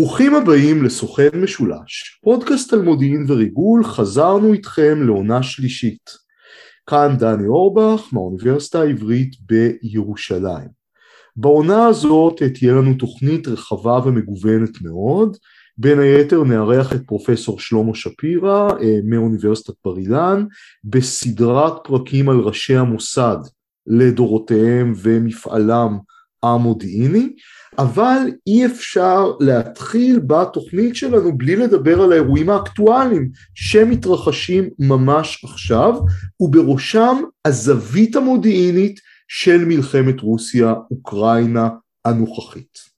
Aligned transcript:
ברוכים 0.00 0.34
הבאים 0.34 0.84
לסוכן 0.84 1.28
משולש, 1.34 2.20
פודקאסט 2.22 2.72
על 2.72 2.82
מודיעין 2.82 3.24
וריגול, 3.28 3.84
חזרנו 3.84 4.52
איתכם 4.52 5.02
לעונה 5.06 5.42
שלישית. 5.42 6.10
כאן 6.86 7.16
דני 7.18 7.46
אורבך 7.46 8.08
מהאוניברסיטה 8.12 8.80
העברית 8.80 9.36
בירושלים. 9.40 10.68
בעונה 11.36 11.86
הזאת 11.86 12.42
תהיה 12.54 12.72
לנו 12.72 12.94
תוכנית 12.94 13.48
רחבה 13.48 14.00
ומגוונת 14.04 14.82
מאוד, 14.82 15.36
בין 15.78 15.98
היתר 15.98 16.44
נארח 16.44 16.92
את 16.92 17.00
פרופסור 17.06 17.60
שלמה 17.60 17.94
שפירא 17.94 18.70
אה, 18.70 18.98
מאוניברסיטת 19.04 19.74
בר 19.84 19.98
אילן 19.98 20.46
בסדרת 20.84 21.72
פרקים 21.84 22.28
על 22.28 22.40
ראשי 22.40 22.76
המוסד 22.76 23.38
לדורותיהם 23.86 24.92
ומפעלם 24.96 25.98
המודיעיני, 26.42 27.32
אבל 27.78 28.18
אי 28.46 28.66
אפשר 28.66 29.32
להתחיל 29.40 30.18
בתוכנית 30.26 30.96
שלנו 30.96 31.38
בלי 31.38 31.56
לדבר 31.56 32.02
על 32.02 32.12
האירועים 32.12 32.50
האקטואליים 32.50 33.30
שמתרחשים 33.54 34.68
ממש 34.78 35.44
עכשיו, 35.44 35.94
ובראשם 36.40 37.16
הזווית 37.44 38.16
המודיעינית 38.16 39.00
של 39.28 39.64
מלחמת 39.64 40.20
רוסיה-אוקראינה 40.20 41.68
הנוכחית. 42.04 42.90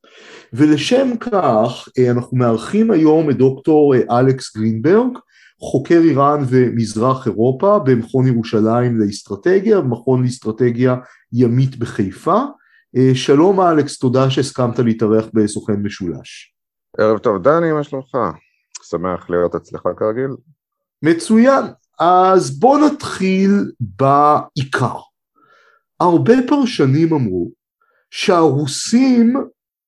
ולשם 0.53 1.11
כך 1.21 1.89
אה, 1.99 2.11
אנחנו 2.11 2.37
מארחים 2.37 2.91
היום 2.91 3.31
את 3.31 3.37
דוקטור 3.37 3.95
אה, 3.95 4.21
אלכס 4.21 4.57
גרינברג, 4.57 5.19
חוקר 5.61 6.01
איראן 6.05 6.45
ומזרח 6.49 7.27
אירופה 7.27 7.79
במכון 7.79 8.27
ירושלים 8.27 9.01
לאסטרטגיה, 9.01 9.81
במכון 9.81 10.23
לאסטרטגיה 10.23 10.97
ימית 11.33 11.79
בחיפה. 11.79 12.43
אה, 12.97 13.15
שלום 13.15 13.61
אלכס, 13.61 13.99
תודה 13.99 14.31
שהסכמת 14.31 14.79
להתארח 14.79 15.25
בסוכן 15.35 15.75
משולש. 15.83 16.55
ערב 16.99 17.19
טוב 17.19 17.43
דני, 17.43 17.73
מה 17.73 17.85
שלומך? 17.85 18.19
שמח 18.83 19.31
להיות 19.31 19.55
אצלך 19.55 19.83
כרגיל. 19.97 20.31
מצוין, 21.03 21.65
אז 22.01 22.59
בוא 22.59 22.79
נתחיל 22.79 23.73
בעיקר. 23.81 24.97
הרבה 26.01 26.35
פרשנים 26.49 27.13
אמרו 27.13 27.51
שהרוסים 28.11 29.37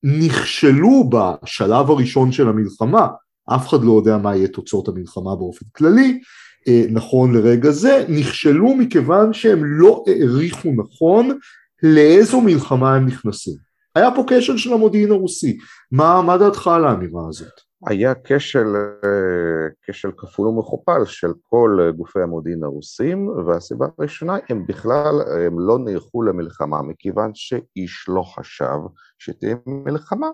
נכשלו 0.03 1.11
בשלב 1.11 1.91
הראשון 1.91 2.33
של 2.33 2.49
המלחמה, 2.49 3.09
אף 3.55 3.69
אחד 3.69 3.85
לא 3.85 3.93
יודע 3.93 4.19
מה 4.19 4.37
יהיה 4.37 4.49
תוצאות 4.49 4.89
המלחמה 4.89 5.37
באופן 5.37 5.67
כללי, 5.77 6.21
אה, 6.69 6.85
נכון 6.91 7.35
לרגע 7.35 7.71
זה, 7.71 8.05
נכשלו 8.09 8.75
מכיוון 8.75 9.33
שהם 9.33 9.65
לא 9.65 10.05
העריכו 10.07 10.73
נכון 10.77 11.39
לאיזו 11.85 12.41
מלחמה 12.41 12.95
הם 12.95 13.07
נכנסים. 13.07 13.57
היה 13.95 14.11
פה 14.15 14.25
כשל 14.29 14.57
של 14.57 14.73
המודיעין 14.73 15.13
הרוסי, 15.13 15.59
מה, 15.93 16.23
מה 16.23 16.39
דעתך 16.39 16.69
על 16.69 16.85
האמירה 16.85 17.23
הזאת? 17.29 17.53
היה 17.87 18.13
כשל, 18.25 18.77
אה, 19.05 19.69
כשל 19.83 20.11
כפול 20.17 20.47
ומכופל 20.47 21.05
של 21.05 21.29
כל 21.43 21.91
גופי 21.97 22.21
המודיעין 22.21 22.65
הרוסים, 22.65 23.29
והסיבה 23.29 23.87
הראשונה, 23.99 24.37
הם 24.49 24.67
בכלל 24.67 25.15
הם 25.47 25.61
לא 25.61 25.79
נערכו 25.79 26.23
למלחמה, 26.23 26.83
מכיוון 26.83 27.31
שאיש 27.35 28.09
לא 28.09 28.23
חשב 28.23 28.79
שתהיה 29.19 29.57
מלחמה. 29.67 30.29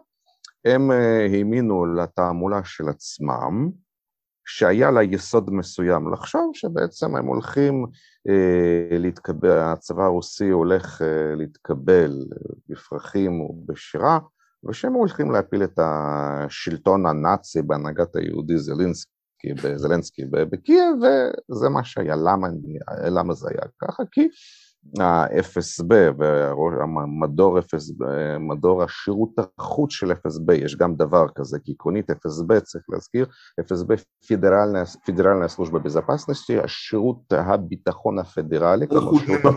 הם 0.65 0.91
אה, 0.91 1.27
האמינו 1.33 1.87
לתעמולה 1.87 2.61
של 2.65 2.89
עצמם, 2.89 3.71
שהיה 4.47 4.91
לה 4.91 5.03
יסוד 5.03 5.51
מסוים 5.53 6.13
לחשוב 6.13 6.51
שבעצם 6.55 7.17
הם 7.17 7.27
הולכים 7.27 7.87
אה, 8.29 8.99
להתקבל, 8.99 9.59
הצבא 9.59 10.03
הרוסי 10.05 10.49
הולך 10.49 11.03
אה, 11.03 11.35
להתקבל 11.37 12.25
בפרחים 12.69 13.41
ובשירה, 13.41 14.19
ושהם 14.69 14.93
הולכים 14.93 15.31
להפיל 15.31 15.65
את 15.65 15.79
השלטון 15.79 17.07
הנאצי 17.07 17.63
בהנהגת 17.63 18.17
היהודי 18.17 18.59
זלינסקי, 18.59 19.11
זלנסקי 19.77 20.23
בקייב, 20.31 20.97
וזה 21.51 21.69
מה 21.69 21.85
שהיה. 21.85 22.17
למה, 22.17 22.49
למה 23.11 23.35
זה 23.35 23.49
היה 23.51 23.63
ככה? 23.83 24.03
כי 24.13 24.29
ה-FSB 25.01 25.95
והמדור 26.19 27.59
מדור 28.39 28.83
השירות 28.83 29.31
החוץ 29.39 29.93
של 29.93 30.13
FSB, 30.13 30.53
יש 30.53 30.77
גם 30.77 30.97
דבר 30.97 31.27
כזה, 31.35 31.59
כי 31.65 31.73
עקרונית 31.73 32.11
FSB, 32.11 32.61
צריך 32.61 32.85
להזכיר, 32.89 33.27
FSB 33.61 34.03
פידרלנה 35.07 35.49
סלושבה 35.49 35.79
בזפסנסטי, 35.79 36.59
השירות 36.59 37.33
הביטחון 37.33 38.19
הפדרלי. 38.19 38.87
אנחנו 38.93 39.19
נמפה 39.29 39.49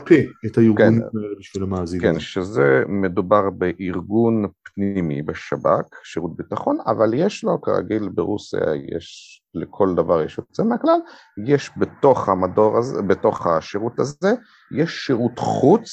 את 0.45 0.57
הארגונים 0.57 0.75
כן, 0.75 1.17
האלה 1.17 1.35
בשביל 1.39 1.63
המאזינים. 1.63 2.13
כן, 2.13 2.19
שזה 2.19 2.83
מדובר 2.87 3.49
בארגון 3.49 4.45
פנימי 4.63 5.21
בשב"כ, 5.21 6.03
שירות 6.03 6.37
ביטחון, 6.37 6.77
אבל 6.85 7.13
יש 7.13 7.43
לו, 7.43 7.61
כרגיל 7.61 8.09
ברוסיה, 8.09 8.59
יש 8.95 9.39
לכל 9.55 9.95
דבר 9.95 10.21
יש 10.21 10.37
יוצא 10.37 10.63
מהכלל, 10.63 10.99
יש 11.45 11.71
בתוך 11.77 12.29
המדור 12.29 12.77
הזה, 12.77 13.01
בתוך 13.01 13.47
השירות 13.47 13.99
הזה, 13.99 14.33
יש 14.73 15.05
שירות 15.05 15.39
חוץ, 15.39 15.89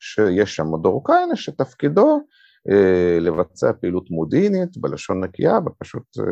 שיש 0.00 0.56
שם 0.56 0.66
מדור 0.72 0.94
אוקראינה, 0.94 1.36
שתפקידו 1.36 2.20
אה, 2.70 3.18
לבצע 3.20 3.72
פעילות 3.72 4.10
מודיעינית 4.10 4.78
בלשון 4.78 5.24
נקייה, 5.24 5.58
ופשוט 5.66 6.18
אה, 6.18 6.24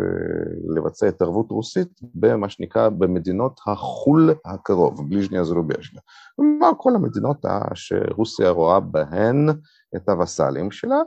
לבצע 0.76 1.06
התערבות 1.06 1.50
רוסית 1.50 1.88
במה 2.14 2.48
שנקרא 2.48 2.88
במדינות 2.88 3.60
החול 3.66 4.34
הקרוב, 4.44 5.08
בליז'ניה 5.08 5.44
זרובז'נה. 5.44 6.00
כלומר 6.36 6.70
כל 6.78 6.94
המדינות 6.94 7.44
שרוסיה 7.74 8.50
רואה 8.50 8.80
בהן 8.80 9.48
את 9.96 10.08
הווסלים 10.08 10.70
שלה, 10.70 11.00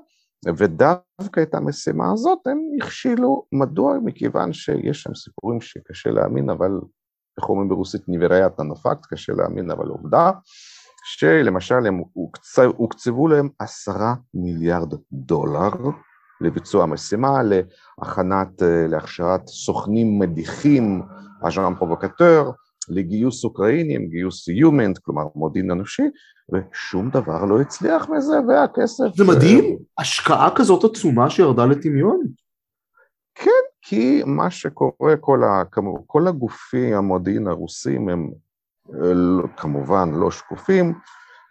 ודווקא 0.57 1.41
את 1.41 1.56
המשימה 1.56 2.12
הזאת 2.13 2.40
הם 2.46 2.59
הכשילו, 2.81 3.46
מדוע? 3.52 3.97
מכיוון 4.06 4.53
שיש 4.53 5.02
שם 5.02 5.16
סיפורים 5.16 5.62
שקשה 5.62 6.09
להאמין, 6.09 6.50
אבל 6.50 6.72
איך 7.40 7.50
אומרים 7.50 7.69
ברוסית 7.69 8.02
ניבריית 8.07 8.59
הנופקט, 8.59 9.06
קשה 9.09 9.34
להאמין, 9.34 9.72
אבל 9.72 9.88
עובדה, 9.88 10.31
שלמשל 11.07 11.88
הם 11.88 12.01
הוקצב, 12.13 12.71
הוקצבו 12.77 13.27
להם 13.27 13.49
עשרה 13.59 14.16
מיליארד 14.33 14.93
דולר 15.11 15.69
לביצוע 16.41 16.83
המשימה, 16.83 17.41
להכנת, 17.43 18.61
להכשרת 18.89 19.47
סוכנים 19.47 20.19
מדיחים, 20.19 21.01
אג'אן 21.43 21.75
פרובוקטור, 21.75 22.53
לגיוס 22.89 23.43
אוקראינים, 23.43 24.09
גיוס 24.09 24.47
יומנט, 24.47 24.97
כלומר 24.97 25.23
מודיעין 25.35 25.71
אנושי, 25.71 26.03
ושום 26.53 27.09
דבר 27.09 27.45
לא 27.45 27.61
הצליח 27.61 28.09
מזה, 28.09 28.35
והכסף... 28.47 29.16
זה 29.16 29.23
מדהים, 29.23 29.77
השקעה 29.97 30.49
כזאת 30.55 30.83
עצומה 30.83 31.29
שירדה 31.29 31.66
לטמיון. 31.66 32.22
כן, 33.35 33.51
כי 33.81 34.23
מה 34.25 34.51
שקורה, 34.51 35.17
כל, 35.19 35.43
ה, 35.43 35.63
כל 36.07 36.27
הגופי 36.27 36.93
המודיעין 36.93 37.47
הרוסים 37.47 38.09
הם 38.09 38.29
אה, 38.29 38.44
כמובן 39.57 40.09
לא 40.13 40.31
שקופים, 40.31 40.94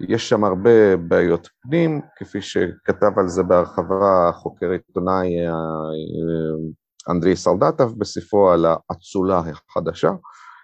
יש 0.00 0.28
שם 0.28 0.44
הרבה 0.44 0.96
בעיות 0.96 1.48
פנים, 1.62 2.00
כפי 2.16 2.42
שכתב 2.42 3.18
על 3.18 3.28
זה 3.28 3.42
בהרחבה 3.42 4.30
חוקר 4.34 4.70
עיתונאי 4.70 5.40
אה, 5.40 5.52
אה, 5.52 7.12
אנדרי 7.12 7.36
סלדטב 7.36 7.90
בספרו 7.98 8.50
על 8.50 8.66
האצולה 8.66 9.42
החדשה. 9.70 10.10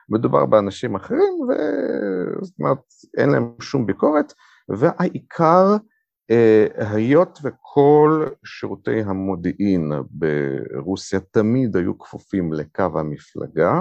מדובר 0.09 0.47
באנשים 0.47 0.97
אחרים, 0.97 1.33
וזאת 1.49 2.55
אומרת, 2.61 2.79
אין 3.19 3.31
להם 3.31 3.53
שום 3.61 3.87
ביקורת, 3.87 4.33
והעיקר, 4.69 5.77
אה, 6.31 6.67
היות 6.77 7.39
וכל 7.43 8.27
שירותי 8.45 9.01
המודיעין 9.01 9.93
ברוסיה 10.11 11.21
תמיד 11.21 11.77
היו 11.77 11.99
כפופים 11.99 12.53
לקו 12.53 12.83
המפלגה, 12.95 13.81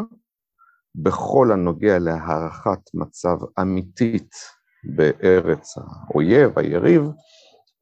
בכל 0.95 1.51
הנוגע 1.51 1.99
להערכת 1.99 2.79
מצב 2.93 3.37
אמיתית 3.61 4.31
בארץ 4.83 5.75
האויב, 5.77 6.59
היריב, 6.59 7.09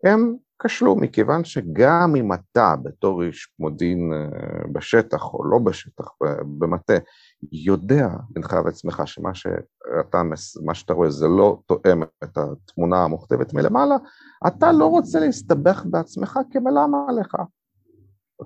הם 0.04 0.36
כשלו, 0.64 0.96
מכיוון 0.96 1.44
שגם 1.44 2.14
אם 2.18 2.34
אתה 2.34 2.76
בתור 2.84 3.24
איש 3.24 3.54
מודיעין 3.60 4.14
אה, 4.14 4.68
בשטח 4.72 5.34
או 5.34 5.46
לא 5.46 5.60
בשטח, 5.60 6.06
במטה, 6.60 6.94
יודע 7.52 8.10
בינך 8.30 8.56
ועצמך 8.66 9.02
שמה 9.06 9.34
שאתה, 9.34 10.22
מה 10.66 10.74
שאתה 10.74 10.94
רואה 10.94 11.10
זה 11.10 11.28
לא 11.28 11.60
תואם 11.66 12.04
את 12.24 12.38
התמונה 12.38 13.04
המוכתבת 13.04 13.54
מלמעלה, 13.54 13.96
אתה 14.48 14.72
לא 14.72 14.86
רוצה 14.86 15.20
להסתבך 15.20 15.86
בעצמך 15.86 16.40
כמלאמה 16.52 16.98
עליך. 17.10 17.36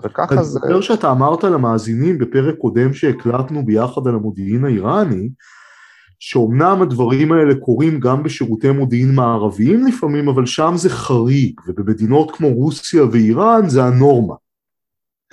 וככה 0.03 0.43
זה... 0.43 0.59
אני 0.63 0.73
זוכר 0.73 0.81
שאתה 0.81 1.11
אמרת 1.11 1.43
למאזינים 1.43 2.17
בפרק 2.17 2.55
קודם 2.57 2.93
שהקלטנו 2.93 3.65
ביחד 3.65 4.07
על 4.07 4.15
המודיעין 4.15 4.65
האיראני, 4.65 5.29
שאומנם 6.19 6.81
הדברים 6.81 7.31
האלה 7.31 7.55
קורים 7.55 7.99
גם 7.99 8.23
בשירותי 8.23 8.71
מודיעין 8.71 9.15
מערביים 9.15 9.87
לפעמים, 9.87 10.29
אבל 10.29 10.45
שם 10.45 10.73
זה 10.75 10.89
חריג, 10.89 11.59
ובמדינות 11.67 12.31
כמו 12.31 12.47
רוסיה 12.53 13.03
ואיראן 13.11 13.69
זה 13.69 13.83
הנורמה. 13.83 14.35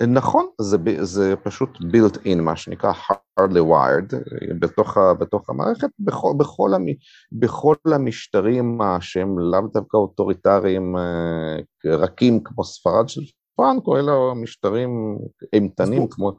נכון, 0.07 0.45
זה, 0.61 0.77
זה 1.01 1.35
פשוט 1.43 1.69
built 1.77 2.17
in, 2.25 2.41
מה 2.41 2.55
שנקרא 2.55 2.91
hardly 2.91 3.59
wired, 3.59 4.15
בתוך, 4.59 4.97
בתוך 5.19 5.49
המערכת, 5.49 5.89
בכל, 5.99 6.33
בכל, 6.37 6.73
המ, 6.73 6.85
בכל 7.31 7.75
המשטרים 7.85 8.79
שהם 8.99 9.39
לאו 9.39 9.61
דווקא 9.73 9.97
אוטוריטריים 9.97 10.97
אה, 10.97 11.57
רכים 11.85 12.43
כמו 12.43 12.63
ספרד 12.63 13.09
של 13.09 13.21
פרנקו, 13.59 13.97
אלא 13.97 14.33
משטרים 14.35 15.17
אימתנים 15.53 16.07
כמו... 16.07 16.31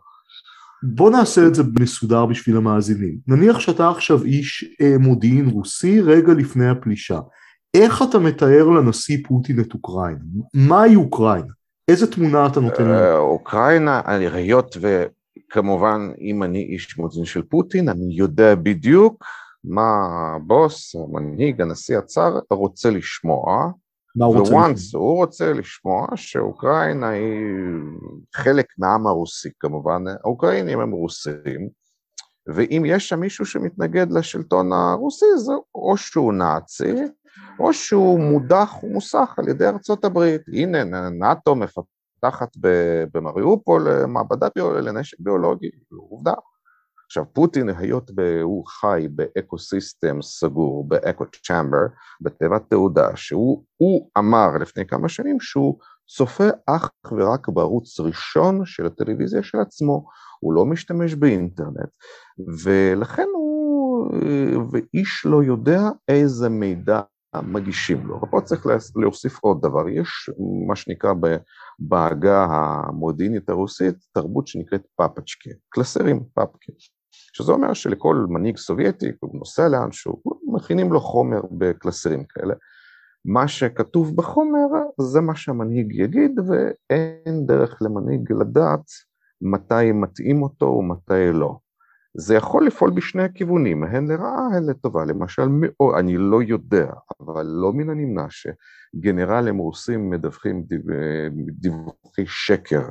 בוא 0.83 1.11
נעשה 1.11 1.47
את 1.47 1.55
זה 1.55 1.63
מסודר 1.81 2.27
בשביל 2.27 2.57
המאזינים. 2.57 3.19
נניח 3.27 3.61
שאתה 3.61 3.89
עכשיו 3.89 4.25
איש 4.25 4.65
אה, 4.81 4.99
מודיעין 4.99 5.49
רוסי 5.49 6.01
רגע 6.01 6.33
לפני 6.33 6.69
הפלישה. 6.69 7.21
איך 7.75 8.03
אתה 8.03 8.19
מתאר 8.19 8.69
לנשיא 8.69 9.19
פוטין 9.29 9.61
את 9.61 9.75
אוקראינה? 9.75 10.19
מהי 10.55 10.97
אוקראינה? 10.97 11.53
איזה 11.89 12.13
תמונה 12.13 12.47
אתה 12.47 12.61
נותן 12.61 12.85
לנו? 12.85 12.95
אה, 12.95 13.19
אוקראינה, 13.19 14.01
היות 14.07 14.77
וכמובן 14.81 16.11
אם 16.21 16.43
אני 16.43 16.63
איש 16.63 16.99
מודיעין 16.99 17.25
של 17.25 17.43
פוטין, 17.43 17.89
אני 17.89 18.15
יודע 18.15 18.55
בדיוק 18.55 19.25
מה 19.65 19.91
הבוס, 20.37 20.95
המנהיג, 20.95 21.61
הנשיא 21.61 21.99
הצאר 21.99 22.39
רוצה 22.51 22.91
לשמוע. 22.91 23.71
מה 24.17 24.27
הוא 24.27 24.39
רוצה 24.39 24.69
לשמוע? 24.69 25.03
הוא 25.03 25.17
רוצה 25.17 25.53
לשמוע 25.53 26.07
שאוקראינה 26.17 27.09
היא 27.09 27.27
חלק 28.35 28.67
מהעם 28.79 29.07
הרוסי 29.07 29.49
כמובן, 29.61 30.05
האוקראינים 30.25 30.81
הם 30.81 30.91
רוסים, 30.91 31.69
ואם 32.47 32.83
יש 32.87 33.09
שם 33.09 33.21
מישהו 33.21 33.47
שמתנגד 33.47 34.13
לשלטון 34.13 34.73
הרוסי, 34.73 35.27
זה 35.37 35.53
או 35.75 35.97
שהוא 35.97 36.33
נאצי, 36.33 36.95
או 37.59 37.73
שהוא 37.73 38.21
מודח 38.21 38.75
ומוסך 38.83 39.35
על 39.37 39.49
ידי 39.49 39.67
ארצות 39.67 40.05
הברית. 40.05 40.41
הנה, 40.53 40.85
נאט"ו 41.11 41.55
מפתחת 41.55 42.57
במריופול 43.13 44.05
מעבדה 44.07 44.49
לנשק 44.57 45.21
ביולוגי, 45.21 45.71
עובדה. 46.11 46.35
עכשיו 47.11 47.25
פוטין 47.33 47.69
היות 47.69 48.11
והוא 48.17 48.67
חי 48.67 49.09
באקו 49.11 49.59
סיסטם 49.59 50.23
סגור, 50.23 50.89
באקו 50.89 51.25
צ'מבר, 51.47 51.87
בתיבת 52.21 52.63
תעודה, 52.69 53.17
שהוא 53.17 54.11
אמר 54.19 54.49
לפני 54.61 54.87
כמה 54.87 55.09
שנים 55.09 55.41
שהוא 55.41 55.79
צופה 56.09 56.45
אך 56.67 56.91
ורק 57.13 57.49
בערוץ 57.49 58.01
ראשון 58.01 58.65
של 58.65 58.87
הטלוויזיה 58.87 59.43
של 59.43 59.59
עצמו, 59.59 60.07
הוא 60.41 60.55
לא 60.55 60.67
משתמש 60.67 61.15
באינטרנט, 61.15 61.91
ולכן 62.65 63.27
הוא, 63.35 64.11
ואיש 64.73 65.27
לא 65.27 65.43
יודע 65.43 65.81
איזה 66.09 66.49
מידע 66.49 67.01
מגישים 67.43 68.07
לו. 68.07 68.21
ופה 68.23 68.41
צריך 68.41 68.67
להוסיף 68.97 69.39
עוד 69.41 69.63
דבר, 69.63 69.89
יש 69.89 70.31
מה 70.69 70.77
שנקרא 70.77 71.13
בעגה 71.79 72.47
המודיעינית 72.51 73.49
הרוסית 73.49 73.97
תרבות 74.13 74.47
שנקראת 74.47 74.83
פאפצ'קה, 74.97 75.51
קלסרים 75.69 76.25
פאפקה. 76.35 76.73
שזה 77.13 77.53
אומר 77.53 77.73
שלכל 77.73 78.27
מנהיג 78.29 78.57
סובייטי, 78.57 79.13
הוא 79.21 79.39
נוסע 79.39 79.69
לאנשהו, 79.69 80.23
מכינים 80.47 80.93
לו 80.93 81.01
חומר 81.01 81.41
בקלסרים 81.51 82.25
כאלה. 82.25 82.55
מה 83.25 83.49
שכתוב 83.49 84.17
בחומר 84.17 84.67
זה 85.01 85.21
מה 85.21 85.37
שהמנהיג 85.37 85.93
יגיד, 85.95 86.41
ואין 86.49 87.47
דרך 87.47 87.79
למנהיג 87.83 88.33
לדעת 88.33 88.85
מתי 89.43 89.93
מתאים 89.93 90.43
אותו 90.43 90.67
ומתי 90.67 91.33
לא. 91.33 91.57
זה 92.17 92.35
יכול 92.35 92.67
לפעול 92.67 92.91
בשני 92.91 93.23
הכיוונים, 93.23 93.85
הן 93.85 94.11
לרעה, 94.11 94.47
הן 94.57 94.71
לטובה. 94.71 95.05
למשל, 95.05 95.49
מאו, 95.49 95.99
אני 95.99 96.17
לא 96.17 96.43
יודע, 96.43 96.93
אבל 97.21 97.47
לא 97.47 97.73
מן 97.73 97.91
הנמנע 97.91 98.27
שגנרלים 98.31 99.59
רוסים 99.59 100.11
מדווחים 100.11 100.65
דיווחי 101.53 102.27
שקר 102.27 102.89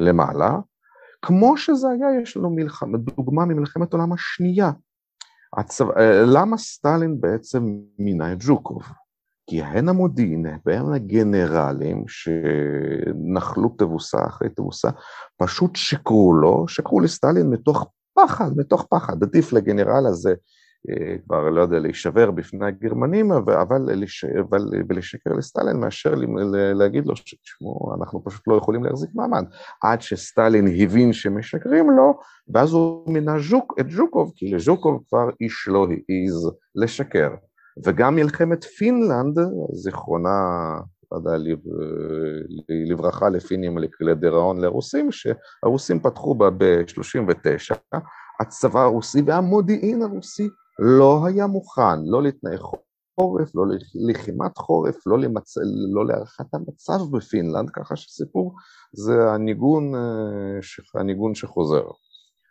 למעלה, 0.00 0.58
כמו 1.22 1.56
שזה 1.56 1.88
היה, 1.88 2.20
יש 2.22 2.36
לנו 2.36 2.50
מלחמה, 2.50 2.98
דוגמה 2.98 3.44
ממלחמת 3.44 3.92
העולם 3.92 4.12
השנייה. 4.12 4.70
הצו... 5.56 5.90
אה, 5.96 6.22
למה 6.26 6.56
סטלין 6.58 7.20
בעצם 7.20 7.78
מינה 7.98 8.32
את 8.32 8.40
ז'וקוב? 8.42 8.82
כי 9.50 9.62
הן 9.62 9.88
המודיעין 9.88 10.46
והן 10.66 10.92
הגנרלים 10.92 12.04
שנחלו 12.08 13.68
תבוסה 13.78 14.26
אחרי 14.26 14.48
תבוסה, 14.48 14.88
פשוט 15.36 15.76
שיקרו 15.76 16.34
לו, 16.34 16.68
שיקרו 16.68 17.00
לסטלין 17.00 17.50
מתוך 17.50 17.86
פחד, 18.14 18.50
מתוך 18.56 18.86
פחד. 18.90 19.22
עדיף 19.22 19.52
לגנרל 19.52 20.06
הזה 20.06 20.34
כבר 21.24 21.50
לא 21.50 21.60
יודע, 21.60 21.78
להישבר 21.78 22.30
בפני 22.30 22.66
הגרמנים, 22.66 23.32
אבל, 23.32 23.82
לש... 23.94 24.24
אבל 24.24 24.64
ולשקר 24.88 25.30
לסטלין 25.32 25.76
מאשר 25.76 26.14
להגיד 26.74 27.06
לו 27.06 27.16
שתשמעו, 27.16 27.94
אנחנו 27.98 28.24
פשוט 28.24 28.48
לא 28.48 28.54
יכולים 28.54 28.84
להחזיק 28.84 29.10
מעמד. 29.14 29.44
עד 29.82 30.02
שסטלין 30.02 30.68
הבין 30.78 31.12
שמשקרים 31.12 31.90
לו, 31.90 32.18
ואז 32.54 32.72
הוא 32.72 33.12
מינה 33.12 33.38
ז'וק, 33.38 33.74
את 33.80 33.90
ז'וקוב, 33.90 34.32
כי 34.36 34.50
לז'וקוב 34.50 35.02
כבר 35.08 35.30
איש 35.40 35.68
לא 35.68 35.86
העז 35.90 36.50
לשקר. 36.74 37.30
וגם 37.84 38.14
מלחמת 38.14 38.64
פינלנד, 38.64 39.38
זיכרונה, 39.72 40.30
לא 41.12 41.16
יודע, 41.16 41.30
לברכה 42.90 43.28
לפינים 43.28 43.78
לדיראון 44.00 44.60
לרוסים, 44.60 45.08
שהרוסים 45.12 46.00
פתחו 46.00 46.34
בה 46.34 46.50
ב-39, 46.50 47.96
הצבא 48.40 48.80
הרוסי 48.80 49.22
והמודיעין 49.26 50.02
הרוסי 50.02 50.48
לא 50.78 51.26
היה 51.26 51.46
מוכן, 51.46 52.04
לא 52.04 52.22
לתנאי 52.22 52.56
חורף, 52.58 53.54
לא 53.54 53.64
ללחימת 53.94 54.58
חורף, 54.58 55.06
לא, 55.06 55.18
למצ... 55.18 55.54
לא 55.94 56.06
להערכת 56.06 56.54
המצב 56.54 57.16
בפינלנד, 57.16 57.70
ככה 57.70 57.96
שסיפור 57.96 58.54
זה 58.92 59.30
הניגון, 59.30 59.94
אה, 59.94 61.00
הניגון 61.00 61.34
שחוזר. 61.34 61.82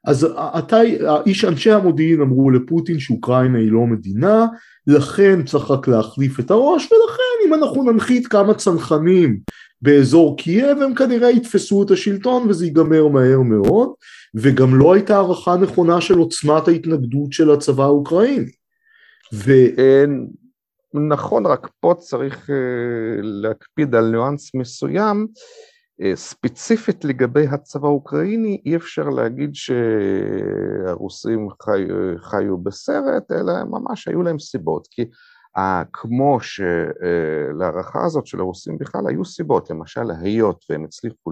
אז 0.08 0.28
אתה, 0.60 0.78
איש 1.26 1.46
אנשי 1.46 1.72
המודיעין 1.72 2.22
אמרו 2.22 2.52
לפוטין 2.52 3.00
שאוקראינה 3.00 3.58
היא 3.58 3.72
לא 3.72 3.88
מדינה, 3.88 4.46
לכן 4.88 5.44
צריך 5.46 5.72
רק 5.72 5.88
להחליף 5.88 6.40
את 6.40 6.52
הראש, 6.52 6.92
ולכן 6.92 7.48
אם 7.48 7.54
אנחנו 7.54 7.92
ננחית 7.92 8.28
כמה 8.28 8.54
צנחנים 8.54 9.40
באזור 9.82 10.38
קייב, 10.38 10.82
הם 10.82 10.96
כנראה 10.96 11.32
יתפסו 11.32 11.84
את 11.84 11.92
השלטון 11.92 12.50
וזה 12.50 12.66
ייגמר 12.66 13.08
מהר 13.08 13.40
מאוד. 13.40 13.90
וגם 14.36 14.80
לא 14.80 14.94
הייתה 14.94 15.16
הערכה 15.16 15.56
נכונה 15.56 16.02
של 16.02 16.18
עוצמת 16.18 16.68
ההתנגדות 16.68 17.34
של 17.34 17.52
הצבא 17.52 17.84
האוקראיני. 17.84 18.52
ו... 19.34 19.52
נכון, 20.94 21.46
רק 21.46 21.70
פה 21.80 21.94
צריך 21.98 22.50
אה, 22.50 22.56
להקפיד 23.22 23.96
על 23.96 24.12
ניואנס 24.12 24.56
מסוים. 24.56 25.28
אה, 26.02 26.16
ספציפית 26.16 27.06
לגבי 27.06 27.48
הצבא 27.48 27.88
האוקראיני, 27.88 28.62
אי 28.66 28.76
אפשר 28.76 29.10
להגיד 29.10 29.50
שהרוסים 29.54 31.48
חי, 31.62 31.84
חיו 32.18 32.58
בסרט, 32.58 33.32
אלא 33.32 33.54
ממש 33.64 34.08
היו 34.08 34.22
להם 34.22 34.40
סיבות. 34.40 34.88
כי 34.92 35.06
כמו 35.94 36.38
שלהערכה 36.42 38.06
הזאת 38.06 38.26
של 38.26 38.40
הרוסים 38.40 38.78
בכלל 38.78 39.08
היו 39.08 39.26
סיבות, 39.26 39.70
למשל 39.70 40.12
היות 40.22 40.66
והם 40.70 40.84
הצליחו 40.84 41.32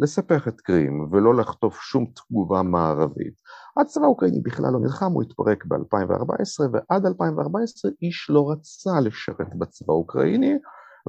לספח 0.00 0.48
את 0.48 0.60
קרים 0.60 1.08
ולא 1.12 1.34
לחטוף 1.34 1.80
שום 1.80 2.06
תגובה 2.14 2.62
מערבית. 2.62 3.34
הצבא 3.80 4.04
האוקראיני 4.04 4.40
בכלל 4.40 4.72
לא 4.72 4.80
נלחם, 4.80 5.12
הוא 5.12 5.22
התפרק 5.22 5.64
ב-2014 5.64 6.60
ועד 6.72 7.06
2014 7.06 7.90
איש 8.02 8.30
לא 8.30 8.50
רצה 8.50 9.00
לשרת 9.00 9.54
בצבא 9.54 9.92
האוקראיני 9.92 10.58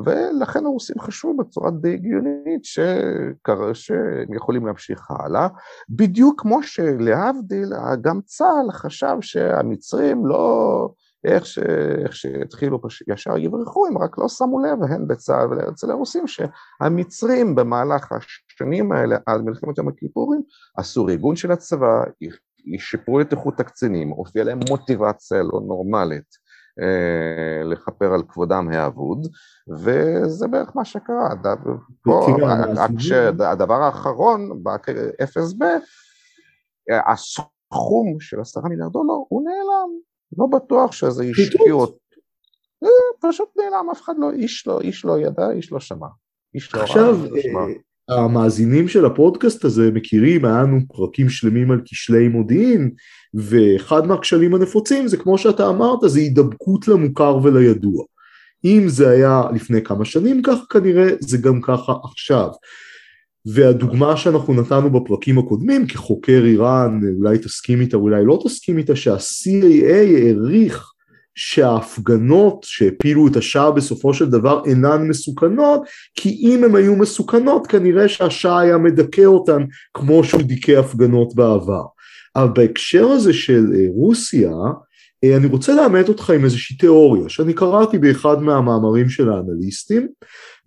ולכן 0.06 0.66
הרוסים 0.66 1.00
חשבו 1.00 1.38
בצורה 1.38 1.72
די 1.72 1.94
הגיונית 1.94 2.66
שהם 3.74 4.34
יכולים 4.36 4.66
להמשיך 4.66 5.12
הלאה, 5.12 5.48
בדיוק 5.90 6.42
כמו 6.42 6.64
שלהבדיל 6.64 7.74
גם 8.02 8.20
צה"ל 8.26 8.72
חשב 8.72 9.18
שהמצרים 9.22 10.26
לא 10.26 10.90
איך, 11.24 11.46
ש... 11.46 11.60
איך 12.04 12.16
שהתחילו 12.16 12.82
פש... 12.82 13.04
ישר 13.08 13.38
יברחו, 13.38 13.88
הם 13.88 13.98
רק 13.98 14.18
לא 14.18 14.30
שמו 14.30 14.60
לב, 14.60 14.84
הן 14.84 15.08
בצה"ל 15.08 15.48
ואצל 15.50 15.92
הרוסים, 15.92 16.24
שהמצרים 16.28 17.56
במהלך 17.56 18.12
השנים 18.12 18.92
האלה 18.92 19.18
עד 19.26 19.42
מלחמת 19.42 19.78
יום 19.78 19.88
הכיפורים 19.88 20.42
עשו 20.78 21.06
ריגון 21.06 21.36
של 21.36 21.52
הצבא, 21.52 22.04
שיפרו 22.78 23.22
את 23.22 23.32
איכות 23.32 23.60
הקצינים, 23.60 24.10
הופיעה 24.10 24.46
להם 24.46 24.60
מוטיבציה 24.70 25.44
לא 25.44 25.62
נורמלית 25.68 26.42
אה, 26.82 27.64
לכפר 27.64 28.14
על 28.14 28.24
כבודם 28.28 28.70
האבוד, 28.72 29.28
וזה 29.70 30.48
בערך 30.48 30.76
מה 30.76 30.86
שקרה. 30.86 31.30
פה, 32.04 32.28
הדבר 33.40 33.84
האחרון, 33.84 34.64
ב-FSB, 34.64 35.66
הסכום 37.08 38.20
של 38.20 38.40
עשרה 38.40 38.70
מיליארד 38.70 38.92
דולר 38.92 39.14
הוא 39.30 39.44
נעלם. 39.44 40.11
לא 40.38 40.46
בטוח 40.46 40.92
שזה 40.92 41.24
השקיעו 41.24 41.82
אותו. 41.82 41.98
אה, 42.84 43.30
פשוט 43.30 43.48
נעלם, 43.58 43.90
אף 43.92 44.02
אחד 44.02 44.14
לא, 44.18 44.32
איש 44.32 44.68
לא, 44.68 44.82
איש 44.82 45.06
לא 45.06 45.20
ידע, 45.20 45.52
איש 45.52 45.72
לא 45.72 45.80
שמע. 45.80 46.08
איש 46.56 46.76
לא 46.76 46.82
עכשיו, 46.82 47.18
לא 47.32 47.68
המאזינים 48.10 48.88
של 48.88 49.06
הפודקאסט 49.06 49.66
הזה 49.66 49.92
מכירים, 49.92 50.46
היה 50.46 50.64
לנו 50.64 50.80
פרקים 50.88 51.30
שלמים 51.30 51.72
על 51.72 51.82
כשלי 51.86 52.28
מודיעין, 52.28 52.92
ואחד 53.34 54.08
מהכשלים 54.08 54.56
הנפוצים 54.56 55.08
זה 55.08 55.18
כמו 55.18 55.38
שאתה 55.38 55.70
אמרת, 55.70 56.00
זה 56.08 56.20
הידבקות 56.20 56.88
למוכר 56.88 57.40
ולידוע. 57.44 58.06
אם 58.66 58.84
זה 58.88 59.10
היה 59.10 59.42
לפני 59.54 59.84
כמה 59.84 60.06
שנים 60.06 60.42
ככה, 60.42 60.66
כנראה 60.70 61.10
זה 61.20 61.38
גם 61.38 61.62
ככה 61.62 61.94
עכשיו. 62.04 62.50
והדוגמה 63.46 64.18
שאנחנו 64.18 64.54
נתנו 64.54 64.90
בפרקים 64.90 65.38
הקודמים 65.38 65.88
כחוקר 65.88 66.42
איראן, 66.46 67.00
אולי 67.18 67.38
תסכים 67.38 67.82
איתה, 67.82 67.98
אולי 67.98 68.26
לא 68.26 68.40
תסכים 68.46 68.78
איתה, 68.78 68.96
שה-CAA 68.96 69.94
העריך 70.18 70.92
שההפגנות 71.36 72.64
שהפילו 72.64 73.28
את 73.28 73.36
השאה 73.36 73.72
בסופו 73.72 74.14
של 74.14 74.30
דבר 74.30 74.62
אינן 74.66 75.08
מסוכנות, 75.08 75.82
כי 76.16 76.30
אם 76.30 76.64
הן 76.64 76.76
היו 76.76 76.96
מסוכנות 76.96 77.68
כנראה 77.68 78.10
שהשאה 78.10 78.60
היה 78.60 78.78
מדכא 78.78 79.26
אותן 79.26 79.64
כמו 79.94 80.24
שהוא 80.24 80.42
דיכא 80.42 80.72
הפגנות 80.72 81.36
בעבר. 81.36 81.84
אבל 82.36 82.50
בהקשר 82.56 83.08
הזה 83.08 83.34
של 83.34 83.66
אה, 83.76 83.86
רוסיה, 83.90 84.52
אה, 85.24 85.38
אני 85.38 85.48
רוצה 85.48 85.76
לאמת 85.76 86.10
אותך 86.10 86.30
עם 86.30 86.46
איזושהי 86.46 86.78
תיאוריה 86.78 87.30
שאני 87.30 87.54
קראתי 87.54 87.98
באחד 87.98 88.42
מהמאמרים 88.42 89.10
של 89.10 89.30
האנליסטים, 89.30 90.08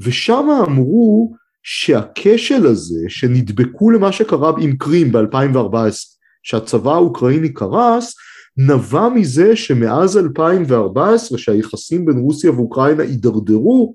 ושם 0.00 0.46
אמרו 0.66 1.34
שהכשל 1.64 2.66
הזה 2.66 3.00
שנדבקו 3.08 3.90
למה 3.90 4.12
שקרה 4.12 4.52
עם 4.60 4.76
קרים 4.76 5.12
ב-2014, 5.12 6.14
שהצבא 6.42 6.92
האוקראיני 6.92 7.52
קרס, 7.52 8.14
נבע 8.56 9.08
מזה 9.08 9.56
שמאז 9.56 10.16
2014 10.16 11.38
שהיחסים 11.38 12.06
בין 12.06 12.18
רוסיה 12.18 12.50
ואוקראינה 12.50 13.02
הידרדרו, 13.02 13.94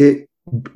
אה, 0.00 0.12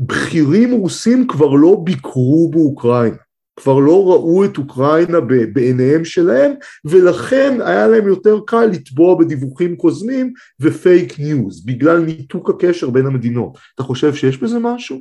בכירים 0.00 0.72
רוסים 0.72 1.26
כבר 1.26 1.54
לא 1.54 1.80
ביקרו 1.84 2.50
באוקראינה, 2.52 3.16
כבר 3.56 3.78
לא 3.78 4.08
ראו 4.08 4.44
את 4.44 4.58
אוקראינה 4.58 5.20
בעיניהם 5.52 6.04
שלהם 6.04 6.52
ולכן 6.84 7.58
היה 7.60 7.86
להם 7.86 8.08
יותר 8.08 8.38
קל 8.46 8.66
לטבוע 8.66 9.18
בדיווחים 9.18 9.76
כוזבים 9.76 10.32
ופייק 10.60 11.18
ניוז 11.18 11.64
בגלל 11.64 11.98
ניתוק 11.98 12.50
הקשר 12.50 12.90
בין 12.90 13.06
המדינות. 13.06 13.58
אתה 13.74 13.82
חושב 13.82 14.14
שיש 14.14 14.38
בזה 14.38 14.58
משהו? 14.58 15.00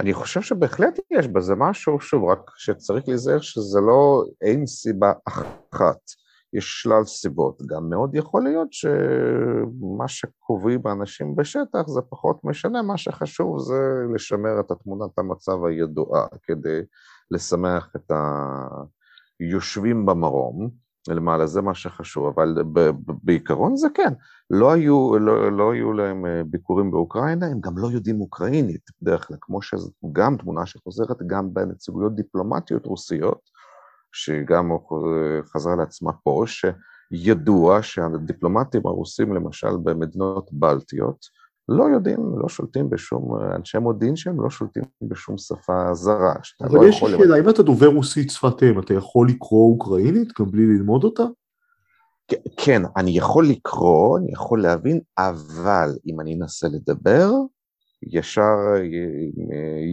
אני 0.00 0.14
חושב 0.14 0.42
שבהחלט 0.42 0.98
יש 1.10 1.28
בזה 1.28 1.54
משהו, 1.54 2.00
שוב, 2.00 2.24
רק 2.24 2.50
שצריך 2.56 3.08
להיזהר 3.08 3.40
שזה 3.40 3.80
לא, 3.80 4.24
אין 4.42 4.66
סיבה 4.66 5.12
אחת. 5.28 5.98
יש 6.52 6.82
שלל 6.82 7.04
סיבות, 7.04 7.62
גם 7.66 7.88
מאוד 7.88 8.14
יכול 8.14 8.44
להיות 8.44 8.72
שמה 8.72 10.08
שקובעים 10.08 10.80
האנשים 10.86 11.36
בשטח 11.36 11.86
זה 11.86 12.00
פחות 12.10 12.36
משנה, 12.44 12.82
מה 12.82 12.96
שחשוב 12.96 13.58
זה 13.58 13.80
לשמר 14.14 14.60
את 14.60 14.72
תמונת 14.82 15.18
המצב 15.18 15.64
הידועה 15.64 16.26
כדי 16.42 16.80
לשמח 17.30 17.88
את 17.96 18.12
היושבים 19.40 20.06
במרום 20.06 20.83
למעלה, 21.08 21.46
זה 21.46 21.62
מה 21.62 21.74
שחשוב, 21.74 22.26
אבל 22.26 22.54
בעיקרון 23.22 23.76
זה 23.76 23.88
כן, 23.94 24.12
לא 24.50 24.72
היו, 24.72 25.18
לא, 25.18 25.52
לא 25.52 25.72
היו 25.72 25.92
להם 25.92 26.26
אה, 26.26 26.42
ביקורים 26.46 26.90
באוקראינה, 26.90 27.46
הם 27.46 27.60
גם 27.60 27.78
לא 27.78 27.88
יודעים 27.92 28.20
אוקראינית 28.20 28.90
בדרך 29.02 29.26
כלל, 29.28 29.36
כמו 29.40 29.62
שזו 29.62 29.90
גם 30.12 30.36
תמונה 30.36 30.66
שחוזרת 30.66 31.16
גם 31.26 31.54
בנציגויות 31.54 32.14
דיפלומטיות 32.14 32.86
רוסיות, 32.86 33.40
שגם 34.12 34.70
חזרה 35.52 35.76
לעצמה 35.76 36.12
פה, 36.12 36.44
שידוע 36.46 37.82
שהדיפלומטים 37.82 38.86
הרוסים 38.86 39.34
למשל 39.34 39.76
במדינות 39.82 40.52
בלטיות 40.52 41.26
לא 41.68 41.84
יודעים, 41.84 42.18
לא 42.38 42.48
שולטים 42.48 42.90
בשום, 42.90 43.42
אנשי 43.56 43.78
מודיעין 43.78 44.16
שהם 44.16 44.42
לא 44.42 44.50
שולטים 44.50 44.82
בשום 45.02 45.38
שפה 45.38 45.94
זרה. 45.94 46.34
אבל 46.60 46.78
לא 46.78 46.88
יש 46.88 47.02
לי 47.02 47.10
שאלה, 47.10 47.38
אם 47.38 47.48
אתה 47.48 47.62
דובר 47.62 47.86
רוסית 47.86 48.30
שפת 48.30 48.62
אם, 48.62 48.80
אתה 48.80 48.94
יכול 48.94 49.28
לקרוא 49.28 49.72
אוקראינית 49.72 50.28
גם 50.40 50.50
בלי 50.50 50.66
ללמוד 50.66 51.04
אותה? 51.04 51.24
כן, 52.56 52.82
אני 52.96 53.10
יכול 53.10 53.48
לקרוא, 53.48 54.18
אני 54.18 54.32
יכול 54.32 54.62
להבין, 54.62 55.00
אבל 55.18 55.90
אם 56.06 56.20
אני 56.20 56.34
אנסה 56.34 56.68
לדבר, 56.68 57.30
ישר 58.06 58.56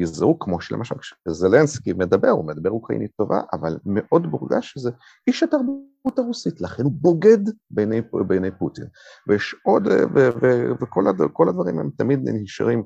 יזהו, 0.02 0.40
כמו 0.40 0.62
שלמשל 0.62 0.96
כשזלנסקי 0.98 1.94
מדבר, 1.94 2.30
הוא 2.30 2.46
מדבר 2.46 2.70
אוקראינית 2.70 3.12
טובה, 3.18 3.42
אבל 3.54 3.78
מאוד 3.86 4.28
מורגש 4.28 4.72
שזה 4.72 4.92
איש 5.28 5.44
התרבות 5.44 6.18
הרוסית, 6.20 6.62
לכן 6.62 6.84
הוא 6.84 6.92
בוגד 6.96 7.38
בעיני, 7.72 8.02
בעיני 8.28 8.52
פוטין. 8.52 8.86
ויש 9.28 9.56
עוד, 9.64 9.88
ו, 9.88 10.30
ו, 10.42 10.72
וכל 10.82 11.08
הד, 11.08 11.22
הדברים 11.50 11.80
הם 11.80 11.90
תמיד 11.98 12.20
נשארים 12.30 12.84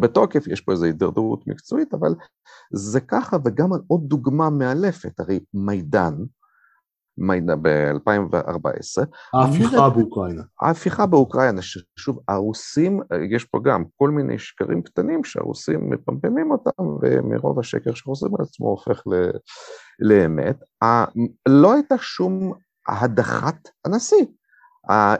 בתוקף, 0.00 0.46
יש 0.46 0.60
פה 0.60 0.72
איזו 0.72 0.84
הידרדרות 0.84 1.46
מקצועית, 1.46 1.94
אבל 1.94 2.14
זה 2.72 3.00
ככה, 3.00 3.36
וגם 3.44 3.70
עוד 3.86 4.08
דוגמה 4.08 4.50
מאלפת, 4.50 5.20
הרי 5.20 5.40
מידן, 5.54 6.14
ב-2014. 7.62 9.04
ההפיכה 9.34 9.90
באוקראינה. 9.90 10.42
ההפיכה 10.62 11.06
באוקראינה, 11.06 11.62
ששוב, 11.62 12.20
הרוסים, 12.28 13.00
יש 13.30 13.44
פה 13.44 13.58
גם 13.64 13.84
כל 13.96 14.10
מיני 14.10 14.38
שקרים 14.38 14.82
קטנים 14.82 15.24
שהרוסים 15.24 15.90
מפמפמים 15.90 16.50
אותם, 16.50 16.84
ומרוב 17.02 17.58
השקר 17.58 17.94
שחוזרים 17.94 18.34
על 18.38 18.42
עצמו 18.42 18.68
הופך 18.68 19.02
לאמת. 20.00 20.56
לא 21.48 21.72
הייתה 21.72 21.98
שום 21.98 22.52
הדחת 22.88 23.68
הנשיא. 23.84 24.26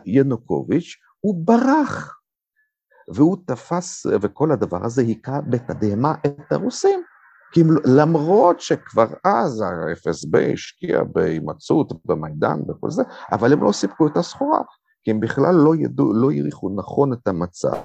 ינוקוביץ', 0.06 0.96
הוא 1.20 1.46
ברח, 1.46 2.20
והוא 3.14 3.36
תפס, 3.46 4.06
וכל 4.06 4.52
הדבר 4.52 4.84
הזה 4.84 5.02
היכה 5.02 5.40
בתדהמה 5.40 6.14
את 6.26 6.52
הרוסים. 6.52 7.02
כי 7.54 7.62
למרות 7.84 8.60
שכבר 8.60 9.06
אז 9.24 9.60
ה-FSB 9.60 10.38
השקיע 10.52 11.02
בהימצאות 11.12 11.92
במידן 12.04 12.60
וכל 12.68 12.90
זה, 12.90 13.02
אבל 13.32 13.52
הם 13.52 13.64
לא 13.64 13.72
סיפקו 13.72 14.06
את 14.06 14.16
הסחורה, 14.16 14.62
כי 15.02 15.10
הם 15.10 15.20
בכלל 15.20 15.54
לא 15.54 15.76
ידעו, 15.76 16.14
לא 16.14 16.30
העריכו 16.30 16.70
נכון 16.76 17.12
את 17.12 17.28
המצב, 17.28 17.76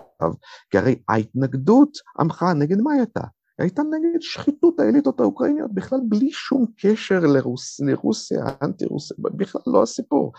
כי 0.69 0.77
הרי 0.77 0.95
ההתנגדות 1.09 1.97
עמך 2.19 2.45
נגד 2.55 2.81
מה 2.81 2.93
הייתה? 2.93 3.21
הייתה 3.59 3.81
נגד 3.83 4.21
שחיתות 4.21 4.79
האליטות 4.79 5.19
האוקראיניות, 5.19 5.73
בכלל 5.73 5.99
בלי 6.09 6.31
שום 6.31 6.65
קשר 6.81 7.19
לרוס, 7.19 7.79
לרוסיה, 7.79 8.45
אנטי 8.61 8.85
רוסיה, 8.85 9.17
בכלל 9.19 9.61
לא 9.67 9.83
הסיפור. 9.83 10.33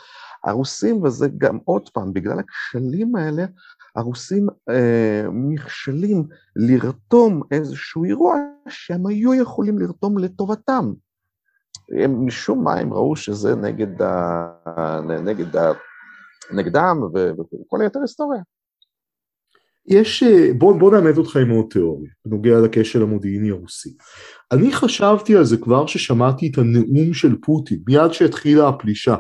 הרוסים, 0.45 1.03
וזה 1.03 1.29
גם 1.39 1.59
עוד 1.65 1.89
פעם, 1.89 2.13
בגלל 2.13 2.39
הכשלים 2.39 3.17
האלה, 3.17 3.45
הרוסים 3.97 4.47
אה, 4.71 5.23
נכשלים 5.51 6.25
לרתום 6.57 7.43
איזשהו 7.51 8.05
אירוע 8.05 8.37
שהם 8.69 9.07
היו 9.07 9.35
יכולים 9.35 9.79
לרתום 9.79 10.19
לטובתם. 10.19 10.93
הם 12.03 12.27
משום 12.27 12.65
מה 12.65 12.75
הם 12.75 12.93
ראו 12.93 13.17
שזה 13.17 13.55
נגד, 13.55 14.03
ה, 14.03 15.01
נגד 15.25 15.57
ה, 15.57 15.73
נגדם 16.53 17.01
וכל 17.03 17.83
היתר 17.83 18.01
היסטוריה. 18.01 18.43
יש, 19.87 20.23
אה, 20.23 20.55
בוא, 20.59 20.79
בוא 20.79 20.93
נאמת 20.93 21.19
אותך 21.19 21.37
עם 21.37 21.51
עוד 21.51 21.67
תיאוריה 21.71 22.11
בנוגע 22.27 22.61
לכשל 22.61 23.03
המודיעיני 23.03 23.51
הרוסי. 23.51 23.97
אני 24.53 24.73
חשבתי 24.73 25.37
על 25.37 25.45
זה 25.45 25.57
כבר 25.57 25.87
ששמעתי 25.87 26.51
את 26.51 26.59
הנאום 26.59 27.15
של 27.15 27.37
פוטין 27.43 27.83
מיד 27.87 28.13
שהתחילה 28.13 28.69
הפלישה 28.69 29.17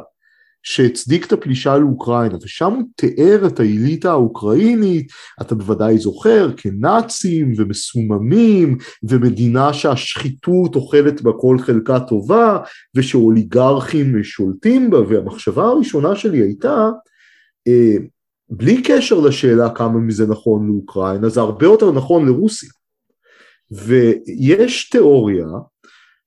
שהצדיק 0.62 1.26
את 1.26 1.32
הפלישה 1.32 1.78
לאוקראינה, 1.78 2.36
ושם 2.42 2.72
הוא 2.72 2.82
תיאר 2.96 3.46
את 3.46 3.60
האליטה 3.60 4.10
האוקראינית, 4.10 5.12
אתה 5.40 5.54
בוודאי 5.54 5.98
זוכר, 5.98 6.52
כנאצים 6.56 7.52
ומסוממים, 7.56 8.78
ומדינה 9.02 9.72
שהשחיתות 9.72 10.74
אוכלת 10.74 11.22
בה 11.22 11.30
כל 11.40 11.56
חלקה 11.58 12.00
טובה, 12.00 12.58
ושאוליגרכים 12.94 14.24
שולטים 14.24 14.90
בה, 14.90 15.00
והמחשבה 15.00 15.64
הראשונה 15.64 16.16
שלי 16.16 16.38
הייתה, 16.38 16.88
אה, 17.68 17.96
בלי 18.50 18.82
קשר 18.82 19.20
לשאלה 19.20 19.70
כמה 19.74 19.98
מזה 19.98 20.26
נכון 20.26 20.66
לאוקראינה, 20.66 21.28
זה 21.28 21.40
הרבה 21.40 21.66
יותר 21.66 21.92
נכון 21.92 22.26
לרוסיה. 22.26 22.70
ויש 23.70 24.90
תיאוריה 24.90 25.46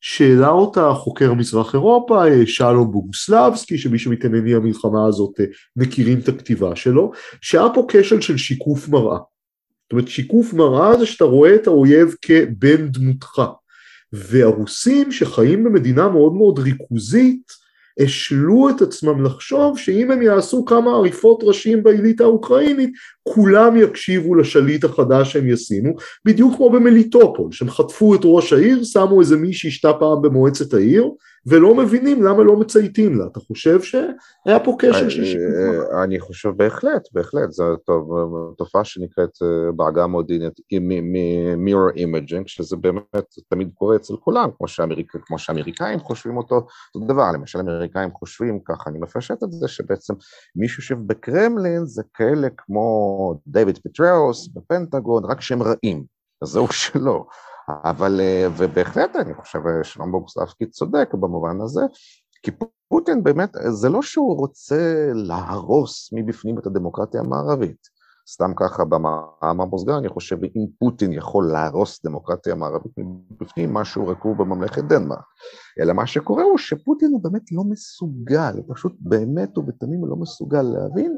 שהעלה 0.06 0.50
אותה 0.50 0.94
חוקר 0.94 1.34
מזרח 1.34 1.74
אירופה, 1.74 2.28
אה, 2.28 2.46
שלום 2.46 2.92
בוגוסלבסקי, 2.92 3.78
שמי 3.78 4.00
שמתעניינים 4.00 4.58
במלחמה 4.58 5.08
הזאת 5.08 5.40
אה, 5.40 5.46
מכירים 5.76 6.20
את 6.20 6.28
הכתיבה 6.28 6.76
שלו, 6.76 7.12
שהיה 7.42 7.68
פה 7.74 7.86
כשל 7.90 8.22
של 8.22 8.38
שיקוף 8.38 8.90
מראה. 8.90 9.18
זאת 9.84 9.92
אומרת 9.92 10.08
שיקוף 10.08 10.54
מראה 10.54 10.98
זה 10.98 11.06
שאתה 11.06 11.24
רואה 11.24 11.56
את 11.56 11.68
האויב 11.68 12.16
כבן 12.22 12.88
דמותך. 12.88 13.42
והרוסים 14.14 15.12
שחיים 15.12 15.64
במדינה 15.64 16.10
מאוד 16.10 16.34
מאוד 16.34 16.60
ריכוזית, 16.60 17.63
השלו 18.00 18.70
את 18.70 18.82
עצמם 18.82 19.26
לחשוב 19.26 19.78
שאם 19.78 20.12
הם 20.12 20.22
יעשו 20.22 20.66
כמה 20.66 20.92
עריפות 20.92 21.40
ראשים 21.44 21.84
באליטה 21.84 22.24
האוקראינית, 22.24 22.92
כולם 23.24 23.76
יקשיבו 23.78 24.36
לשליט 24.36 24.84
החדש 24.84 25.34
שהם 25.34 25.48
ישימו, 25.48 25.94
בדיוק 26.26 26.56
כמו 26.56 26.70
במליטופול, 26.70 27.52
שהם 27.52 27.70
חטפו 27.70 28.16
את 28.16 28.20
ראש 28.24 28.54
העיר, 28.54 28.84
שמו 28.84 29.22
איזה 29.22 29.38
מי 29.38 29.54
שהשתה 29.54 29.94
פעם 29.94 30.22
במועצת 30.22 30.74
העיר, 30.74 31.10
ולא 31.46 31.76
מבינים 31.76 32.24
למה 32.24 32.44
לא 32.44 32.60
מצייתים 32.60 33.20
לה. 33.20 33.26
אתה 33.26 33.40
חושב 33.40 33.82
שהיה 33.82 34.60
פה 34.64 34.76
קשר 34.80 35.10
של 35.10 35.26
שיתוף? 35.26 36.04
אני 36.04 36.20
חושב 36.20 36.50
בהחלט, 36.50 37.08
בהחלט, 37.12 37.52
זו 37.52 37.64
תופעה 38.58 38.84
שנקראת 38.84 39.30
אה, 39.42 39.72
בעגה 39.72 40.04
המודיעינית 40.04 40.60
mirror 41.66 41.96
imaging, 41.96 42.44
שזה 42.46 42.78
באמת 42.78 43.26
תמיד 43.50 43.72
קורה 43.74 43.96
אצל 43.96 44.14
כולם, 44.16 44.50
כמו, 44.58 44.68
שאמריק, 44.68 45.12
כמו 45.26 45.40
שאמריקאים 45.40 46.00
חושבים 46.00 46.38
אותו, 46.38 46.56
אותו 46.96 47.08
דבר, 47.08 47.32
למשל 47.34 47.60
אמריקאים 47.60 48.12
חושבים 48.12 48.60
ככה, 48.66 48.90
אני 48.90 49.00
מפשט 49.00 49.44
את 49.44 49.52
זה, 49.52 49.68
שבעצם 49.68 50.14
מי 50.56 50.68
שיושב 50.68 50.98
בקרמלין 51.08 51.86
זה 51.86 52.04
כאלה 52.14 52.48
כמו 52.58 53.40
דייוויד 53.48 53.78
פטראוס 53.78 54.48
בפנטגון, 54.48 55.26
רק 55.26 55.42
שהם 55.42 55.64
רעים, 55.64 56.04
אז 56.42 56.50
זהו 56.50 56.68
שלא. 56.72 57.26
אבל, 57.84 58.22
אה, 58.22 58.48
ובהחלט 58.58 59.16
אני 59.16 59.34
חושב 59.34 59.60
שלום 59.84 60.12
בוגוסלבסקי 60.12 60.66
צודק 60.66 61.10
במובן 61.14 61.62
הזה, 61.62 61.82
כי 62.44 62.52
פוטין 62.88 63.24
באמת, 63.24 63.50
זה 63.70 63.90
לא 63.90 64.02
שהוא 64.02 64.38
רוצה 64.38 65.12
להרוס 65.14 66.10
מבפנים 66.14 66.60
את 66.60 66.66
הדמוקרטיה 66.66 67.22
המערבית. 67.22 67.94
סתם 68.30 68.52
ככה 68.56 68.86
במאמר 68.86 69.66
מוסגר, 69.66 69.98
אני 69.98 70.10
חושב, 70.10 70.44
אם 70.44 70.66
פוטין 70.80 71.14
יכול 71.14 71.48
להרוס 71.52 72.06
דמוקרטיה 72.06 72.56
מערבית 72.56 72.92
מבפנים, 72.98 73.74
משהו 73.74 74.08
רקוב 74.08 74.38
בממלכת 74.38 74.84
דנמרק. 74.84 75.20
אלא 75.80 75.94
מה 75.94 76.08
שקורה 76.08 76.44
הוא 76.44 76.58
שפוטין 76.58 77.12
הוא 77.12 77.24
באמת 77.24 77.52
לא 77.52 77.64
מסוגל, 77.64 78.54
פשוט 78.74 78.94
באמת 79.00 79.58
ובתמים 79.58 80.00
הוא 80.00 80.10
לא 80.10 80.16
מסוגל 80.16 80.62
להבין 80.62 81.18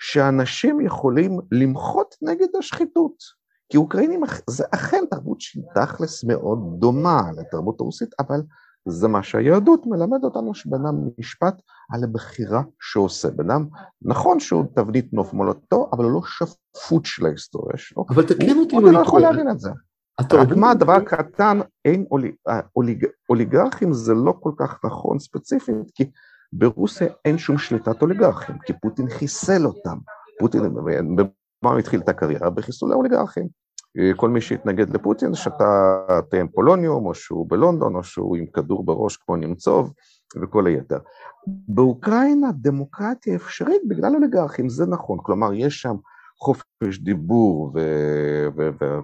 שאנשים 0.00 0.80
יכולים 0.80 1.40
למחות 1.52 2.14
נגד 2.22 2.48
השחיתות. 2.58 3.37
כי 3.68 3.76
אוקראינים 3.76 4.20
זה 4.50 4.64
אכן 4.70 5.04
תרבות 5.10 5.40
שהיא 5.40 5.64
תכלס 5.74 6.24
מאוד 6.24 6.58
דומה 6.78 7.22
לתרבות 7.36 7.80
הרוסית, 7.80 8.14
אבל 8.18 8.40
זה 8.88 9.08
מה 9.08 9.22
שהיהדות 9.22 9.86
מלמד 9.86 10.24
אותנו 10.24 10.54
שבן 10.54 10.86
אדם 10.86 10.94
נשפט 11.18 11.54
על 11.92 12.04
הבחירה 12.04 12.62
שעושה. 12.80 13.30
בן 13.30 13.50
אדם, 13.50 13.66
נכון 14.02 14.40
שהוא 14.40 14.64
תבנית 14.74 15.12
נוף 15.12 15.32
מולדתו, 15.32 15.90
אבל 15.92 16.04
הוא 16.04 16.12
לא 16.12 16.20
שפוט 16.24 17.04
של 17.04 17.26
ההיסטוריה 17.26 17.76
שלו. 17.76 18.04
אבל 18.08 18.26
תקן 18.26 18.58
אותי 18.58 18.76
אם 18.76 18.86
אני 18.86 18.94
לא 18.94 19.00
יכול 19.00 19.20
להבין 19.20 19.50
את 19.50 19.60
זה. 19.60 19.70
רק 20.32 20.48
מה 20.56 20.70
הדבר 20.70 20.92
הקטן, 20.92 21.60
אין 21.84 22.04
אוליג, 22.10 22.34
אוליג, 22.76 23.06
אוליגרכים 23.28 23.92
זה 23.92 24.14
לא 24.14 24.34
כל 24.40 24.52
כך 24.58 24.84
נכון 24.84 25.18
ספציפית, 25.18 25.76
כי 25.94 26.10
ברוסיה 26.52 27.08
אין 27.24 27.38
שום 27.38 27.58
שליטת 27.58 28.02
אוליגרכים, 28.02 28.58
כי 28.58 28.72
פוטין 28.72 29.08
חיסל 29.08 29.66
אותם. 29.66 29.98
פוטין, 30.38 30.74
הוא 31.64 31.78
התחיל 31.78 32.00
את 32.00 32.08
הקריירה? 32.08 32.50
בחיסולי 32.50 32.94
אוליגרכים. 32.94 33.48
כל 34.16 34.28
מי 34.28 34.40
שהתנגד 34.40 34.90
לפוטין 34.90 35.34
שתה 35.34 36.00
תה 36.30 36.36
פולוניום, 36.54 37.06
או 37.06 37.14
שהוא 37.14 37.50
בלונדון, 37.50 37.94
או 37.94 38.02
שהוא 38.02 38.36
עם 38.36 38.46
כדור 38.46 38.84
בראש 38.84 39.16
כמו 39.16 39.36
נמצוב, 39.36 39.92
וכל 40.42 40.66
היתר. 40.66 40.98
באוקראינה 41.46 42.48
דמוקרטיה 42.52 43.36
אפשרית 43.36 43.82
בגלל 43.88 44.14
אוליגרכים, 44.14 44.68
זה 44.68 44.86
נכון, 44.86 45.18
כלומר 45.22 45.54
יש 45.54 45.80
שם 45.82 45.96
חופש 46.40 46.98
דיבור 46.98 47.72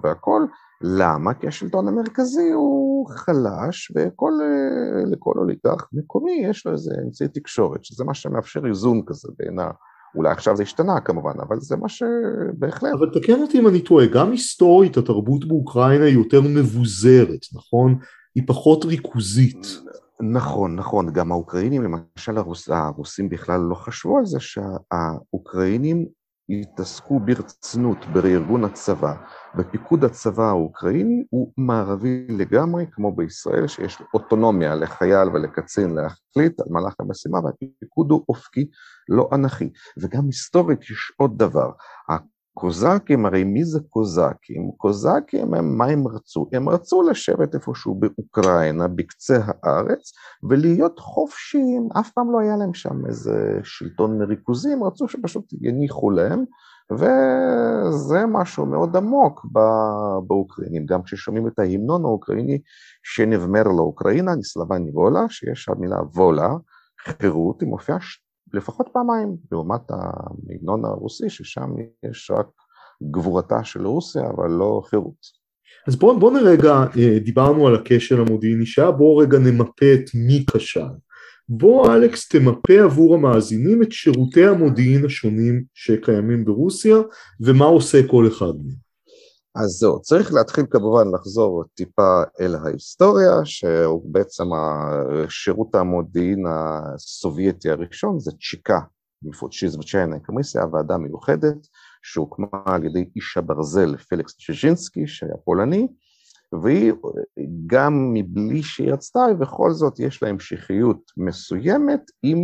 והכל, 0.02 0.46
למה? 0.80 1.34
כי 1.34 1.48
השלטון 1.48 1.88
המרכזי 1.88 2.50
הוא 2.50 3.08
חלש, 3.08 3.92
ולכל 3.96 5.32
אוליגרך 5.36 5.88
מקומי 5.92 6.32
יש 6.32 6.66
לו 6.66 6.72
איזה 6.72 6.94
אמצעי 7.04 7.28
תקשורת, 7.28 7.84
שזה 7.84 8.04
מה 8.04 8.14
שמאפשר 8.14 8.66
איזון 8.66 9.02
כזה 9.06 9.28
בין 9.38 9.58
ה... 9.58 9.70
אולי 10.14 10.32
עכשיו 10.32 10.56
זה 10.56 10.62
השתנה 10.62 11.00
כמובן, 11.00 11.32
אבל 11.48 11.60
זה 11.60 11.76
מה 11.76 11.88
שבהחלט... 11.88 12.92
אבל 12.98 13.10
תקן 13.20 13.42
אותי 13.42 13.58
אם 13.58 13.68
אני 13.68 13.80
טועה, 13.80 14.06
גם 14.06 14.30
היסטורית 14.30 14.96
התרבות 14.96 15.48
באוקראינה 15.48 16.04
היא 16.04 16.14
יותר 16.14 16.40
מבוזרת, 16.40 17.46
נכון? 17.54 17.98
היא 18.34 18.42
פחות 18.46 18.84
ריכוזית. 18.84 19.78
נכון, 20.20 20.76
נכון, 20.76 21.12
גם 21.12 21.32
האוקראינים, 21.32 21.82
למשל 21.82 22.38
הרוס, 22.38 22.68
הרוסים 22.68 23.28
בכלל 23.28 23.60
לא 23.60 23.74
חשבו 23.74 24.18
על 24.18 24.26
זה 24.26 24.40
שהאוקראינים 24.40 26.06
התעסקו 26.48 27.20
ברצינות 27.20 28.06
בארגון 28.12 28.64
הצבא, 28.64 29.14
בפיקוד 29.54 30.04
הצבא 30.04 30.44
האוקראיני 30.48 31.24
הוא 31.30 31.52
מערבי 31.56 32.26
לגמרי, 32.28 32.86
כמו 32.92 33.16
בישראל, 33.16 33.66
שיש 33.66 34.02
אוטונומיה 34.14 34.74
לחייל 34.74 35.28
ולקצין 35.28 35.94
להחליט 35.94 36.60
על 36.60 36.66
מהלך 36.70 36.94
המשימה, 37.00 37.38
והפיקוד 37.44 38.10
הוא 38.10 38.24
אופקי, 38.28 38.70
לא 39.08 39.28
אנכי. 39.32 39.70
וגם 40.02 40.26
היסטורית 40.26 40.82
יש 40.82 41.12
עוד 41.16 41.38
דבר, 41.38 41.70
הקוזקים, 42.56 43.26
הרי 43.26 43.44
מי 43.44 43.64
זה 43.64 43.80
קוזקים? 43.88 44.70
קוזקים 44.76 45.54
הם, 45.54 45.78
מה 45.78 45.86
הם 45.86 46.08
רצו? 46.08 46.48
הם 46.52 46.68
רצו 46.68 47.02
לשבת 47.02 47.54
איפשהו 47.54 47.94
באוקראינה, 47.94 48.88
בקצה 48.88 49.38
הארץ, 49.62 50.12
ולהיות 50.50 50.98
חופשיים, 50.98 51.88
אף 52.00 52.10
פעם 52.10 52.32
לא 52.32 52.40
היה 52.40 52.56
להם 52.56 52.74
שם 52.74 53.06
איזה 53.06 53.60
שלטון 53.62 54.22
ריכוזי, 54.22 54.72
הם 54.72 54.84
רצו 54.84 55.08
שפשוט 55.08 55.44
יניחו 55.60 56.10
להם, 56.10 56.44
וזה 56.92 58.26
משהו 58.28 58.66
מאוד 58.66 58.96
עמוק 58.96 59.46
באוקראינים, 60.26 60.86
גם 60.86 61.02
כששומעים 61.02 61.48
את 61.48 61.58
ההמנון 61.58 62.04
האוקראיני 62.04 62.58
שנבמר 63.02 63.62
לאוקראינה, 63.62 64.34
נסלבני 64.34 64.90
וולה, 64.90 65.28
שיש 65.28 65.68
המילה 65.68 65.98
וולה, 66.14 66.48
חירות, 67.00 67.60
היא 67.60 67.68
מופיעה 67.68 67.98
לפחות 68.54 68.88
פעמיים, 68.92 69.36
לעומת 69.52 69.90
ההמנון 69.90 70.84
הרוסי, 70.84 71.30
ששם 71.30 71.70
יש 72.10 72.30
רק 72.30 72.46
גבורתה 73.10 73.64
של 73.64 73.86
רוסיה, 73.86 74.22
אבל 74.36 74.50
לא 74.50 74.82
חירות. 74.90 75.44
אז 75.88 75.96
בואו 75.96 76.18
בוא 76.20 76.32
נרגע, 76.32 76.84
אה, 76.98 77.18
דיברנו 77.18 77.66
על 77.66 77.74
הכשל 77.74 78.20
המודיעיני 78.20 78.66
שהיה, 78.66 78.90
בואו 78.90 79.16
רגע 79.16 79.38
נמפה 79.38 79.94
את 79.94 80.10
מי 80.14 80.44
כשל. 80.50 80.94
בוא 81.48 81.94
אלכס 81.94 82.28
תמפה 82.28 82.82
עבור 82.84 83.14
המאזינים 83.14 83.82
את 83.82 83.92
שירותי 83.92 84.46
המודיעין 84.46 85.04
השונים 85.04 85.64
שקיימים 85.74 86.44
ברוסיה 86.44 86.96
ומה 87.40 87.64
עושה 87.64 88.08
כל 88.08 88.28
אחד 88.28 88.52
מהם. 88.64 88.83
אז 89.56 89.70
זהו, 89.70 90.00
צריך 90.00 90.32
להתחיל 90.32 90.64
כמובן 90.70 91.14
לחזור 91.14 91.64
טיפה 91.74 92.22
אל 92.40 92.54
ההיסטוריה, 92.54 93.44
שהוא 93.44 94.12
בעצם 94.12 94.44
שירות 95.28 95.74
המודיעין 95.74 96.44
הסובייטי 96.46 97.70
הראשון, 97.70 98.18
זה 98.20 98.30
צ'יקה, 98.50 98.80
מפוצ'יז 99.22 99.76
וצ'יינה 99.76 100.18
קמיסיה, 100.18 100.62
הוועדה 100.62 100.96
מיוחדת, 100.96 101.56
שהוקמה 102.02 102.46
על 102.66 102.84
ידי 102.84 103.04
איש 103.16 103.36
הברזל 103.36 103.96
פליקס 103.96 104.36
צ'ז'ינסקי, 104.36 105.06
שהיה 105.06 105.36
פולני, 105.44 105.88
והיא 106.62 106.92
גם 107.66 108.12
מבלי 108.12 108.62
שהיא 108.62 108.92
רצתה, 108.92 109.20
ובכל 109.30 109.70
זאת 109.70 110.00
יש 110.00 110.22
לה 110.22 110.28
המשכיות 110.28 111.10
מסוימת 111.16 112.02
עם, 112.22 112.38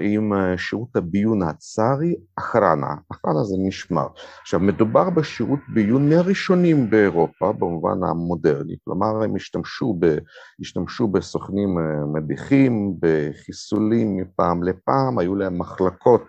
עם 0.00 0.32
שירות 0.56 0.96
הביון 0.96 1.42
הצארי, 1.42 2.14
אחרנה, 2.38 2.94
אחרנה 3.12 3.44
זה 3.44 3.56
משמר. 3.68 4.06
עכשיו 4.42 4.60
מדובר 4.60 5.10
בשירות 5.10 5.60
ביון 5.74 6.08
מהראשונים 6.08 6.90
באירופה 6.90 7.52
במובן 7.52 8.04
המודרני, 8.08 8.76
כלומר 8.84 9.22
הם 9.22 9.36
השתמשו, 9.36 9.96
ב, 9.98 10.18
השתמשו 10.60 11.08
בסוכנים 11.08 11.78
מדיחים, 12.12 12.94
בחיסולים 13.00 14.16
מפעם 14.16 14.62
לפעם, 14.62 15.18
היו 15.18 15.34
להם 15.34 15.58
מחלקות 15.58 16.28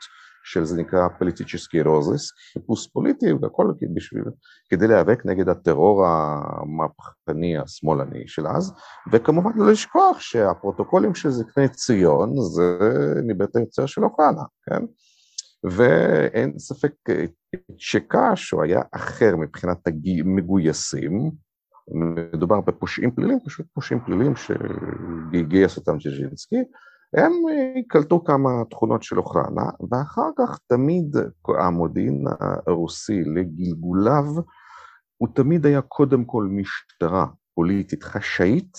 של 0.52 0.66
זה 0.66 0.82
נקרא 0.82 1.08
политический 1.20 1.82
розыск, 1.82 2.32
חיפוש 2.54 2.88
פוליטי 2.88 3.34
והכל 3.42 3.72
בשביל, 3.94 4.24
כדי 4.70 4.88
להיאבק 4.88 5.26
נגד 5.26 5.50
הטרור 5.50 6.06
המהפכני 6.06 7.58
השמאלני 7.58 8.28
של 8.28 8.48
אז, 8.48 8.74
וכמובן 9.12 9.52
לא 9.56 9.72
לשכוח 9.72 10.20
שהפרוטוקולים 10.20 11.16
של 11.16 11.30
זקני 11.30 11.70
ציון 11.70 12.34
זה 12.42 12.80
מבית 13.28 13.56
היוצר 13.56 13.86
של 13.86 14.04
האוחרנה, 14.04 14.44
כן? 14.66 14.86
ואין 15.64 16.60
ספק 16.60 16.94
שצ'קה 17.78 18.52
הוא 18.52 18.64
היה 18.64 18.82
אחר 18.92 19.36
מבחינת 19.36 19.78
המגויסים, 19.88 21.32
מדובר 22.34 22.62
בפושעים 22.62 23.12
פליליים, 23.12 23.40
פשוט 23.46 23.66
פושעים 23.74 24.00
פליליים 24.06 24.34
שגייס 24.36 25.78
אותם 25.78 25.98
דז'רז'ינסקי, 25.98 26.64
הם 27.14 27.32
אה, 27.50 27.82
קלטו 27.88 28.24
כמה 28.24 28.50
תכונות 28.70 29.04
של 29.04 29.18
אוקראינה, 29.18 29.70
ואחר 29.92 30.30
כך 30.38 30.60
תמיד 30.68 31.16
המודיעין 31.60 32.26
הרוסי 32.68 33.24
לגלגוליו, 33.24 34.26
הוא 35.18 35.30
תמיד 35.34 35.66
היה 35.66 35.82
קודם 35.82 36.26
כל 36.26 36.48
משטרה 36.50 37.26
פוליטית 37.56 38.04
חשאית, 38.04 38.78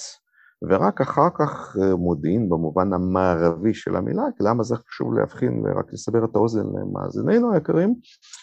ורק 0.63 1.01
אחר 1.01 1.29
כך 1.35 1.77
אה, 1.83 1.97
מודיעין 1.97 2.49
במובן 2.49 2.93
המערבי 2.93 3.75
של 3.75 3.97
המילה, 3.97 4.23
למה 4.41 4.63
זה 4.63 4.77
חשוב 4.77 5.15
להבחין 5.15 5.63
ורק 5.65 5.93
לסבר 5.93 6.25
את 6.25 6.37
האוזן 6.37 6.67
למאזיננו 6.67 7.53
היקרים, 7.53 7.95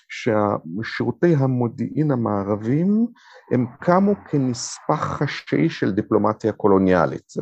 ששירותי 0.09 1.35
המודיעין 1.35 2.11
המערבים 2.11 3.07
הם 3.51 3.65
קמו 3.81 4.13
כנספח 4.29 4.99
חשאי 4.99 5.69
של 5.69 5.91
דיפלומטיה 5.91 6.51
קולוניאלית, 6.51 7.33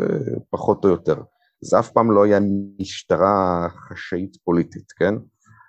פחות 0.49 0.85
או 0.85 0.89
יותר. 0.89 1.21
זה 1.63 1.79
אף 1.79 1.89
פעם 1.91 2.11
לא 2.11 2.23
היה 2.23 2.39
משטרה 2.79 3.67
חשאית 3.69 4.37
פוליטית, 4.43 4.91
כן? 4.91 5.15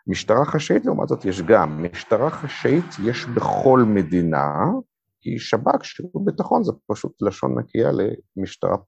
משטרה 0.07 0.45
חשאית 0.45 0.85
לעומת 0.85 1.09
זאת 1.09 1.25
יש 1.25 1.43
גם, 1.43 1.83
משטרה 1.83 2.31
חשאית 2.31 2.85
יש 3.05 3.27
בכל 3.27 3.83
מדינה, 3.87 4.65
כי 5.21 5.39
שב"כ, 5.39 5.85
שירות 5.85 6.25
ביטחון, 6.25 6.65
זה 6.65 6.73
פשוט 6.87 7.23
לשון 7.23 7.59
נקייה 7.59 7.91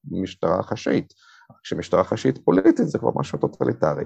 למשטרה 0.09 0.63
חשאית. 0.63 1.13
כשמשטרה 1.63 2.05
חשאית 2.05 2.39
פוליטית 2.45 2.89
זה 2.89 2.99
כבר 2.99 3.11
משהו 3.15 3.39
טוטליטרי. 3.39 4.05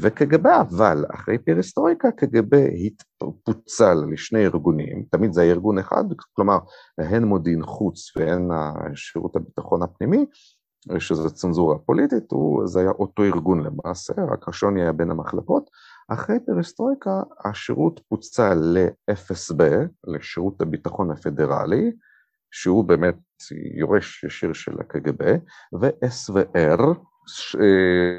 וקג"ב, 0.00 0.46
אבל 0.46 1.04
אחרי 1.14 1.38
פרסטרויקה 1.38 2.10
קג"ב 2.10 2.54
התפצל 2.54 3.94
לשני 4.12 4.44
ארגונים, 4.44 5.04
תמיד 5.10 5.32
זה 5.32 5.42
היה 5.42 5.52
ארגון 5.52 5.78
אחד, 5.78 6.04
כלומר 6.32 6.58
הן 6.98 7.24
מודיעין 7.24 7.62
חוץ 7.62 8.16
והן 8.16 8.48
שירות 8.94 9.36
הביטחון 9.36 9.82
הפנימי, 9.82 10.26
שזה 10.98 11.30
צנזורה 11.30 11.78
פוליטית, 11.78 12.30
הוא, 12.30 12.66
זה 12.66 12.80
היה 12.80 12.90
אותו 12.90 13.22
ארגון 13.22 13.62
למעשה, 13.62 14.12
רק 14.32 14.48
השוני 14.48 14.82
היה 14.82 14.92
בין 14.92 15.10
המחלקות. 15.10 15.70
אחרי 16.08 16.36
פרסטרויקה 16.46 17.22
השירות 17.44 18.00
פוצל 18.08 18.54
ל-FSB, 18.54 19.62
לשירות 20.06 20.60
הביטחון 20.60 21.10
הפדרלי, 21.10 21.92
שהוא 22.50 22.84
באמת 22.84 23.18
יורש 23.78 24.24
ישיר 24.24 24.52
של 24.52 24.80
הקג"ב, 24.80 25.36
ו-SVR, 25.80 26.82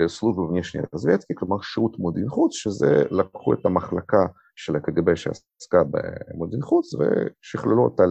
סלובה 0.07 0.41
ונישני 0.41 0.81
רזוויצקי, 0.93 1.33
כלומר 1.35 1.61
שירות 1.61 1.99
מודיעין 1.99 2.29
חוץ, 2.29 2.55
שזה 2.55 3.03
לקחו 3.11 3.53
את 3.53 3.65
המחלקה 3.65 4.25
של 4.55 4.75
הקג"ב 4.75 5.15
שעסקה 5.15 5.83
במודיעין 5.91 6.63
חוץ 6.63 6.93
ושכללו 6.93 7.83
אותה 7.83 8.03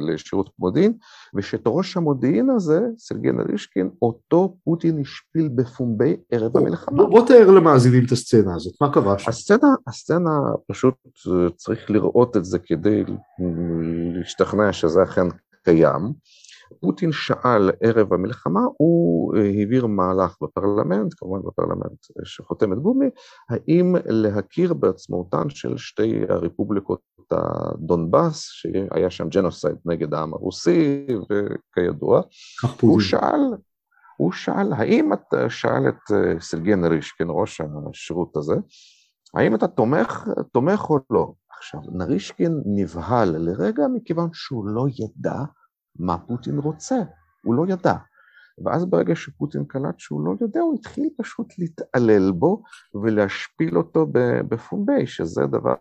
לשירות 0.00 0.50
מודיעין, 0.58 0.92
ושאת 1.34 1.62
ראש 1.66 1.96
המודיעין 1.96 2.50
הזה, 2.50 2.80
סרגי 2.98 3.32
נרישקין, 3.32 3.90
אותו 4.02 4.56
פוטין 4.64 5.00
השפיל 5.00 5.48
בפומבי 5.48 6.16
ערב 6.30 6.56
המלחמה. 6.56 6.96
בוא, 6.96 7.08
בוא 7.08 7.26
תאר 7.26 7.50
למאזינים 7.50 8.04
את 8.06 8.12
הסצנה 8.12 8.54
הזאת, 8.54 8.74
מה 8.80 8.92
קרה 8.92 9.18
שם? 9.18 9.30
הסצנה, 9.30 9.74
הסצנה 9.86 10.30
פשוט 10.66 10.94
צריך 11.56 11.90
לראות 11.90 12.36
את 12.36 12.44
זה 12.44 12.58
כדי 12.58 13.04
להשתכנע 14.14 14.72
שזה 14.72 15.02
אכן 15.02 15.26
קיים. 15.64 16.12
פוטין 16.80 17.12
שאל 17.12 17.70
ערב 17.80 18.12
המלחמה, 18.12 18.60
הוא 18.76 19.36
אה, 19.36 19.42
העביר 19.42 19.86
מהלך 19.86 20.36
בפרלמנט, 20.42 21.14
כמובן 21.16 21.40
בפרלמנט 21.48 21.98
שחותמת 22.24 22.78
גומי, 22.78 23.06
האם 23.50 23.96
להכיר 24.06 24.74
בעצמאותן 24.74 25.50
של 25.50 25.76
שתי 25.76 26.22
הרפובליקות 26.28 27.00
הדונבאס, 27.30 28.42
שהיה 28.42 29.10
שם 29.10 29.28
ג'נוסייד 29.28 29.76
נגד 29.84 30.14
העם 30.14 30.34
הרוסי, 30.34 31.06
וכידוע, 31.30 32.20
הוא 32.80 33.00
שאל, 33.00 33.40
הוא 34.16 34.32
שאל, 34.32 34.72
האם 34.72 35.12
אתה 35.12 35.50
שאל 35.50 35.88
את 35.88 36.12
אה, 36.12 36.40
סרגי 36.40 36.74
נרישקין, 36.74 37.26
ראש 37.30 37.60
השירות 37.60 38.36
הזה, 38.36 38.54
האם 39.34 39.54
אתה 39.54 39.68
תומך, 39.68 40.28
תומך 40.52 40.90
או 40.90 40.98
לא? 41.10 41.32
עכשיו, 41.58 41.80
נרישקין 41.92 42.62
נבהל 42.66 43.36
לרגע 43.38 43.86
מכיוון 43.94 44.28
שהוא 44.32 44.66
לא 44.66 44.86
ידע 44.88 45.38
מה 45.98 46.18
פוטין 46.18 46.58
רוצה, 46.58 46.96
הוא 47.44 47.54
לא 47.54 47.64
ידע. 47.68 47.94
ואז 48.64 48.84
ברגע 48.84 49.16
שפוטין 49.16 49.64
קלט 49.64 49.98
שהוא 49.98 50.26
לא 50.26 50.34
יודע, 50.40 50.60
הוא 50.60 50.74
התחיל 50.74 51.08
פשוט 51.18 51.52
להתעלל 51.58 52.32
בו 52.32 52.62
ולהשפיל 53.02 53.78
אותו 53.78 54.06
בפומבי, 54.48 55.06
שזה 55.06 55.46
דבר, 55.46 55.74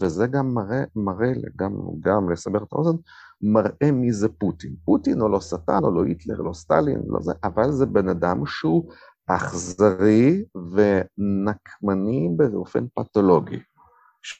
וזה 0.00 0.26
גם 0.26 0.54
מראה, 0.54 0.84
מראה 0.96 1.32
גם, 1.56 1.72
גם 2.00 2.30
לסבר 2.30 2.62
את 2.62 2.72
האוזן, 2.72 2.96
מראה 3.42 3.92
מי 3.92 4.12
זה 4.12 4.28
פוטין. 4.28 4.74
פוטין 4.84 5.20
או 5.20 5.28
לא 5.28 5.40
שטן 5.40 5.84
או 5.84 5.90
לא 5.90 6.04
היטלר, 6.04 6.40
לא 6.40 6.52
סטלין, 6.52 7.02
לא 7.06 7.20
זה, 7.20 7.32
אבל 7.44 7.72
זה 7.72 7.86
בן 7.86 8.08
אדם 8.08 8.46
שהוא 8.46 8.90
אכזרי 9.26 10.44
ונקמני 10.54 12.28
באופן 12.36 12.86
פתולוגי. 12.94 13.58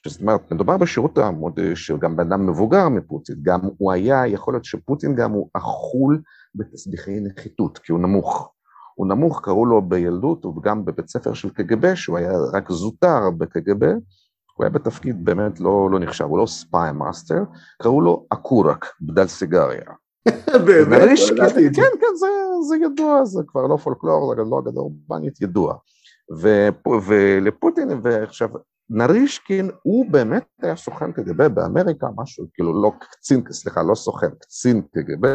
זאת 0.07 0.21
אומרת, 0.21 0.53
מדובר 0.53 0.77
בשירות 0.77 1.19
של 1.75 1.97
גם 1.99 2.17
בן 2.17 2.27
אדם 2.27 2.47
מבוגר 2.47 2.89
מפוטין, 2.89 3.37
גם 3.43 3.61
הוא 3.79 3.93
היה, 3.93 4.27
יכול 4.27 4.55
להיות 4.55 4.65
שפוטין 4.65 5.15
גם 5.15 5.33
הוא 5.33 5.49
אכול 5.53 6.23
בתסביכי 6.55 7.21
נחיתות, 7.21 7.79
כי 7.79 7.93
הוא 7.93 8.01
נמוך. 8.01 8.53
הוא 8.95 9.07
נמוך, 9.07 9.41
קראו 9.45 9.67
לו 9.67 9.83
בילדות, 9.83 10.47
וגם 10.47 10.85
בבית 10.85 11.09
ספר 11.09 11.35
של 11.35 11.51
קג"ב, 11.51 11.95
שהוא 11.95 12.19
היה 12.19 12.33
רק 12.53 12.71
זוטר 12.71 13.31
בקג"ב, 13.39 13.85
הוא 14.55 14.65
היה 14.65 14.71
בתפקיד 14.71 15.25
באמת 15.25 15.61
לא, 15.61 15.89
לא 15.91 15.99
נחשב, 15.99 16.25
הוא 16.25 16.39
לא 16.39 16.47
spy 16.47 16.93
master, 16.93 17.43
קראו 17.83 18.01
לו 18.01 18.27
окурок, 18.33 18.87
בדל 19.01 19.27
סיגריה. 19.27 19.83
באמת? 20.67 21.19
כן, 21.75 21.83
כן, 22.01 22.15
זה, 22.17 22.27
זה 22.69 22.77
ידוע, 22.77 23.25
זה 23.25 23.43
כבר 23.47 23.67
לא 23.67 23.77
פולקלור, 23.77 24.35
זה 24.37 24.43
לא 24.51 24.59
אגדה 24.59 24.81
אורבנית, 24.81 25.41
ידוע. 25.41 25.75
ולפוטין, 27.07 27.89
ועכשיו, 28.03 28.49
נרישקין 28.91 29.71
הוא 29.83 30.11
באמת 30.11 30.45
היה 30.63 30.77
סוכן 30.77 31.13
קג"ב 31.13 31.47
באמריקה, 31.47 32.07
משהו, 32.17 32.47
כאילו 32.55 32.83
לא 32.83 32.93
קצין, 33.01 33.43
סליחה, 33.51 33.83
לא 33.83 33.95
סוכן, 33.95 34.31
קצין 34.41 34.83
קג"ב, 34.95 35.27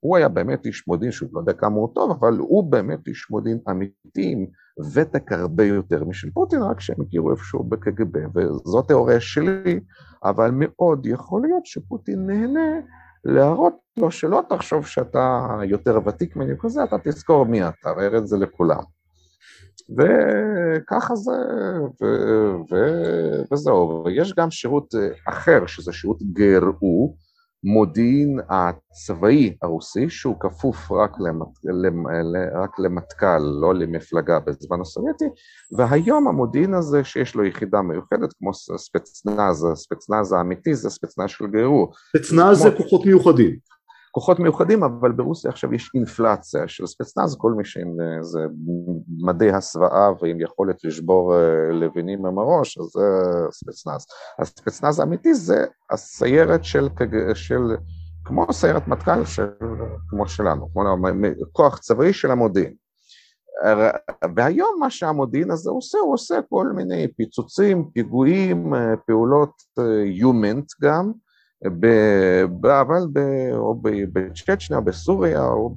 הוא 0.00 0.16
היה 0.16 0.28
באמת 0.28 0.66
איש 0.66 0.88
מודיעין, 0.88 1.12
שהוא 1.12 1.28
לא 1.32 1.40
יודע 1.40 1.52
כמה 1.52 1.76
הוא 1.76 1.88
טוב, 1.94 2.10
אבל 2.10 2.36
הוא 2.38 2.70
באמת 2.70 3.08
איש 3.08 3.30
מודיעין 3.30 3.58
אמיתי 3.70 4.32
עם 4.32 4.46
ותק 4.94 5.32
הרבה 5.32 5.64
יותר 5.64 6.04
משל 6.04 6.30
פוטין, 6.30 6.62
רק 6.62 6.80
שהם 6.80 6.96
הכירו 7.06 7.30
איפשהו 7.30 7.64
בקג"ב, 7.64 8.18
וזאת 8.36 8.88
תיאוריה 8.88 9.20
שלי, 9.20 9.80
אבל 10.24 10.50
מאוד 10.54 11.06
יכול 11.06 11.42
להיות 11.42 11.66
שפוטין 11.66 12.26
נהנה 12.26 12.80
להראות 13.24 13.74
לו 13.96 14.10
שלא 14.10 14.42
תחשוב 14.48 14.86
שאתה 14.86 15.46
יותר 15.64 15.98
ותיק 16.06 16.36
ממני 16.36 16.54
כזה, 16.60 16.84
אתה 16.84 16.96
תזכור 17.04 17.46
מי 17.46 17.68
אתה, 17.68 17.90
והראה 17.96 18.18
את 18.18 18.26
זה 18.26 18.36
לכולם. 18.36 18.99
וככה 19.98 21.14
זה, 21.14 21.32
ו, 22.02 22.04
ו, 22.70 22.76
וזהו. 23.52 24.02
ויש 24.04 24.34
גם 24.34 24.50
שירות 24.50 24.94
אה, 24.94 25.08
אחר, 25.28 25.66
שזה 25.66 25.92
שירות 25.92 26.18
גרו, 26.22 27.16
מודיעין 27.64 28.40
הצבאי 28.48 29.56
הרוסי, 29.62 30.10
שהוא 30.10 30.40
כפוף 30.40 30.92
רק, 30.92 31.10
למת, 31.20 31.48
רק 32.54 32.78
למטכ"ל, 32.78 33.38
לא 33.38 33.74
למפלגה 33.74 34.38
בזמן 34.40 34.80
הסובייטי, 34.80 35.24
והיום 35.76 36.28
המודיעין 36.28 36.74
הזה 36.74 37.04
שיש 37.04 37.34
לו 37.34 37.44
יחידה 37.44 37.82
מיוחדת, 37.82 38.32
כמו 38.38 38.54
ספצנז, 38.54 39.66
ספצנז 39.74 40.32
האמיתי 40.32 40.74
זה 40.74 40.90
ספצנז 40.90 41.30
של 41.30 41.46
גרו. 41.46 41.90
ספצנז 42.16 42.58
זה 42.58 42.70
כוחות 42.76 43.06
מיוחדים. 43.06 43.69
כוחות 44.10 44.38
מיוחדים, 44.38 44.84
אבל 44.84 45.12
ברוסיה 45.12 45.50
עכשיו 45.50 45.74
יש 45.74 45.90
אינפלציה 45.94 46.68
של 46.68 46.86
ספצנז, 46.86 47.36
כל 47.38 47.52
מי 47.52 47.64
שעם 47.64 47.96
איזה 48.18 48.40
מדי 49.08 49.50
הסוואה 49.50 50.10
ועם 50.22 50.40
יכולת 50.40 50.84
לשבור 50.84 51.34
אה, 51.34 51.72
לבנים 51.72 52.26
עם 52.26 52.38
הראש, 52.38 52.78
אז 52.78 52.84
זה 52.84 53.06
ספצנז. 53.50 54.06
הספצנז 54.38 55.00
האמיתי 55.00 55.34
זה 55.34 55.64
הסיירת 55.90 56.64
של, 56.64 56.88
של 57.34 57.76
כמו 58.24 58.52
סיירת 58.52 58.88
מטכ"ל 58.88 59.24
של, 59.24 59.46
כמו 60.08 60.28
שלנו, 60.28 60.68
כמו 60.72 60.82
כוח 61.52 61.78
צבאי 61.78 62.12
של 62.12 62.30
המודיעין. 62.30 62.74
והיום 64.36 64.76
מה 64.80 64.90
שהמודיעין 64.90 65.50
הזה 65.50 65.70
עושה, 65.70 65.98
הוא 65.98 66.14
עושה 66.14 66.40
כל 66.48 66.68
מיני 66.76 67.08
פיצוצים, 67.16 67.90
פיגועים, 67.94 68.74
אה, 68.74 68.96
פעולות 69.06 69.52
יומנט 70.04 70.64
אה, 70.84 70.88
גם, 70.88 71.12
אבל 71.66 73.06
ב, 73.12 73.18
או 73.52 73.80
בצ'צ'ניה, 74.12 74.78
או 74.78 74.84
בסוריה, 74.84 75.46
או 75.46 75.74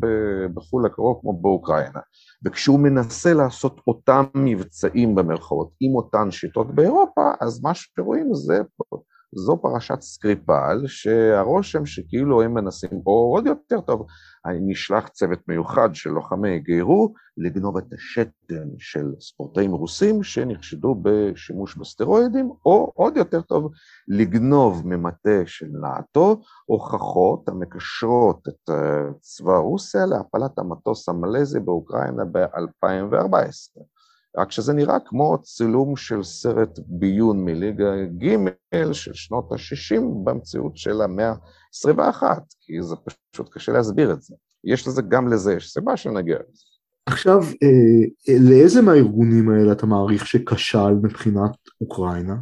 בחו"ל 0.53 0.85
הקרוב 0.85 1.19
כמו 1.21 1.41
באוקראינה. 1.41 1.99
וכשהוא 2.45 2.79
מנסה 2.79 3.33
לעשות 3.33 3.81
אותם 3.87 4.23
מבצעים 4.35 5.15
במרכאות 5.15 5.69
עם 5.79 5.95
אותן 5.95 6.31
שיטות 6.31 6.75
באירופה, 6.75 7.31
אז 7.41 7.63
מה 7.63 7.71
שרואים 7.73 8.33
זה, 8.33 8.61
זו 9.35 9.57
פרשת 9.61 10.01
סקריפל, 10.01 10.83
שהרושם 10.87 11.85
שכאילו 11.85 12.41
הם 12.41 12.53
מנסים, 12.53 13.01
או 13.05 13.31
עוד 13.35 13.47
יותר 13.47 13.81
טוב, 13.81 14.05
נשלח 14.61 15.07
צוות 15.07 15.39
מיוחד 15.47 15.89
של 15.93 16.09
לוחמי 16.09 16.59
גיירו 16.59 17.13
לגנוב 17.37 17.77
את 17.77 17.93
השתן 17.93 18.69
של 18.77 19.05
ספורטאים 19.19 19.71
רוסים 19.71 20.23
שנחשדו 20.23 20.95
בשימוש 21.01 21.77
בסטרואידים, 21.77 22.51
או 22.65 22.91
עוד 22.95 23.17
יותר 23.17 23.41
טוב, 23.41 23.71
לגנוב 24.07 24.81
ממטה 24.85 25.41
של 25.45 25.67
נאט"ו 25.81 26.41
הוכחות 26.65 27.49
המקשרות 27.49 28.47
את 28.47 28.69
אה, 28.69 29.13
צבא 29.21 29.57
רוסיה 29.57 30.05
להפלת 30.05 30.59
המטוס 30.59 31.09
המלזי 31.09 31.59
באוקראינה 31.59 32.25
ב-2014. 32.31 33.92
רק 34.37 34.51
שזה 34.51 34.73
נראה 34.73 34.97
כמו 35.05 35.37
צילום 35.41 35.95
של 35.95 36.23
סרט 36.23 36.79
ביון 36.87 37.45
מליגה 37.45 37.91
ג' 38.17 38.35
של 38.93 39.13
שנות 39.13 39.51
ה-60 39.51 40.01
במציאות 40.23 40.77
של 40.77 41.01
המאה 41.01 41.29
ה-21, 41.29 42.23
כי 42.61 42.81
זה 42.81 42.95
פשוט 42.95 43.49
קשה 43.51 43.71
להסביר 43.71 44.11
את 44.11 44.21
זה. 44.21 44.35
יש 44.63 44.87
לזה, 44.87 45.01
גם 45.01 45.33
לזה 45.33 45.53
יש 45.53 45.69
סיבה 45.69 45.97
שנגיע 45.97 46.35
לזה. 46.35 46.63
עכשיו, 47.05 47.37
אה, 47.63 48.37
לאיזה 48.49 48.81
מהארגונים 48.81 49.49
האלה 49.49 49.71
אתה 49.71 49.85
מעריך 49.85 50.27
שכשל 50.27 50.93
מבחינת 51.03 51.51
אוקראינה? 51.81 52.35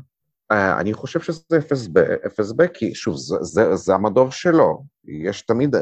אה, 0.51 0.79
אני 0.79 0.93
חושב 0.93 1.19
שזה 1.19 1.41
FSB, 1.51 1.99
FSB 2.25 2.67
כי 2.73 2.95
שוב, 2.95 3.15
זה, 3.17 3.35
זה, 3.41 3.75
זה 3.75 3.93
המדור 3.93 4.31
שלו. 4.31 4.83
יש 5.25 5.41
תמיד, 5.41 5.75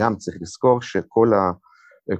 גם 0.00 0.16
צריך 0.16 0.36
לזכור 0.40 0.82
שכל 0.82 1.34
ה... 1.34 1.50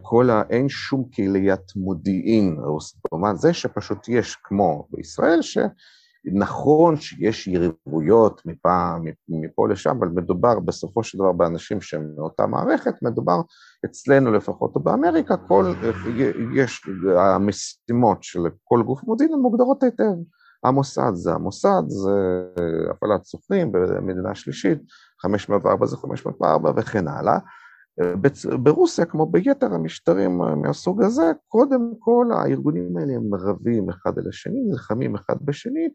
כל 0.02 0.30
ה... 0.30 0.42
אין 0.50 0.68
שום 0.68 1.04
קהיליית 1.12 1.76
מודיעין 1.76 2.56
רוסית, 2.64 3.00
זה 3.34 3.52
שפשוט 3.52 4.08
יש 4.08 4.36
כמו 4.44 4.86
בישראל, 4.90 5.40
שנכון 5.42 6.96
שיש 6.96 7.46
יריבויות 7.46 8.42
מפה, 8.44 8.94
מפה 9.28 9.68
לשם, 9.68 9.96
אבל 9.98 10.08
מדובר 10.08 10.60
בסופו 10.60 11.02
של 11.02 11.18
דבר 11.18 11.32
באנשים 11.32 11.80
שהם 11.80 12.12
מאותה 12.16 12.46
מערכת, 12.46 12.94
מדובר 13.02 13.40
אצלנו 13.84 14.32
לפחות 14.32 14.76
או 14.76 14.80
באמריקה, 14.80 15.36
כל, 15.36 15.64
יש, 16.54 16.82
המשימות 17.16 18.22
של 18.22 18.40
כל 18.64 18.82
גוף 18.82 19.04
מודיעין 19.04 19.32
הן 19.34 19.40
מוגדרות 19.40 19.82
היטב. 19.82 20.14
המוסד 20.64 21.10
זה 21.14 21.32
המוסד, 21.32 21.82
זה 21.86 22.44
הפעלת 22.90 23.24
סוכנים 23.24 23.72
במדינה 23.72 24.34
שלישית, 24.34 24.78
504 25.22 25.86
זה 25.86 25.96
504 25.96 26.72
וכן 26.76 27.08
הלאה. 27.08 27.38
ברוסיה, 28.62 29.05
כמו 29.05 29.26
ביתר 29.26 29.74
המשטרים 29.74 30.38
מהסוג 30.62 31.03
הזה, 31.03 31.33
קודם 31.48 31.92
כל 31.98 32.26
הארגונים 32.33 32.96
האלה 32.96 33.12
הם 33.12 33.35
רבים 33.35 33.90
אחד 33.90 34.18
אל 34.18 34.29
השני, 34.29 34.61
נלחמים 34.70 35.14
אחד 35.14 35.37
בשני, 35.40 35.88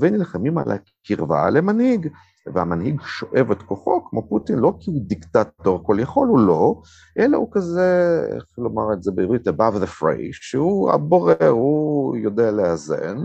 ונלחמים 0.00 0.58
על 0.58 0.66
הקרבה 0.70 1.50
למנהיג, 1.50 2.08
והמנהיג 2.54 3.00
שואב 3.00 3.50
את 3.50 3.62
כוחו, 3.62 4.04
כמו 4.04 4.28
פוטין, 4.28 4.58
לא 4.58 4.74
כי 4.80 4.90
הוא 4.90 5.00
דיקטטור 5.06 5.86
כל 5.86 5.96
יכול, 6.00 6.28
הוא 6.28 6.40
לא, 6.40 6.82
אלא 7.18 7.36
הוא 7.36 7.48
כזה, 7.52 8.20
איך 8.34 8.44
לומר 8.58 8.92
את 8.92 9.02
זה 9.02 9.12
בעברית, 9.12 9.48
above 9.48 9.82
the 9.82 10.00
fray, 10.00 10.28
שהוא 10.32 10.90
הבורר, 10.90 11.48
הוא 11.48 12.16
יודע 12.16 12.50
לאזן 12.50 13.16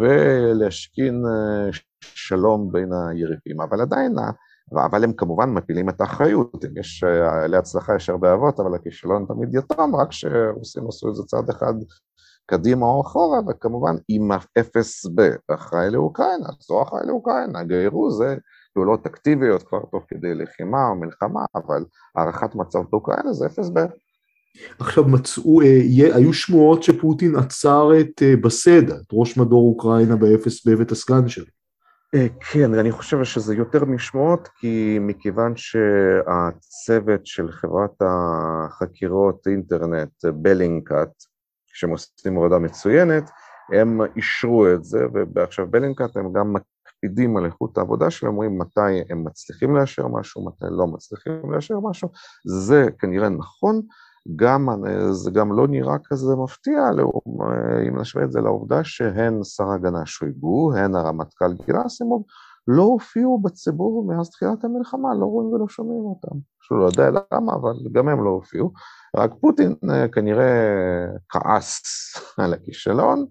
ולהשכין 0.00 1.22
אה, 1.26 1.68
שלום 2.00 2.72
בין 2.72 2.90
היריבים, 2.92 3.60
אבל 3.60 3.80
עדיין, 3.80 4.14
אבל 4.72 5.04
הם 5.04 5.12
כמובן 5.12 5.50
מפילים 5.50 5.88
את 5.88 6.00
האחריות, 6.00 6.64
אם 6.64 6.78
יש, 6.78 7.04
אה, 7.04 7.46
להצלחה 7.46 7.96
יש 7.96 8.10
הרבה 8.10 8.34
אבות, 8.34 8.60
אבל 8.60 8.74
הכישלון 8.74 9.24
תמיד 9.28 9.54
יתום, 9.54 9.96
רק 9.96 10.12
שרוסים 10.12 10.88
עשו 10.88 11.08
את 11.08 11.14
זה 11.14 11.22
צעד 11.22 11.50
אחד 11.50 11.74
קדימה 12.46 12.86
או 12.86 13.00
אחורה, 13.00 13.38
וכמובן 13.48 13.96
עם 14.08 14.28
אפס 14.60 15.06
באחראי 15.48 15.90
לאוקראינה, 15.90 16.48
זו 16.60 16.82
אחראי 16.82 17.06
לאוקראינה, 17.06 17.64
גיירו 17.64 18.10
זה 18.10 18.36
פעולות 18.74 19.06
אקטיביות 19.06 19.62
כבר 19.62 19.80
תוך 19.90 20.04
כדי 20.08 20.34
לחימה 20.34 20.88
או 20.88 20.94
מלחמה, 20.94 21.44
אבל 21.54 21.84
הערכת 22.16 22.54
מצב 22.54 22.80
באוקראינה 22.90 23.32
זה 23.32 23.46
אפס 23.46 23.68
ב... 23.68 23.78
עכשיו 24.78 25.04
מצאו, 25.04 25.60
אה, 25.60 26.16
היו 26.16 26.32
שמועות 26.32 26.82
שפוטין 26.82 27.36
עצר 27.36 27.88
את 28.00 28.22
אה, 28.22 28.36
בסדה, 28.36 28.94
את 28.94 29.08
ראש 29.12 29.36
מדור 29.36 29.68
אוקראינה 29.68 30.16
באפס 30.16 30.66
בבית 30.66 30.90
הסגן 30.92 31.28
שלו. 31.28 31.59
אה, 32.14 32.26
כן, 32.40 32.74
אני 32.74 32.92
חושב 32.92 33.24
שזה 33.24 33.54
יותר 33.54 33.84
משמועות, 33.84 34.48
כי 34.48 34.98
מכיוון 35.00 35.52
שהצוות 35.56 37.26
של 37.26 37.52
חברת 37.52 38.02
החקירות 38.02 39.46
אינטרנט, 39.46 40.24
בלינקאט, 40.34 41.10
שהם 41.66 41.90
עושים 41.90 42.36
עבודה 42.36 42.58
מצוינת, 42.58 43.30
הם 43.72 44.00
אישרו 44.16 44.68
את 44.74 44.84
זה, 44.84 44.98
ועכשיו 45.34 45.66
בלינקאט 45.70 46.16
הם 46.16 46.32
גם 46.32 46.52
מקפידים 46.52 47.36
על 47.36 47.44
איכות 47.44 47.78
העבודה 47.78 48.10
שלהם, 48.10 48.32
אומרים 48.32 48.58
מתי 48.58 49.00
הם 49.10 49.24
מצליחים 49.24 49.76
לאשר 49.76 50.08
משהו, 50.08 50.46
מתי 50.46 50.64
לא 50.70 50.86
מצליחים 50.86 51.52
לאשר 51.52 51.80
משהו, 51.80 52.08
זה 52.46 52.86
כנראה 52.98 53.28
נכון, 53.28 53.80
גם, 54.36 54.68
זה 55.10 55.30
גם 55.30 55.52
לא 55.52 55.68
נראה 55.68 55.96
כזה 56.04 56.36
מפתיע, 56.44 56.90
אם 57.88 57.98
נשווה 57.98 58.24
את 58.24 58.32
זה 58.32 58.40
לעובדה 58.40 58.84
שהן 58.84 59.44
שר 59.44 59.64
ההגנה 59.64 60.06
שויגו, 60.06 60.74
הן 60.74 60.94
הרמטכ"ל 60.94 61.52
גרסימוב, 61.66 62.24
לא 62.68 62.82
הופיעו 62.82 63.42
בציבור 63.42 64.04
מאז 64.08 64.30
תחילת 64.30 64.64
המלחמה, 64.64 65.14
לא 65.14 65.26
רואים 65.26 65.52
ולא 65.52 65.68
שומעים 65.68 66.04
אותם. 66.04 66.36
שהוא 66.60 66.78
לא 66.78 66.84
יודע 66.84 67.10
למה, 67.32 67.54
אבל 67.54 67.72
גם 67.92 68.08
הם 68.08 68.24
לא 68.24 68.30
הופיעו. 68.30 68.72
רק 69.16 69.30
פוטין 69.40 69.74
אה, 69.90 70.08
כנראה 70.08 70.46
כעס 71.28 71.82
על 72.38 72.54
הכישלון, 72.54 73.26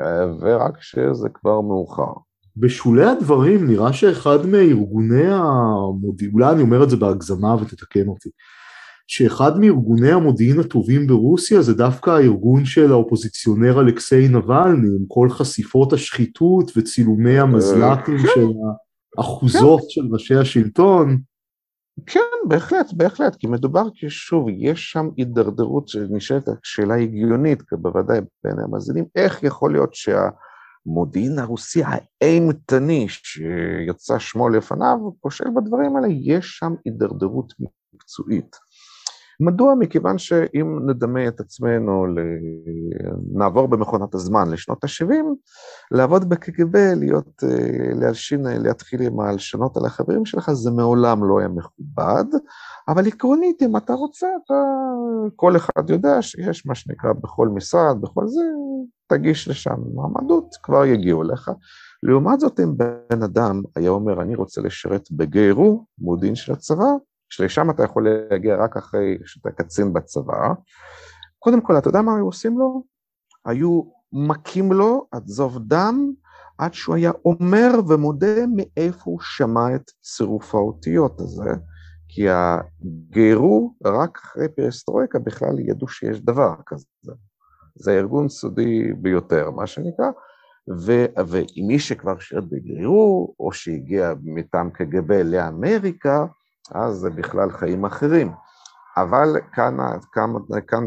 אה, 0.00 0.26
ורק 0.40 0.80
שזה 0.80 1.28
כבר 1.34 1.60
מאוחר. 1.60 2.12
בשולי 2.56 3.06
הדברים 3.06 3.66
נראה 3.66 3.92
שאחד 3.92 4.46
מארגוני 4.46 5.26
המודיעין, 5.26 6.34
אולי 6.34 6.52
אני 6.52 6.62
אומר 6.62 6.84
את 6.84 6.90
זה 6.90 6.96
בהגזמה 6.96 7.54
ותתקן 7.54 8.08
אותי, 8.08 8.30
שאחד 9.12 9.58
מארגוני 9.58 10.12
המודיעין 10.12 10.60
הטובים 10.60 11.06
ברוסיה 11.06 11.62
זה 11.62 11.74
דווקא 11.74 12.10
הארגון 12.10 12.64
של 12.64 12.92
האופוזיציונר 12.92 13.80
אלכסיי 13.80 14.28
נבלני, 14.28 14.86
עם 14.86 15.04
כל 15.08 15.28
חשיפות 15.30 15.92
השחיתות 15.92 16.72
וצילומי 16.76 17.38
המזל"טים 17.38 18.16
אה, 18.16 18.34
של 18.34 18.46
האחוזות 19.18 19.90
של 19.90 20.00
ראשי 20.12 20.34
השלטון. 20.34 21.18
כן, 22.06 22.48
בהחלט, 22.48 22.92
בהחלט, 22.92 23.36
כי 23.36 23.46
מדובר, 23.46 23.82
כי 23.94 24.10
שוב, 24.10 24.46
יש 24.48 24.90
שם 24.92 25.08
הידרדרות 25.16 25.88
שנשאלת 25.88 26.48
שאלה 26.62 26.94
הגיונית, 26.94 27.62
בוודאי 27.72 28.20
בין 28.44 28.58
המאזינים, 28.58 29.04
איך 29.16 29.42
יכול 29.42 29.72
להיות 29.72 29.94
שהמודיעין 29.94 31.38
הרוסי 31.38 31.82
האימתני 32.20 33.06
שיצא 33.08 34.18
שמו 34.18 34.48
לפניו, 34.48 34.96
כושל 35.20 35.44
בדברים 35.56 35.96
האלה, 35.96 36.08
יש 36.08 36.58
שם 36.58 36.72
הידרדרות 36.84 37.52
מקצועית. 37.94 38.69
מדוע? 39.40 39.74
מכיוון 39.74 40.18
שאם 40.18 40.78
נדמה 40.86 41.28
את 41.28 41.40
עצמנו, 41.40 42.06
נעבור 43.32 43.68
במכונת 43.68 44.14
הזמן 44.14 44.50
לשנות 44.50 44.84
ה-70, 44.84 45.14
לעבוד 45.90 46.28
בקג"ב, 46.28 46.76
להיות, 46.76 47.44
אה, 47.44 47.92
להלשין, 47.94 48.46
להתחיל 48.46 49.02
עם 49.02 49.20
ההלשנות 49.20 49.76
על 49.76 49.86
החברים 49.86 50.24
שלך, 50.24 50.52
זה 50.52 50.70
מעולם 50.70 51.24
לא 51.24 51.38
היה 51.38 51.48
מכובד, 51.48 52.24
אבל 52.88 53.06
עקרונית, 53.06 53.62
אם 53.62 53.76
אתה 53.76 53.92
רוצה, 53.92 54.26
אתה, 54.44 54.54
כל 55.36 55.56
אחד 55.56 55.90
יודע 55.90 56.22
שיש 56.22 56.66
מה 56.66 56.74
שנקרא 56.74 57.12
בכל 57.12 57.48
משרד, 57.48 58.00
בכל 58.00 58.26
זה, 58.26 58.42
תגיש 59.06 59.48
לשם 59.48 59.76
מעמדות, 59.94 60.56
כבר 60.62 60.84
יגיעו 60.84 61.22
לך. 61.22 61.50
לעומת 62.02 62.40
זאת, 62.40 62.60
אם 62.60 62.76
בן 62.76 63.22
אדם 63.22 63.62
היה 63.76 63.90
אומר, 63.90 64.22
אני 64.22 64.34
רוצה 64.34 64.60
לשרת 64.60 65.08
בגיירו, 65.10 65.84
מודיעין 65.98 66.34
של 66.34 66.52
הצבא, 66.52 66.84
שלשם 67.30 67.70
אתה 67.70 67.84
יכול 67.84 68.08
להגיע 68.08 68.56
רק 68.56 68.76
אחרי 68.76 69.18
שאתה 69.24 69.50
קצין 69.50 69.92
בצבא. 69.92 70.48
קודם 71.38 71.60
כל, 71.60 71.78
אתה 71.78 71.88
יודע 71.88 72.02
מה 72.02 72.16
היו 72.16 72.24
עושים 72.24 72.58
לו? 72.58 72.82
היו 73.44 73.82
מכים 74.12 74.72
לו 74.72 75.06
עד 75.12 75.26
זוב 75.26 75.58
דם, 75.58 76.12
עד 76.58 76.74
שהוא 76.74 76.94
היה 76.94 77.12
אומר 77.24 77.70
ומודה 77.88 78.46
מאיפה 78.56 79.02
הוא 79.04 79.20
שמע 79.20 79.74
את 79.74 79.90
צירוף 80.02 80.54
האותיות 80.54 81.20
הזה, 81.20 81.50
כי 82.08 82.26
הגרו, 82.28 83.74
רק 83.84 84.18
אחרי 84.18 84.48
פרסטרויקה 84.48 85.18
בכלל 85.18 85.58
ידעו 85.58 85.88
שיש 85.88 86.20
דבר 86.20 86.54
כזה. 86.66 87.12
זה 87.74 87.92
ארגון 87.92 88.28
סודי 88.28 88.92
ביותר, 88.92 89.50
מה 89.50 89.66
שנקרא, 89.66 90.10
ומי 90.68 91.78
שכבר 91.78 92.18
שירת 92.18 92.44
בגרירו, 92.44 93.34
או 93.40 93.52
שהגיע 93.52 94.14
מטעם 94.22 94.70
קג"ב 94.70 95.12
לאמריקה, 95.12 96.26
אז 96.74 96.96
זה 96.96 97.10
בכלל 97.10 97.50
חיים 97.50 97.84
אחרים. 97.84 98.32
אבל 98.96 99.36
כאן, 99.52 99.76
כאן, 100.12 100.30
כאן 100.66 100.86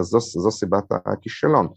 זו, 0.00 0.20
זו 0.20 0.50
סיבת 0.50 0.84
הכישלון. 1.06 1.68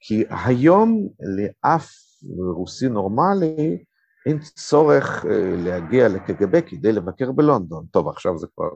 כי 0.00 0.24
היום 0.30 1.08
לאף 1.36 1.90
רוסי 2.38 2.88
נורמלי 2.88 3.84
אין 4.26 4.38
צורך 4.38 5.24
אה, 5.24 5.54
להגיע 5.56 6.08
לקג"ב 6.08 6.60
כדי 6.60 6.92
לבקר 6.92 7.32
בלונדון. 7.32 7.86
טוב, 7.90 8.08
עכשיו 8.08 8.38
זה 8.38 8.46
כבר, 8.54 8.68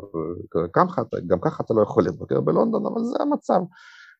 גם, 0.76 0.86
גם 1.26 1.38
ככה 1.40 1.62
אתה 1.64 1.74
לא 1.74 1.82
יכול 1.82 2.04
לבקר 2.04 2.40
בלונדון, 2.40 2.86
אבל 2.86 3.04
זה 3.04 3.16
המצב. 3.20 3.60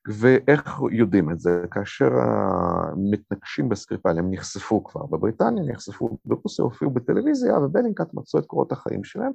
ואיך 0.07 0.79
יודעים 0.91 1.31
את 1.31 1.39
זה? 1.39 1.63
כאשר 1.71 2.09
המתנגשים 2.13 3.69
בסקריפל 3.69 4.19
הם 4.19 4.31
נחשפו 4.31 4.83
כבר 4.83 5.05
בבריטניה, 5.05 5.63
נחשפו 5.63 6.17
ברוסיה, 6.25 6.63
הופיעו 6.63 6.91
בטלוויזיה, 6.91 7.57
ובלינקאט 7.57 8.13
מצאו 8.13 8.39
את 8.39 8.45
קורות 8.45 8.71
החיים 8.71 9.03
שלהם, 9.03 9.31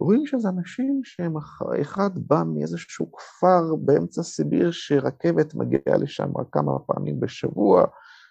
רואים 0.00 0.26
שזה 0.26 0.48
אנשים 0.48 1.00
שהם, 1.04 1.34
אחד 1.80 2.10
בא 2.16 2.42
מאיזשהו 2.46 3.12
כפר 3.12 3.74
באמצע 3.78 4.22
סיביר 4.22 4.70
שרכבת 4.70 5.54
מגיעה 5.54 5.96
לשם 5.98 6.36
רק 6.36 6.46
כמה 6.52 6.78
פעמים 6.86 7.20
בשבוע, 7.20 7.84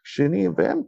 שני, 0.03 0.47
והם 0.57 0.81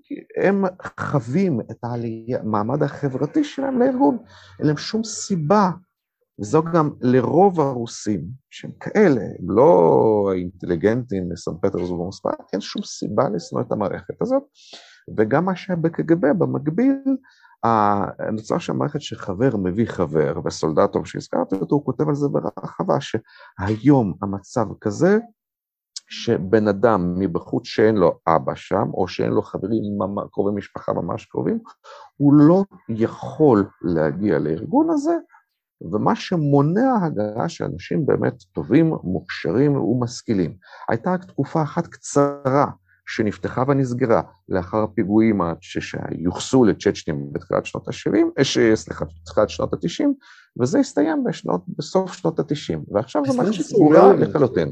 חווים 0.99 1.61
את 1.61 1.77
המעמד 1.83 2.83
החברתי 2.83 3.43
שלהם 3.43 3.79
לארגון, 3.79 4.17
אין 4.59 4.67
להם 4.67 4.77
שום 4.77 5.03
סיבה, 5.03 5.71
וזו 6.41 6.63
גם 6.63 6.89
לרוב 7.01 7.59
הרוסים 7.59 8.25
שהם 8.49 8.71
כאלה, 8.79 9.21
הם 9.21 9.51
לא 9.51 10.31
אינטליגנטים 10.35 11.29
מסן 11.29 11.51
פטרסבורג 11.61 12.01
ומוספר, 12.01 12.29
אין 12.53 12.61
שום 12.61 12.81
סיבה 12.83 13.29
לשנוא 13.29 13.61
את 13.61 13.71
המערכת 13.71 14.21
הזאת, 14.21 14.43
וגם 15.17 15.45
מה 15.45 15.55
שהיה 15.55 15.77
בקג"ב 15.77 16.27
במקביל, 16.27 17.03
נוצר 18.31 18.57
שם 18.57 18.77
מערכת 18.77 19.01
שחבר 19.01 19.57
מביא 19.57 19.87
חבר, 19.87 20.33
וסולדטוב 20.45 21.05
שהזכרתי 21.05 21.55
אותו, 21.55 21.75
הוא 21.75 21.85
כותב 21.85 22.09
על 22.09 22.15
זה 22.15 22.27
ברחבה, 22.27 22.97
שהיום 23.01 24.13
המצב 24.21 24.65
כזה, 24.81 25.17
שבן 26.09 26.67
אדם 26.67 27.19
מבחוץ 27.19 27.65
שאין 27.65 27.95
לו 27.95 28.19
אבא 28.27 28.55
שם, 28.55 28.89
או 28.93 29.07
שאין 29.07 29.31
לו 29.31 29.41
חברים 29.41 29.81
קרובי 30.31 30.57
משפחה 30.57 30.93
ממש 30.93 31.25
קרובים, 31.25 31.59
הוא 32.17 32.33
לא 32.33 32.63
יכול 32.89 33.69
להגיע 33.81 34.39
לארגון 34.39 34.89
הזה, 34.89 35.15
ומה 35.81 36.15
שמונע 36.15 36.93
הגעה 37.01 37.49
של 37.49 37.63
אנשים 37.63 38.05
באמת 38.05 38.43
טובים, 38.51 38.93
מוכשרים 39.03 39.77
ומשכילים. 39.77 40.57
הייתה 40.89 41.13
רק 41.13 41.23
תקופה 41.23 41.63
אחת 41.63 41.87
קצרה 41.87 42.65
שנפתחה 43.07 43.63
ונסגרה 43.67 44.21
לאחר 44.49 44.83
הפיגועים 44.83 45.41
שיוחסו 45.61 46.65
לצ'צ'נים 46.65 47.27
בתחילת 47.31 47.65
שנות 47.65 47.87
ה-70, 47.87 48.17
אה, 48.39 48.75
סליחה, 48.75 49.05
בתחילת 49.05 49.49
שנות 49.49 49.73
ה-90, 49.73 50.05
וזה 50.61 50.79
הסתיים 50.79 51.23
בשנות, 51.23 51.61
בסוף 51.77 52.13
שנות 52.13 52.39
ה-90, 52.39 52.79
ועכשיו 52.91 53.21
זו 53.27 53.37
מערכת 53.37 53.61
סגורה 53.61 54.13
לחלוטין. 54.13 54.71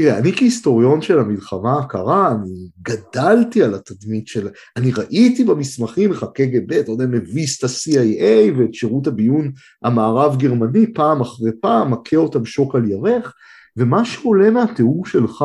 תראה, 0.00 0.18
אני 0.18 0.32
כהיסטוריון 0.32 1.02
של 1.02 1.18
המלחמה 1.18 1.78
הקרה, 1.78 2.32
אני 2.32 2.68
גדלתי 2.82 3.62
על 3.62 3.74
התדמית 3.74 4.26
של... 4.26 4.48
אני 4.76 4.92
ראיתי 4.92 5.44
במסמכים 5.44 6.12
איך 6.12 6.22
הקג"ב, 6.22 6.72
אתה 6.72 6.90
יודע, 6.90 7.06
מביס 7.06 7.58
את 7.58 7.64
ה-CIA 7.64 8.58
ואת 8.58 8.74
שירות 8.74 9.06
הביון 9.06 9.52
המערב 9.84 10.36
גרמני 10.38 10.92
פעם 10.94 11.20
אחרי 11.20 11.50
פעם, 11.60 11.92
מכה 11.92 12.16
אותם 12.16 12.44
שוק 12.44 12.74
על 12.74 12.90
ירך, 12.90 13.34
ומה 13.76 14.04
שעולה 14.04 14.50
מהתיאור 14.50 15.06
שלך, 15.06 15.44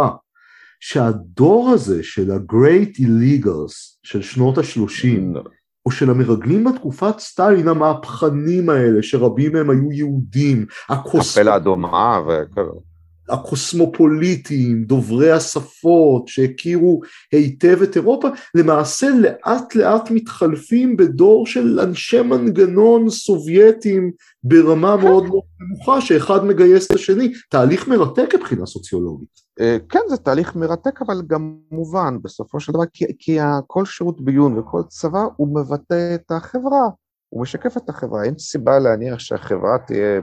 שהדור 0.85 1.69
הזה 1.69 2.03
של 2.03 2.31
ה-Great 2.31 2.99
Illegals 2.99 3.97
של 4.03 4.21
שנות 4.21 4.57
ה-30, 4.57 5.39
או 5.85 5.91
של 5.91 6.09
המרגלים 6.09 6.63
בתקופת 6.63 7.19
סטלין 7.19 7.67
המהפכנים 7.67 8.69
האלה, 8.69 9.03
שרבים 9.03 9.53
מהם 9.53 9.69
היו 9.69 9.91
יהודים, 9.91 10.65
הקוסמ... 10.89 11.39
קפלה 11.41 11.55
אדומה 11.55 12.21
וכאלה. 12.27 12.92
הקוסמופוליטיים, 13.33 14.83
דוברי 14.83 15.31
השפות 15.31 16.27
שהכירו 16.27 17.01
היטב 17.31 17.81
את 17.81 17.95
אירופה, 17.95 18.27
למעשה 18.55 19.09
לאט 19.09 19.75
לאט 19.75 20.11
מתחלפים 20.11 20.97
בדור 20.97 21.47
של 21.47 21.79
אנשי 21.79 22.21
מנגנון 22.21 23.09
סובייטים 23.09 24.11
ברמה 24.43 24.97
מאוד 24.97 25.25
מאוד 25.25 25.43
נמוכה, 25.59 26.01
שאחד 26.01 26.45
מגייס 26.45 26.85
את 26.85 26.91
השני, 26.91 27.31
תהליך 27.49 27.87
מרתק 27.87 28.35
מבחינה 28.35 28.65
סוציולוגית. 28.65 29.43
אה, 29.59 29.77
כן, 29.89 29.99
זה 30.09 30.17
תהליך 30.17 30.55
מרתק, 30.55 31.01
אבל 31.01 31.21
גם 31.27 31.55
מובן 31.71 32.17
בסופו 32.21 32.59
של 32.59 32.73
דבר, 32.73 32.85
כי, 32.93 33.05
כי 33.19 33.37
כל 33.67 33.85
שירות 33.85 34.21
ביון 34.21 34.57
וכל 34.57 34.81
צבא 34.87 35.23
הוא 35.35 35.55
מבטא 35.55 36.15
את 36.15 36.31
החברה. 36.31 37.02
הוא 37.33 37.41
משקף 37.41 37.77
את 37.77 37.89
החברה, 37.89 38.23
אין 38.23 38.37
סיבה 38.37 38.79
להניח 38.79 39.19
שהחברה 39.19 39.77
תהיה 39.77 40.21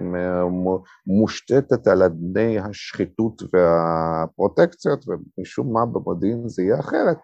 מושתתת 1.07 1.87
על 1.87 2.03
אדני 2.03 2.59
השחיתות 2.59 3.43
והפרוטקציות, 3.53 5.05
ומשום 5.09 5.73
מה 5.73 5.87
במודיעין 5.87 6.49
זה 6.49 6.63
יהיה 6.63 6.81
אחרת. 6.81 7.17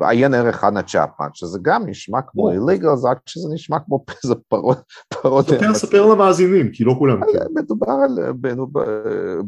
עיין 0.00 0.34
ערך 0.34 0.64
אנה 0.64 0.82
צ'פמן, 0.82 1.28
שזה 1.34 1.58
גם 1.62 1.86
נשמע 1.86 2.18
כמו 2.26 2.50
illegal, 2.50 2.96
זה 2.96 3.08
רק 3.08 3.18
שזה 3.26 3.48
נשמע 3.54 3.78
כמו 3.86 4.04
איזה 4.24 4.34
פרות. 4.48 4.78
ספר, 5.46 5.74
ספר 5.74 6.06
למאזינים, 6.06 6.70
כי 6.72 6.84
לא 6.84 6.94
כולם 6.98 7.20
מכירים. 7.20 7.48
מדובר 7.54 7.92
על, 8.04 8.18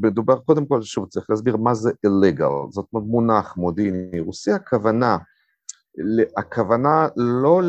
מדובר, 0.00 0.38
קודם 0.38 0.66
כל, 0.66 0.82
שוב, 0.82 1.08
צריך 1.08 1.30
להסביר 1.30 1.56
מה 1.56 1.74
זה 1.74 1.90
illegal, 1.90 2.70
זאת 2.70 2.86
אומרת 2.92 3.08
מונח 3.08 3.56
מודיעיני 3.56 4.20
רוסי, 4.20 4.52
הכוונה, 4.52 5.18
הכוונה 6.36 7.08
לא 7.16 7.60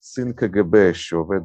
קצין 0.00 0.32
קג"ב 0.32 0.92
שעובד 0.92 1.40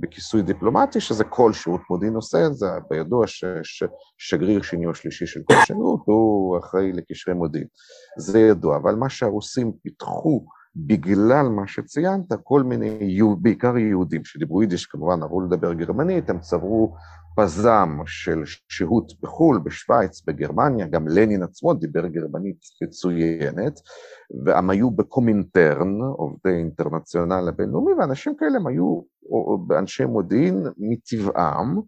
בכיסוי 0.00 0.42
דיפלומטי, 0.42 1.00
שזה 1.00 1.24
כל 1.24 1.52
שירות 1.52 1.80
מודיעין 1.90 2.14
עושה, 2.14 2.50
זה 2.50 2.66
בידוע 2.90 3.26
ששגריר 3.62 4.62
שני 4.62 4.86
או 4.86 4.94
שלישי 4.94 5.26
של 5.26 5.40
כל 5.44 5.54
שירות 5.66 6.00
הוא 6.06 6.58
אחראי 6.58 6.92
לקשרי 6.92 7.34
מודיעין, 7.34 7.66
זה 8.18 8.40
ידוע, 8.40 8.76
אבל 8.76 8.94
מה 8.94 9.08
שהרוסים 9.08 9.72
פיתחו 9.82 10.46
בגלל 10.76 11.48
מה 11.48 11.66
שציינת, 11.66 12.32
כל 12.42 12.62
מיני, 12.62 13.20
בעיקר 13.40 13.76
יהודים 13.76 14.24
שדיברו 14.24 14.62
יידיש 14.62 14.86
כמובן, 14.86 15.22
עברו 15.22 15.40
לדבר 15.40 15.72
גרמנית, 15.72 16.30
הם 16.30 16.38
צברו 16.38 16.94
פזם 17.36 17.98
של 18.06 18.42
שהות 18.68 19.12
בחו"ל, 19.22 19.58
בשוויץ, 19.58 20.22
בגרמניה, 20.26 20.86
גם 20.86 21.08
לנין 21.08 21.42
עצמו 21.42 21.74
דיבר 21.74 22.06
גרמנית 22.06 22.56
מצוינת, 22.82 23.80
והם 24.44 24.70
היו 24.70 24.90
בקומינטרן, 24.90 26.00
עובדי 26.00 26.50
אינטרנציונל 26.58 27.48
הבינלאומי, 27.48 27.92
ואנשים 27.92 28.36
כאלה 28.36 28.56
הם 28.56 28.66
היו 28.66 29.00
אנשי 29.78 30.04
מודיעין 30.04 30.66
מטבעם, 30.78 31.80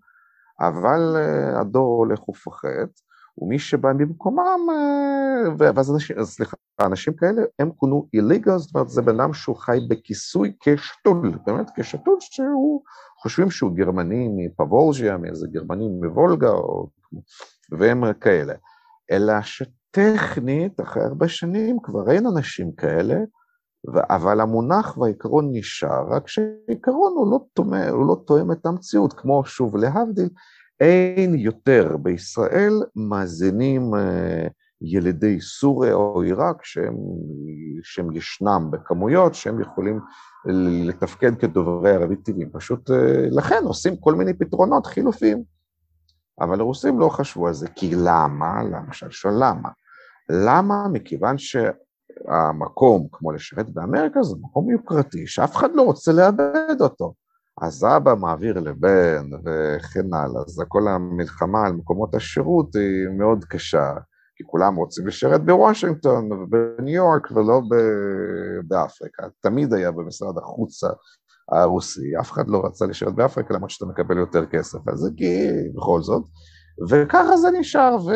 אבל 0.61 1.17
אה, 1.17 1.61
הדור 1.61 1.99
הולך 1.99 2.29
ופוחת, 2.29 3.01
ומי 3.43 3.59
שבא 3.59 3.93
במקומם, 3.93 4.61
אה, 4.71 5.55
ואז 5.59 5.95
אנשים, 5.95 6.25
סליחה, 6.25 6.57
אנשים 6.81 7.15
כאלה, 7.15 7.43
הם 7.59 7.71
כונו 7.77 8.09
איליגל, 8.15 8.59
זאת 8.59 8.75
אומרת, 8.75 8.89
זה 8.89 9.03
בן 9.03 9.21
אדם 9.21 9.33
שהוא 9.33 9.57
חי 9.57 9.79
בכיסוי 9.89 10.53
כשתול, 10.61 11.39
באמת 11.47 11.71
כשתול 11.77 12.17
שהוא, 12.21 12.83
חושבים 13.23 13.51
שהוא 13.51 13.77
גרמני 13.77 14.29
מפבולז'יה, 14.37 15.17
מאיזה 15.17 15.47
גרמני 15.51 15.89
מוולגה, 15.89 16.51
או, 16.51 16.89
והם 17.71 18.13
כאלה. 18.13 18.55
אלא 19.11 19.35
שטכנית, 19.43 20.81
אחרי 20.81 21.03
הרבה 21.03 21.29
שנים, 21.29 21.79
כבר 21.83 22.11
אין 22.11 22.27
אנשים 22.27 22.73
כאלה, 22.73 23.17
אבל 24.11 24.41
המונח 24.41 24.99
והעיקרון 24.99 25.49
נשאר, 25.53 26.07
רק 26.09 26.29
שהעיקרון 26.29 27.13
הוא 27.17 27.31
לא, 27.31 27.67
לא 28.07 28.17
תואם 28.27 28.53
את 28.53 28.67
המציאות, 28.67 29.13
כמו 29.13 29.45
שוב 29.45 29.77
להבדיל, 29.77 30.29
אין 30.81 31.35
יותר 31.35 31.97
בישראל 31.97 32.73
מאזינים 32.97 33.95
אה, 33.95 34.47
ילידי 34.81 35.41
סוריה 35.41 35.95
או 35.95 36.23
עיראק 36.23 36.65
שהם, 36.65 36.97
שהם 37.83 38.17
ישנם 38.17 38.69
בכמויות 38.71 39.35
שהם 39.35 39.61
יכולים 39.61 40.01
לתפקד 40.85 41.37
כדוברי 41.39 41.95
ערבית 41.95 42.25
טבעיים, 42.25 42.51
פשוט 42.53 42.91
אה, 42.91 43.27
לכן 43.31 43.63
עושים 43.65 43.97
כל 43.97 44.15
מיני 44.15 44.35
פתרונות 44.35 44.87
חילופיים. 44.87 45.43
אבל 46.41 46.61
הרוסים 46.61 47.01
לא 47.01 47.09
חשבו 47.09 47.47
על 47.47 47.55
זה, 47.55 47.69
כי 47.69 47.91
למה? 47.95 48.63
למשל, 48.63 49.11
שואל 49.11 49.35
למה? 49.35 49.69
למה? 50.29 50.89
מכיוון 50.93 51.37
שהמקום, 51.39 53.09
כמו 53.13 53.33
לשרת 53.33 53.71
באמריקה, 53.71 54.23
זה 54.23 54.37
מקום 54.41 54.71
יוקרתי, 54.71 55.27
שאף 55.27 55.57
אחד 55.57 55.69
לא 55.75 55.83
רוצה 55.83 56.13
לאבד 56.13 56.81
אותו. 56.81 57.15
אז 57.63 57.87
אבא 57.97 58.15
מעביר 58.15 58.61
לבן 58.61 59.31
וכן 59.45 60.15
הלאה, 60.15 60.43
אז 60.47 60.63
כל 60.69 60.89
המלחמה 60.89 61.67
על 61.67 61.73
מקומות 61.73 62.15
השירות 62.15 62.77
היא 62.77 63.19
מאוד 63.19 63.45
קשה, 63.45 63.95
כי 64.37 64.45
כולם 64.47 64.77
רוצים 64.77 65.07
לשרת 65.07 65.45
בוושינגטון 65.45 66.33
ובניו 66.33 66.95
יורק 66.95 67.31
ולא 67.31 67.61
באפריקה. 68.69 69.23
תמיד 69.41 69.73
היה 69.73 69.91
במשרד 69.91 70.39
החוץ 70.39 70.81
הרוסי, 71.53 72.17
אף 72.21 72.33
אחד 72.33 72.49
לא 72.49 72.63
רצה 72.67 72.87
לשרת 72.87 73.15
באפריקה 73.15 73.55
למרות 73.55 73.71
שאתה 73.71 73.87
מקבל 73.87 74.19
יותר 74.19 74.47
כסף, 74.47 74.89
אז 74.89 74.99
זה 74.99 75.11
כי 75.17 75.49
בכל 75.75 76.03
זאת. 76.03 76.23
וככה 76.91 77.37
זה 77.37 77.49
נשאר, 77.51 77.97
ו... 78.07 78.13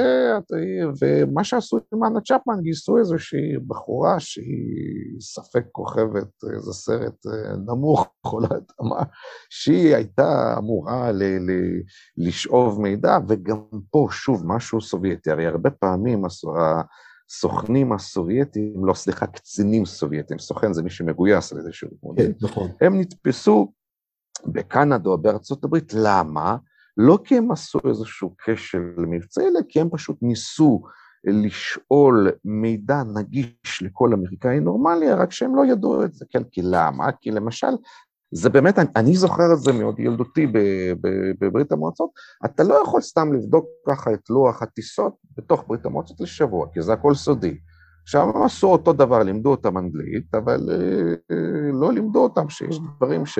ומה 1.03 1.45
שעשו 1.45 1.79
עם 1.95 2.05
אנה 2.05 2.21
צ'פמן, 2.21 2.61
גייסו 2.63 2.99
איזושהי 2.99 3.59
בחורה 3.67 4.21
שהיא 4.21 5.21
ספק 5.21 5.65
כוכבת, 5.73 6.45
איזה 6.55 6.73
סרט 6.73 7.27
אה, 7.27 7.57
נמוך, 7.57 8.07
חולת 8.27 8.73
אמה, 8.83 9.03
שהיא 9.51 9.95
הייתה 9.95 10.55
אמורה 10.59 11.13
ל... 11.13 11.23
ל... 11.23 11.51
לשאוב 12.17 12.81
מידע, 12.81 13.19
וגם 13.29 13.61
פה 13.91 14.07
שוב 14.11 14.43
משהו 14.47 14.81
סובייטי, 14.81 15.31
הרי 15.31 15.47
הרבה 15.47 15.71
פעמים 15.71 16.23
הסוכנים 16.25 17.93
הסובייטים, 17.93 18.85
לא 18.85 18.95
סליחה, 18.95 19.27
קצינים 19.27 19.85
סובייטים, 19.85 20.39
סוכן 20.39 20.73
זה 20.73 20.83
מי 20.83 20.91
שמגויס 20.91 21.53
על 21.53 21.59
ידי 21.59 21.73
שירות 21.73 21.97
מודיעין, 22.03 22.33
כן, 22.33 22.47
נכון. 22.47 22.71
הם 22.81 23.01
נתפסו 23.01 23.73
בקנדה 24.47 25.11
או 25.11 25.19
בארצות 25.19 25.65
הברית, 25.65 25.95
למה? 25.95 26.57
לא 26.97 27.19
כי 27.25 27.37
הם 27.37 27.51
עשו 27.51 27.79
איזשהו 27.89 28.35
כשל 28.45 28.95
מבצעי, 28.99 29.45
אלא 29.49 29.61
כי 29.69 29.81
הם 29.81 29.89
פשוט 29.91 30.17
ניסו 30.23 30.83
לשאול 31.25 32.31
מידע 32.45 33.03
נגיש 33.15 33.83
לכל 33.83 34.13
אמריקאי 34.13 34.61
נורמלי, 34.61 35.13
רק 35.13 35.33
שהם 35.33 35.57
לא 35.57 35.67
ידעו 35.67 36.05
את 36.05 36.15
זה, 36.15 36.25
כן, 36.31 36.43
כי 36.51 36.61
למה? 36.65 37.13
כי 37.21 37.31
למשל, 37.31 37.73
זה 38.35 38.51
באמת, 38.51 38.79
אני, 38.79 38.89
אני 38.97 39.15
זוכר 39.15 39.53
את 39.53 39.59
זה 39.59 39.73
מאוד 39.73 40.01
ילדותי 40.01 40.47
בברית 41.41 41.73
המועצות, 41.73 42.11
אתה 42.45 42.63
לא 42.63 42.83
יכול 42.85 43.01
סתם 43.01 43.33
לבדוק 43.33 43.67
ככה 43.89 44.13
את 44.13 44.31
לוח 44.31 44.63
הטיסות 44.63 45.15
בתוך 45.37 45.65
ברית 45.67 45.87
המועצות 45.87 46.21
לשבוע, 46.21 46.67
כי 46.75 46.83
זה 46.83 46.93
הכל 46.93 47.15
סודי. 47.15 47.59
עכשיו 48.03 48.23
הם 48.23 48.43
עשו 48.43 48.69
אותו 48.69 48.93
דבר, 48.93 49.23
לימדו 49.23 49.51
אותם 49.51 49.79
אנגלית, 49.79 50.35
אבל 50.35 50.69
אה, 50.71 51.15
אה, 51.31 51.73
לא 51.73 51.93
לימדו 51.93 52.19
אותם 52.19 52.49
שיש 52.49 52.79
דברים 52.97 53.27
ש... 53.27 53.39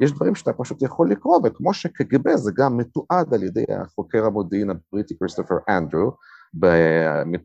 יש 0.00 0.12
דברים 0.12 0.34
שאתה 0.34 0.52
פשוט 0.52 0.82
יכול 0.82 1.10
לקרוא, 1.10 1.40
וכמו 1.44 1.74
שקג"ב 1.74 2.36
זה 2.36 2.52
גם 2.56 2.76
מתועד 2.76 3.34
על 3.34 3.42
ידי 3.42 3.64
החוקר 3.82 4.24
המודיעין 4.24 4.70
הבריטי 4.70 5.18
כריסטופר 5.18 5.54
אנדרו 5.68 6.12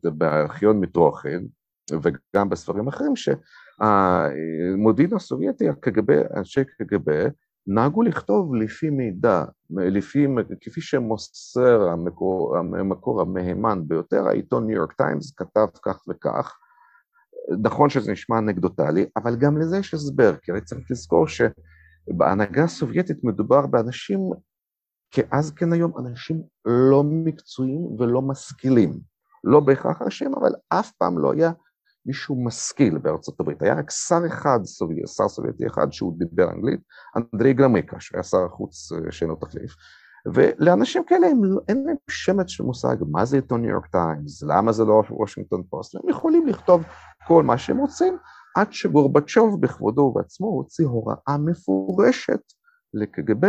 בארכיון 0.03 0.79
מיטרוכין, 0.79 1.43
וגם 1.91 2.49
בספרים 2.49 2.87
אחרים, 2.87 3.13
שהמודיעין 3.15 5.13
הסובייטי, 5.13 5.69
הקג"ב, 5.69 6.11
אנשי 6.11 6.63
קג"ב, 6.63 7.27
נהגו 7.67 8.03
לכתוב 8.03 8.55
לפי 8.55 8.89
מידע, 8.89 9.43
לפי, 9.69 10.27
כפי 10.61 10.81
שמוסר 10.81 11.89
המקור, 11.89 12.57
המקור 12.57 13.21
המהימן 13.21 13.81
ביותר, 13.87 14.27
העיתון 14.27 14.67
ניו 14.67 14.75
יורק 14.75 14.93
טיימס 14.93 15.33
כתב 15.37 15.67
כך 15.85 16.03
וכך, 16.09 16.57
נכון 17.63 17.89
שזה 17.89 18.11
נשמע 18.11 18.37
אנקדוטלי, 18.37 19.05
אבל 19.17 19.35
גם 19.35 19.57
לזה 19.57 19.77
יש 19.77 19.93
הסבר, 19.93 20.35
כי 20.35 20.51
הרי 20.51 20.61
צריך 20.61 20.91
לזכור 20.91 21.27
ש... 21.27 21.41
בהנהגה 22.07 22.63
הסובייטית 22.63 23.23
מדובר 23.23 23.67
באנשים, 23.67 24.19
כאז 25.11 25.51
כן 25.51 25.73
היום, 25.73 25.91
אנשים 25.97 26.43
לא 26.65 27.03
מקצועיים 27.03 27.81
ולא 27.99 28.21
משכילים. 28.21 28.99
לא 29.43 29.59
בהכרח 29.59 30.01
אנשים, 30.01 30.33
אבל 30.35 30.51
אף 30.69 30.91
פעם 30.91 31.19
לא 31.19 31.33
היה 31.33 31.51
מישהו 32.05 32.45
משכיל 32.45 32.97
בארצות 32.97 33.39
הברית. 33.39 33.61
היה 33.61 33.73
רק 33.73 33.91
שר 33.91 34.21
אחד, 34.27 34.59
סובייט, 34.63 35.07
שר 35.07 35.27
סובייטי 35.27 35.67
אחד 35.67 35.91
שהוא 35.91 36.13
דיבר 36.17 36.49
אנגלית, 36.51 36.79
אנדרי 37.17 37.53
גרומיקו, 37.53 37.99
שהיה 37.99 38.23
שר 38.23 38.45
החוץ 38.45 38.91
אה, 38.91 39.11
שאין 39.11 39.29
לו 39.29 39.35
תחליף. 39.35 39.75
ולאנשים 40.33 41.03
כאלה 41.07 41.27
הם, 41.27 41.43
לא, 41.43 41.61
אין 41.67 41.83
להם 41.87 41.95
שמץ 42.09 42.47
של 42.49 42.63
מושג 42.63 42.95
מה 43.11 43.25
זה 43.25 43.35
עיתון 43.35 43.61
ניו 43.61 43.69
יורק 43.69 43.87
טיימס, 43.87 44.43
למה 44.43 44.71
זה 44.71 44.85
לא 44.85 45.03
וושינגטון 45.09 45.63
פוסט, 45.69 45.95
הם 45.95 46.09
יכולים 46.09 46.47
לכתוב 46.47 46.83
כל 47.27 47.43
מה 47.43 47.57
שהם 47.57 47.77
רוצים, 47.77 48.17
עד 48.55 48.73
שגורבצ'וב 48.73 49.61
בכבודו 49.61 50.01
ובעצמו 50.01 50.47
הוציא 50.47 50.85
הוראה 50.85 51.37
מפורשת 51.39 52.41
לקג"ב 52.93 53.45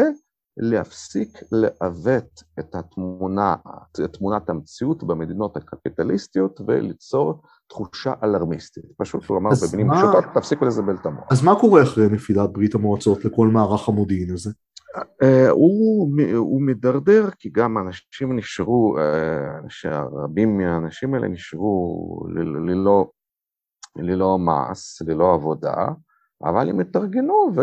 להפסיק 0.57 1.39
לעוות 1.53 2.43
את 2.61 2.75
התמונה, 2.75 3.57
את 4.05 4.13
תמונת 4.13 4.51
המציאות 4.51 5.05
במדינות 5.05 5.57
הקפיטליסטיות 5.57 6.61
וליצור 6.67 7.43
תחושה 7.67 8.13
אלרמיסטית. 8.23 8.85
פשוט 8.99 9.25
הוא 9.25 9.39
אמר 9.39 9.51
במילים. 9.73 9.95
פשוטות, 9.95 10.25
תפסיקו 10.35 10.65
לזבל 10.65 10.95
את 10.95 11.07
המוח. 11.07 11.25
אז 11.31 11.43
מה 11.43 11.61
קורה 11.61 11.83
אחרי 11.83 12.09
נפילת 12.09 12.53
ברית 12.53 12.75
המועצות 12.75 13.25
לכל 13.25 13.49
מערך 13.49 13.89
המודיעין 13.89 14.33
הזה? 14.33 14.51
Uh, 14.97 15.51
הוא, 15.51 16.11
הוא 16.37 16.63
מדרדר 16.63 17.31
כי 17.39 17.51
גם 17.53 17.79
אנשים 17.79 18.37
נשארו, 18.37 18.97
uh, 18.99 19.65
שרבים 19.69 20.59
מהאנשים 20.59 21.15
האלה 21.15 21.29
נשארו 21.29 22.27
ללא, 22.67 23.11
ללא 23.99 24.39
מעש, 24.39 25.03
ללא 25.03 25.35
עבודה, 25.35 25.75
אבל 26.45 26.69
הם 26.69 26.81
התארגנו 26.81 27.51
ו... 27.57 27.61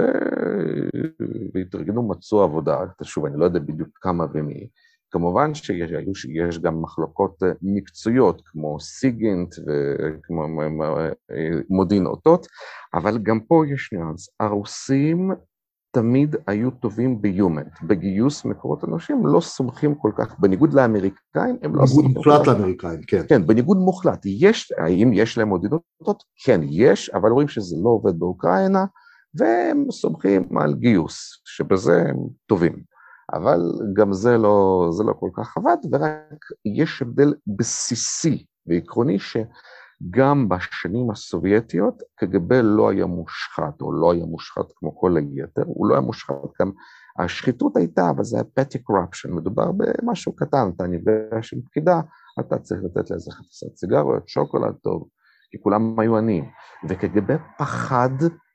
והתארגנו, 1.53 2.07
מצאו 2.07 2.41
עבודה, 2.41 2.79
שוב, 3.01 3.25
אני 3.25 3.39
לא 3.39 3.45
יודע 3.45 3.59
בדיוק 3.59 3.89
כמה 4.01 4.25
ומי. 4.33 4.67
כמובן 5.11 5.53
שיש 5.53 6.59
גם 6.59 6.81
מחלוקות 6.81 7.43
מקצועיות 7.61 8.41
כמו 8.45 8.79
סיגינט 8.79 9.55
וכמו 9.67 10.43
מודיעין 11.69 12.05
אותות, 12.05 12.47
אבל 12.93 13.17
גם 13.17 13.39
פה 13.39 13.63
יש 13.73 13.89
ניואנס. 13.93 14.29
הרוסים 14.39 15.31
תמיד 15.93 16.35
היו 16.47 16.71
טובים 16.71 17.21
ביומנט, 17.21 17.81
בגיוס 17.83 18.45
מקורות 18.45 18.83
אנושי, 18.83 19.13
לא 19.23 19.39
סומכים 19.39 19.95
כל 19.95 20.11
כך, 20.17 20.39
בניגוד 20.39 20.73
לאמריקאים, 20.73 21.57
הם 21.61 21.75
לא 21.75 21.85
סומכים. 21.85 22.13
בניגוד 22.13 22.27
מוחלט 22.27 22.47
לאמריקאים, 22.47 23.01
כן. 23.07 23.21
כן, 23.29 23.47
בניגוד 23.47 23.77
מוחלט. 23.77 24.21
יש, 24.25 24.71
האם 24.77 25.13
יש 25.13 25.37
להם 25.37 25.47
מודיעינות? 25.47 26.23
כן, 26.45 26.61
יש, 26.63 27.09
אבל 27.09 27.29
רואים 27.29 27.47
שזה 27.47 27.75
לא 27.83 27.89
עובד 27.89 28.19
באוקראינה, 28.19 28.85
והם 29.35 29.85
סומכים 29.91 30.57
על 30.57 30.73
גיוס, 30.73 31.41
שבזה 31.45 32.03
הם 32.09 32.17
טובים. 32.47 32.83
אבל 33.33 33.59
גם 33.93 34.13
זה 34.13 34.37
לא, 34.37 34.87
זה 34.91 35.03
לא 35.03 35.13
כל 35.19 35.29
כך 35.37 35.57
עבד, 35.57 35.77
ורק 35.91 36.45
יש 36.65 37.01
הבדל 37.01 37.33
בסיסי 37.47 38.45
ועקרוני, 38.67 39.19
ש... 39.19 39.37
גם 40.09 40.49
בשנים 40.49 41.11
הסובייטיות 41.11 42.01
קג"ב 42.15 42.53
לא 42.53 42.89
היה 42.89 43.05
מושחת, 43.05 43.81
או 43.81 43.93
לא 43.93 44.13
היה 44.13 44.25
מושחת 44.25 44.65
כמו 44.75 44.95
כל 44.99 45.17
היתר, 45.17 45.63
הוא 45.65 45.87
לא 45.87 45.93
היה 45.93 46.01
מושחת 46.01 46.35
גם, 46.61 46.71
השחיתות 47.19 47.77
הייתה, 47.77 48.09
אבל 48.09 48.23
זה 48.23 48.37
היה 48.37 48.45
petty 48.59 48.77
corruption, 48.77 49.35
מדובר 49.35 49.71
במשהו 49.71 50.35
קטן, 50.35 50.69
אתה 50.75 50.87
נפגש 50.87 51.53
עם 51.53 51.61
פקידה, 51.61 52.01
אתה 52.39 52.57
צריך 52.57 52.81
לתת 52.83 53.11
לאיזה 53.11 53.31
חפיסת 53.31 53.77
סיגריות, 53.77 54.29
שוקולד 54.29 54.73
טוב, 54.83 55.07
כי 55.51 55.57
כולם 55.63 55.99
היו 55.99 56.17
עניים. 56.17 56.45
וקג"ב 56.89 57.35
פחד 57.57 58.09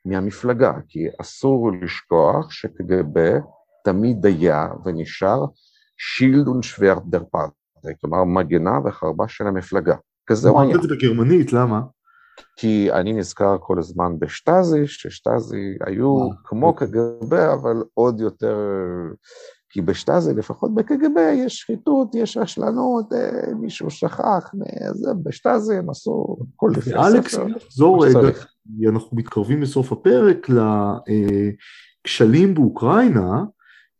מהמפלגה, 0.05 0.73
כי 0.87 0.99
אסור 1.21 1.71
לשכוח 1.81 2.51
שקג"ב 2.51 3.39
תמיד 3.83 4.25
היה 4.25 4.67
ונשאר 4.85 5.45
שילד 5.97 6.47
ונשוורט 6.47 7.03
דר 7.05 7.23
כלומר 8.01 8.23
מגנה 8.23 8.79
וחרבה 8.85 9.27
של 9.27 9.47
המפלגה. 9.47 9.95
כזה 10.29 10.49
הוא 10.49 10.61
היה. 10.61 10.69
אמרת 10.69 10.83
את 10.83 10.89
זה 10.89 10.95
בגרמנית, 10.95 11.53
למה? 11.53 11.81
כי 12.55 12.91
אני 12.91 13.13
נזכר 13.13 13.57
כל 13.59 13.79
הזמן 13.79 14.19
בשטאזי, 14.19 14.87
ששטאזי 14.87 15.77
היו 15.85 16.17
אה, 16.17 16.27
כמו. 16.43 16.73
קג"ב, 16.73 17.33
אבל 17.33 17.83
עוד 17.93 18.21
יותר... 18.21 18.57
כי 19.71 19.81
בשטאזי, 19.81 20.33
לפחות 20.33 20.75
בקג"ב, 20.75 21.17
יש 21.35 21.57
שחיתות, 21.57 22.15
יש 22.15 22.37
רשלנות, 22.37 23.13
אה, 23.13 23.53
מישהו 23.61 23.89
שכח, 23.89 24.51
זה, 24.93 25.11
בשטאזי 25.23 25.75
הם 25.75 25.89
עשו 25.89 26.37
כל 26.55 26.71
לפי 26.77 26.89
הספר. 26.95 27.07
אלכס, 27.07 27.35
נחזור 27.37 28.05
רגע, 28.05 28.19
אנחנו 28.89 29.17
מתקרבים 29.17 29.61
לסוף 29.61 29.91
הפרק 29.91 30.47
לכשלים 32.05 32.53
באוקראינה, 32.53 33.43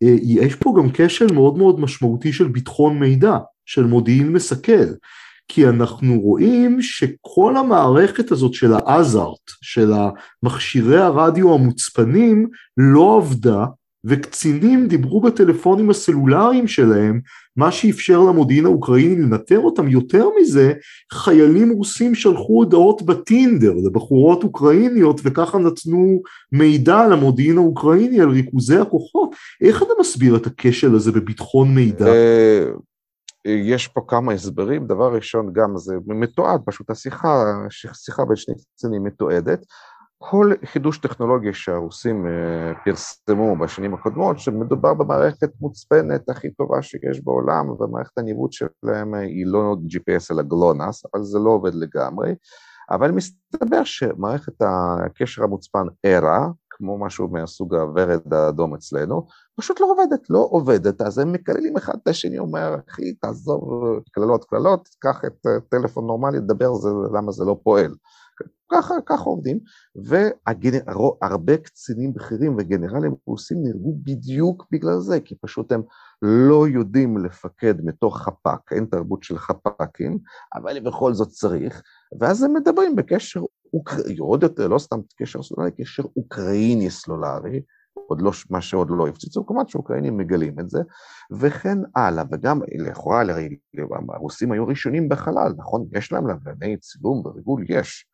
אה, 0.04 0.16
יש 0.22 0.56
פה 0.56 0.74
גם 0.78 0.90
כשל 0.94 1.34
מאוד 1.34 1.58
מאוד 1.58 1.80
משמעותי 1.80 2.34
של 2.34 2.48
ביטחון 2.48 3.00
מידע, 3.00 3.38
של 3.66 3.86
מודיעין 3.86 4.34
מסכל. 4.34 4.90
כי 5.50 5.68
אנחנו 5.68 6.20
רואים 6.20 6.82
שכל 6.82 7.58
המערכת 7.58 8.32
הזאת 8.32 8.54
של 8.54 8.74
האזארט, 8.74 9.52
של 9.62 9.92
המכשירי 10.44 10.98
הרדיו 10.98 11.54
המוצפנים, 11.54 12.48
לא 12.78 13.18
עבדה, 13.18 13.66
וקצינים 14.06 14.88
דיברו 14.88 15.22
בטלפונים 15.22 15.90
הסלולריים 15.90 16.68
שלהם, 16.68 17.20
מה 17.58 17.72
שאפשר 17.72 18.20
למודיעין 18.20 18.66
האוקראיני 18.66 19.16
לנטר 19.16 19.60
אותם. 19.60 19.88
יותר 19.88 20.28
מזה, 20.42 20.74
חיילים 21.14 21.70
רוסים 21.70 22.16
שלחו 22.16 22.54
הודעות 22.54 23.02
בטינדר 23.02 23.74
לבחורות 23.86 24.44
אוקראיניות, 24.44 25.22
וככה 25.24 25.58
נתנו 25.58 26.22
מידע 26.52 27.08
למודיעין 27.08 27.58
האוקראיני 27.58 28.22
על 28.22 28.30
ריכוזי 28.30 28.78
הכוחות. 28.78 29.36
איך 29.62 29.84
אתה 29.84 29.94
מסביר 30.00 30.36
את 30.36 30.48
הכשל 30.48 30.96
הזה 30.96 31.12
בביטחון 31.12 31.76
מידע? 31.76 32.06
אה, 33.48 33.52
יש 33.52 33.88
פה 33.88 34.02
כמה 34.08 34.34
הסברים, 34.34 34.88
דבר 34.88 35.16
ראשון 35.16 35.54
גם 35.54 35.78
זה 35.78 35.96
מתועד, 36.06 36.62
פשוט 36.66 36.90
השיחה, 36.90 37.44
שיחה 37.94 38.26
בין 38.26 38.36
שני 38.36 38.56
קצינים 38.76 39.04
מתועדת. 39.04 39.66
כל 40.18 40.52
חידוש 40.66 40.98
טכנולוגי 40.98 41.54
שהרוסים 41.54 42.28
אה, 42.28 42.74
פרסמו 42.86 43.56
בשנים 43.56 43.94
הקודמות, 43.94 44.40
שמדובר 44.40 44.94
במערכת 44.94 45.50
מוצפנת 45.62 46.30
הכי 46.30 46.52
טובה 46.52 46.82
שיש 46.82 47.24
בעולם, 47.24 47.70
ומערכת 47.70 48.18
הניווט 48.18 48.52
שלהם 48.52 49.14
היא 49.14 49.46
לא 49.48 49.76
GPS 49.86 50.26
אלא 50.32 50.44
גלונס, 50.44 51.04
אבל 51.06 51.24
זה 51.24 51.40
לא 51.40 51.50
עובד 51.50 51.76
לגמרי. 51.76 52.36
אבל 52.92 53.12
מסתבר 53.12 53.84
שמערכת 53.84 54.54
הקשר 54.62 55.44
המוצפן 55.44 55.86
ERA, 56.08 56.52
כמו 56.70 56.98
משהו 56.98 57.28
מהסוג 57.28 57.76
הוורד 57.76 58.34
האדום 58.34 58.76
אצלנו, 58.76 59.28
פשוט 59.60 59.80
לא 59.80 59.92
עובדת, 59.92 60.30
לא 60.30 60.48
עובדת, 60.52 61.02
אז 61.02 61.18
הם 61.18 61.32
מקללים 61.32 61.78
אחד 61.78 61.98
את 62.04 62.08
השני, 62.08 62.40
אומר, 62.40 62.76
אחי, 62.90 63.14
תעזוב 63.14 63.64
קללות 64.12 64.46
קללות, 64.46 64.90
קח 65.00 65.22
את 65.26 65.48
טלפון 65.70 66.08
נורמלי, 66.08 66.40
תדבר 66.40 66.74
זה, 66.74 66.90
למה 67.14 67.32
זה 67.32 67.46
לא 67.46 67.60
פועל. 67.64 67.96
ככה, 68.72 68.94
ככה 69.06 69.24
עובדים, 69.24 69.60
והרבה 69.96 71.58
קצינים 71.58 72.14
בכירים 72.14 72.56
וגנרלים 72.58 73.16
רוסים 73.26 73.58
נהרגו 73.64 73.94
בדיוק 74.04 74.66
בגלל 74.72 75.00
זה, 75.00 75.20
כי 75.20 75.36
פשוט 75.36 75.72
הם 75.72 75.82
לא 76.22 76.68
יודעים 76.68 77.18
לפקד 77.18 77.74
מתוך 77.84 78.18
חפ"ק, 78.18 78.74
אין 78.74 78.86
תרבות 78.86 79.24
של 79.24 79.38
חפ"קים, 79.38 80.18
אבל 80.56 80.80
בכל 80.80 81.14
זאת 81.14 81.30
צריך, 81.30 81.82
ואז 82.20 82.44
הם 82.44 82.54
מדברים 82.54 82.96
בקשר 82.96 83.42
אוקראיני, 83.74 84.18
עוד 84.20 84.44
יותר, 84.44 84.68
לא 84.68 84.80
סתם 84.80 85.00
קשר 85.18 85.44
סלולרי, 85.44 85.72
קשר 85.72 86.04
אוקראיני 86.18 86.90
סלולרי, 86.90 87.62
עוד 88.08 88.22
לא, 88.22 88.32
מה 88.50 88.62
שעוד 88.62 88.88
לא 88.90 89.08
הפציצו, 89.08 89.46
כמובן 89.46 89.68
שאוקראינים 89.68 90.18
מגלים 90.18 90.60
את 90.60 90.70
זה, 90.70 90.80
וכן 91.32 91.78
הלאה, 91.96 92.24
וגם 92.32 92.60
לכאורה, 92.78 93.24
הרוסים 94.10 94.52
היו 94.52 94.68
ראשונים 94.68 95.10
בחלל, 95.10 95.54
נכון? 95.58 95.86
יש 95.92 96.12
להם 96.12 96.28
לווייני 96.28 96.78
צילום 96.78 97.22
וריגול, 97.26 97.66
יש, 97.70 98.06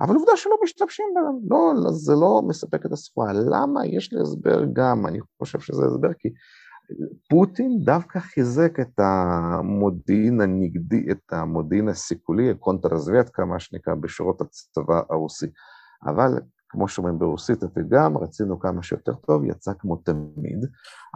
אבל 0.00 0.14
עובדה 0.14 0.32
שלא 0.36 0.56
משתמשים 0.64 1.06
בהם, 1.14 1.38
לא, 1.50 1.90
זה 1.90 2.12
לא 2.12 2.42
מספק 2.48 2.86
את 2.86 2.92
הסחורה. 2.92 3.32
למה? 3.32 3.86
יש 3.86 4.12
לי 4.12 4.20
הסבר 4.20 4.64
גם, 4.72 5.06
אני 5.06 5.18
חושב 5.38 5.60
שזה 5.60 5.84
הסבר, 5.86 6.12
כי 6.18 6.28
פוטין 7.30 7.78
דווקא 7.84 8.18
חיזק 8.18 8.80
את 8.80 9.00
המודיעין 9.00 10.40
הנגדי, 10.40 11.06
את 11.10 11.32
המודיעין 11.32 11.88
הסיכולי, 11.88 12.50
הקונטרזוויאטקה, 12.50 13.44
מה 13.44 13.60
שנקרא, 13.60 13.94
בשורות 13.94 14.40
הצבא 14.40 15.00
הרוסי. 15.10 15.46
אבל 16.06 16.40
כמו 16.74 16.88
שאומרים 16.88 17.18
ברוסית, 17.18 17.62
הפתגם, 17.62 18.18
רצינו 18.18 18.60
כמה 18.60 18.82
שיותר 18.82 19.14
טוב, 19.14 19.44
יצא 19.44 19.72
כמו 19.78 19.96
תמיד. 19.96 20.66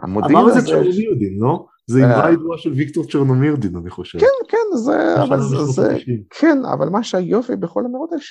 המודיעין. 0.01 0.37
אמר 0.37 0.49
את 0.49 0.53
זה 0.53 0.61
צ'רנומירדין, 0.61 1.37
לא? 1.39 1.65
זה 1.87 2.05
אמרה 2.05 2.25
אה. 2.25 2.31
ידועה 2.31 2.57
של 2.57 2.73
ויקטור 2.73 3.03
צ'רנומירדין, 3.11 3.75
אני 3.75 3.89
חושב. 3.89 4.19
כן, 4.19 4.25
כן, 4.47 4.77
זה... 4.77 5.23
אבל 5.23 5.39
זה... 5.41 5.97
כן, 6.29 6.57
אבל 6.73 6.89
מה 6.89 7.03
שהיופי 7.03 7.55
בכל 7.55 7.85
המרות 7.85 8.09
האלה, 8.11 8.21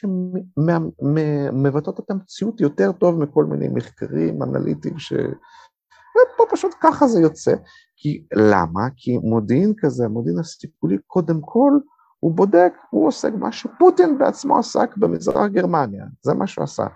שמבטאות 1.61 2.01
את 2.01 2.11
המציאות 2.11 2.61
יותר 2.61 2.93
טוב 2.93 3.19
מכל 3.19 3.45
מיני 3.45 3.69
מחקרים 3.69 4.43
אנליטיים 4.43 4.99
ש... 4.99 5.13
ופה 5.13 6.45
פשוט 6.51 6.75
ככה 6.81 7.07
זה 7.07 7.21
יוצא. 7.21 7.55
כי 7.97 8.25
למה? 8.35 8.83
כי 8.97 9.19
מודיעין 9.19 9.75
כזה, 9.79 10.05
המודיעין 10.05 10.39
הסיכולי, 10.39 10.97
קודם 11.07 11.41
כל, 11.41 11.73
הוא 12.21 12.33
בודק, 12.33 12.73
הוא 12.91 13.07
עוסק 13.07 13.33
מה 13.39 13.53
שפוטין 13.53 14.19
בעצמו 14.19 14.59
עסק 14.59 14.97
במזרח 14.97 15.47
גרמניה, 15.47 16.05
זה 16.23 16.35
מה 16.35 16.47
שהוא 16.47 16.65
עשה. 16.65 16.87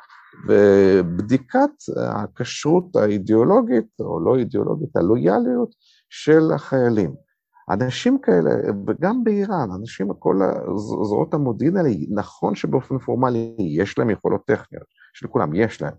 ובדיקת 0.48 1.70
הכשרות 1.96 2.96
האידיאולוגית, 2.96 3.86
או 4.00 4.20
לא 4.20 4.36
אידיאולוגית, 4.36 4.96
הלויאליות 4.96 5.74
של 6.10 6.52
החיילים. 6.54 7.14
אנשים 7.70 8.18
כאלה, 8.18 8.50
וגם 8.86 9.24
באיראן, 9.24 9.68
אנשים, 9.80 10.08
כל 10.18 10.36
זרועות 10.76 11.34
המודיעין 11.34 11.76
האלה, 11.76 11.90
נכון 12.10 12.54
שבאופן 12.54 12.98
פורמלי 12.98 13.54
יש 13.58 13.98
להם 13.98 14.10
יכולות 14.10 14.40
טכניות, 14.46 14.86
שלכולם 15.14 15.54
יש 15.54 15.82
להם, 15.82 15.94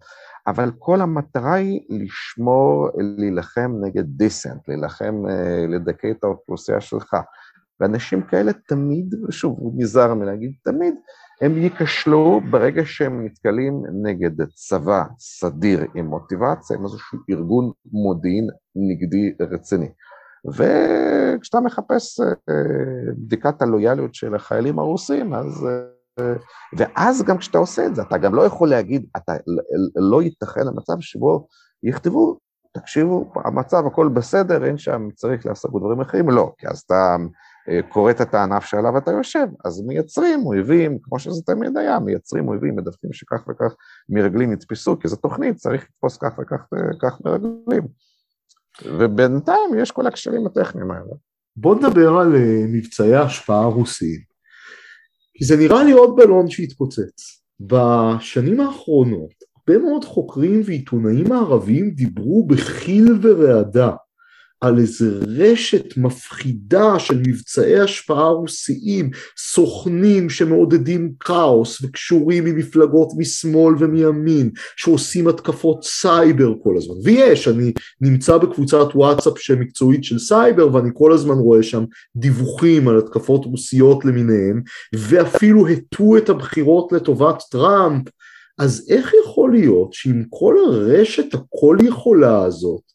אבל 0.47 0.71
כל 0.79 1.01
המטרה 1.01 1.53
היא 1.53 1.81
לשמור, 1.89 2.89
להילחם 3.17 3.71
נגד 3.81 4.03
דיסנט, 4.05 4.67
להילחם, 4.67 5.23
אה, 5.29 5.65
לדכא 5.67 6.07
את 6.11 6.23
האוכלוסייה 6.23 6.81
שלך. 6.81 7.15
ואנשים 7.79 8.21
כאלה 8.21 8.51
תמיד, 8.67 9.15
שוב, 9.29 9.55
הוא 9.59 9.73
נזהר 9.77 10.13
מלהגיד 10.13 10.53
תמיד, 10.63 10.95
הם 11.41 11.57
ייכשלו 11.57 12.41
ברגע 12.51 12.81
שהם 12.85 13.25
נתקלים 13.25 13.83
נגד 14.03 14.49
צבא 14.55 15.03
סדיר 15.19 15.85
עם 15.95 16.05
מוטיבציה, 16.05 16.77
עם 16.77 16.83
איזשהו 16.83 17.19
ארגון 17.29 17.71
מודיעין 17.91 18.47
נגדי 18.75 19.33
רציני. 19.39 19.89
וכשאתה 20.47 21.59
מחפש 21.59 22.19
אה, 22.19 22.25
בדיקת 23.17 23.61
הלויאליות 23.61 24.15
של 24.15 24.35
החיילים 24.35 24.79
הרוסים, 24.79 25.33
אז... 25.33 25.67
אה, 26.19 26.33
ואז 26.77 27.23
גם 27.23 27.37
כשאתה 27.37 27.57
עושה 27.57 27.85
את 27.85 27.95
זה, 27.95 28.01
אתה 28.01 28.17
גם 28.17 28.35
לא 28.35 28.41
יכול 28.41 28.69
להגיד, 28.69 29.05
אתה 29.17 29.33
לא 29.95 30.23
ייתכן 30.23 30.67
למצב 30.67 30.93
שבו 30.99 31.47
יכתבו, 31.83 32.37
תקשיבו, 32.73 33.31
המצב 33.45 33.87
הכל 33.87 34.07
בסדר, 34.07 34.65
אין 34.65 34.77
שם 34.77 35.07
צריך 35.15 35.45
לעסוק 35.45 35.71
בדברים 35.73 36.01
אחרים, 36.01 36.29
לא, 36.29 36.53
כי 36.57 36.67
אז 36.67 36.79
אתה 36.79 37.15
אה, 37.69 37.79
כורת 37.89 38.21
את 38.21 38.33
הענף 38.33 38.65
שעליו 38.65 38.97
אתה 38.97 39.11
יושב, 39.11 39.47
אז 39.65 39.81
מייצרים 39.81 40.45
אויבים, 40.45 40.99
כמו 41.03 41.19
שזה 41.19 41.41
תמיד 41.45 41.77
היה, 41.77 41.99
מייצרים 41.99 42.47
אויבים, 42.47 42.75
מדווחים 42.75 43.13
שכך 43.13 43.47
וכך 43.47 43.75
מרגלים 44.09 44.51
נתפסו, 44.53 44.99
כי 44.99 45.07
זו 45.07 45.15
תוכנית, 45.15 45.55
צריך 45.55 45.83
לתפוס 45.83 46.17
כך 46.17 46.39
וכך 46.39 46.65
כך 47.01 47.21
מרגלים. 47.25 47.87
ובינתיים 48.85 49.69
יש 49.77 49.91
כל 49.91 50.07
הקשרים 50.07 50.47
הטכניים 50.47 50.91
האלה. 50.91 51.13
בוא 51.55 51.75
נדבר 51.75 52.09
על 52.09 52.35
אה, 52.35 52.65
מבצעי 52.67 53.15
ההשפעה 53.15 53.61
הרוסיים, 53.61 54.21
כי 55.33 55.45
זה 55.45 55.57
נראה 55.57 55.83
לי 55.83 55.91
עוד 55.91 56.15
בלון 56.15 56.49
שהתפוצץ. 56.49 57.43
בשנים 57.59 58.59
האחרונות 58.59 59.33
הרבה 59.67 59.81
מאוד 59.81 60.05
חוקרים 60.05 60.61
ועיתונאים 60.65 61.31
הערביים 61.31 61.91
דיברו 61.91 62.47
בחיל 62.47 63.19
ורעדה 63.21 63.91
על 64.63 64.79
איזה 64.79 65.19
רשת 65.37 65.97
מפחידה 65.97 66.99
של 66.99 67.21
מבצעי 67.27 67.79
השפעה 67.79 68.29
רוסיים, 68.29 69.09
סוכנים 69.37 70.29
שמעודדים 70.29 71.11
כאוס 71.19 71.81
וקשורים 71.81 72.43
ממפלגות 72.45 73.07
משמאל 73.17 73.75
ומימין, 73.79 74.49
שעושים 74.75 75.27
התקפות 75.27 75.83
סייבר 75.83 76.53
כל 76.63 76.77
הזמן. 76.77 76.95
ויש, 77.03 77.47
אני 77.47 77.73
נמצא 78.01 78.37
בקבוצת 78.37 78.87
וואטסאפ 78.95 79.33
שמקצועית 79.37 80.03
של 80.03 80.19
סייבר 80.19 80.75
ואני 80.75 80.89
כל 80.93 81.11
הזמן 81.11 81.35
רואה 81.35 81.63
שם 81.63 81.83
דיווחים 82.15 82.87
על 82.87 82.97
התקפות 82.97 83.45
רוסיות 83.45 84.05
למיניהם, 84.05 84.61
ואפילו 84.95 85.67
הטו 85.67 86.17
את 86.17 86.29
הבחירות 86.29 86.91
לטובת 86.91 87.43
טראמפ. 87.51 88.03
אז 88.59 88.87
איך 88.89 89.11
יכול 89.25 89.51
להיות 89.51 89.93
שעם 89.93 90.23
כל 90.29 90.55
הרשת 90.67 91.33
הכל 91.33 91.77
יכולה 91.81 92.43
הזאת, 92.43 92.92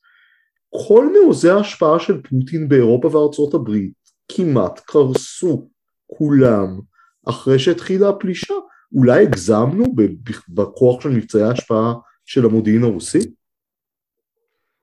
כל 0.70 1.12
מעוזי 1.12 1.50
ההשפעה 1.50 1.98
של 1.98 2.22
פוטין 2.22 2.68
באירופה 2.68 3.16
וארצות 3.16 3.54
הברית 3.54 3.92
כמעט 4.28 4.80
קרסו 4.80 5.68
כולם 6.06 6.80
אחרי 7.28 7.58
שהתחילה 7.58 8.08
הפלישה. 8.08 8.54
אולי 8.94 9.22
הגזמנו 9.22 9.84
בכוח 10.48 11.00
של 11.00 11.08
מבצעי 11.08 11.42
ההשפעה 11.42 11.94
של 12.24 12.44
המודיעין 12.44 12.84
הרוסי? 12.84 13.18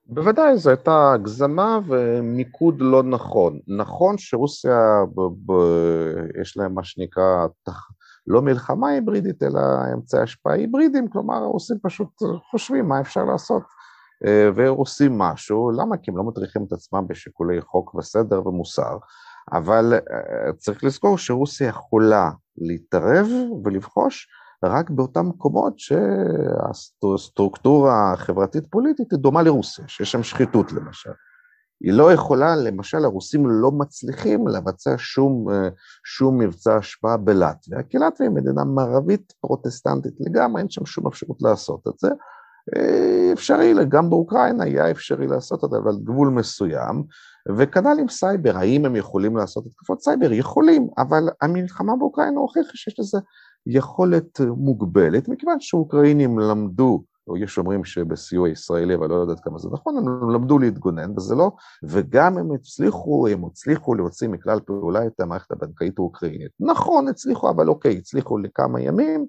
בוודאי, 0.05 0.57
זו 0.57 0.69
הייתה 0.69 1.11
הגזמה 1.13 1.79
ומיקוד 1.87 2.75
לא 2.79 3.03
נכון. 3.03 3.59
נכון 3.67 4.17
שרוסיה, 4.17 4.79
ב- 5.15 5.51
ב- 5.51 6.41
יש 6.41 6.57
להם 6.57 6.73
מה 6.73 6.83
שנקרא, 6.83 7.47
תח... 7.63 7.87
לא 8.27 8.41
מלחמה 8.41 8.89
היברידית, 8.89 9.43
אלא 9.43 9.59
אמצעי 9.93 10.21
השפעה 10.21 10.53
היברידיים, 10.53 11.07
כלומר 11.07 11.35
הרוסים 11.35 11.77
פשוט 11.81 12.07
חושבים 12.51 12.87
מה 12.87 13.01
אפשר 13.01 13.23
לעשות. 13.23 13.63
אה, 14.25 14.49
ועושים 14.55 15.17
משהו, 15.17 15.71
למה? 15.71 15.97
כי 15.97 16.11
הם 16.11 16.17
לא 16.17 16.23
מטריחים 16.23 16.63
את 16.67 16.71
עצמם 16.71 17.07
בשיקולי 17.07 17.61
חוק 17.61 17.95
וסדר 17.95 18.47
ומוסר, 18.47 18.97
אבל 19.53 19.93
אה, 19.93 20.53
צריך 20.53 20.83
לזכור 20.83 21.17
שרוסיה 21.17 21.67
יכולה 21.67 22.29
להתערב 22.57 23.27
ולבחוש 23.63 24.27
רק 24.63 24.89
באותם 24.89 25.29
מקומות 25.29 25.73
שהסטרוקטורה 26.99 28.13
החברתית-פוליטית 28.13 29.11
היא 29.11 29.19
דומה 29.19 29.43
לרוסיה, 29.43 29.87
שיש 29.87 30.11
שם 30.11 30.23
שחיתות 30.23 30.71
למשל. 30.71 31.11
היא 31.81 31.93
לא 31.93 32.13
יכולה, 32.13 32.55
למשל 32.55 33.05
הרוסים 33.05 33.49
לא 33.49 33.71
מצליחים 33.71 34.47
לבצע 34.47 34.95
שום, 34.97 35.49
אה, 35.49 35.69
שום 36.05 36.37
מבצע 36.37 36.75
השפעה 36.75 37.17
בלטביה, 37.17 37.83
כי 37.83 37.97
לטביה 37.97 38.29
היא 38.29 38.35
מדינה 38.35 38.63
מערבית 38.63 39.33
פרוטסטנטית 39.41 40.13
לגמרי, 40.19 40.61
אין 40.61 40.69
שם 40.69 40.85
שום 40.85 41.07
אפשרות 41.07 41.41
לעשות 41.41 41.87
את 41.87 41.99
זה, 41.99 42.09
אפשרי, 43.33 43.73
גם 43.89 44.09
באוקראינה 44.09 44.63
היה 44.63 44.91
אפשרי 44.91 45.27
לעשות 45.27 45.63
את 45.63 45.69
זה, 45.69 45.77
אבל 45.77 45.95
גבול 46.03 46.29
מסוים, 46.29 47.03
וכנ"ל 47.57 47.99
עם 47.99 48.09
סייבר, 48.09 48.57
האם 48.57 48.85
הם 48.85 48.95
יכולים 48.95 49.37
לעשות 49.37 49.65
התקפות 49.65 50.01
סייבר? 50.01 50.31
יכולים, 50.31 50.87
אבל 50.97 51.29
המלחמה 51.41 51.95
באוקראינה 51.95 52.39
הוכיחה 52.39 52.71
שיש 52.73 52.99
לזה 52.99 53.17
יכולת 53.65 54.39
מוגבלת, 54.41 55.27
מכיוון 55.27 55.59
שאוקראינים 55.59 56.39
למדו, 56.39 57.03
או 57.27 57.37
יש 57.37 57.57
אומרים 57.57 57.85
שבסיוע 57.85 58.49
ישראלי, 58.49 58.95
אבל 58.95 59.09
לא 59.09 59.15
יודעת 59.15 59.39
כמה 59.39 59.59
זה 59.59 59.69
נכון, 59.73 59.97
הם 59.97 60.31
למדו 60.31 60.59
להתגונן, 60.59 61.11
וזה 61.17 61.35
לא, 61.35 61.51
וגם 61.83 62.37
הם 62.37 62.51
הצליחו, 62.51 63.27
הם 63.27 63.45
הצליחו 63.45 63.95
להוציא 63.95 64.27
מכלל 64.27 64.59
פעולה 64.59 65.07
את 65.07 65.19
המערכת 65.19 65.51
הבנקאית 65.51 65.99
האוקראינית. 65.99 66.51
נכון, 66.59 67.07
הצליחו, 67.07 67.49
אבל 67.49 67.69
אוקיי, 67.69 67.97
הצליחו 67.97 68.37
לכמה 68.37 68.81
ימים, 68.81 69.25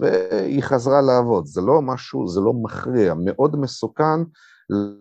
והיא 0.00 0.62
חזרה 0.62 1.00
לעבוד. 1.00 1.46
זה 1.46 1.60
לא 1.60 1.82
משהו, 1.82 2.28
זה 2.28 2.40
לא 2.40 2.52
מכריע, 2.52 3.14
מאוד 3.14 3.56
מסוכן 3.56 4.20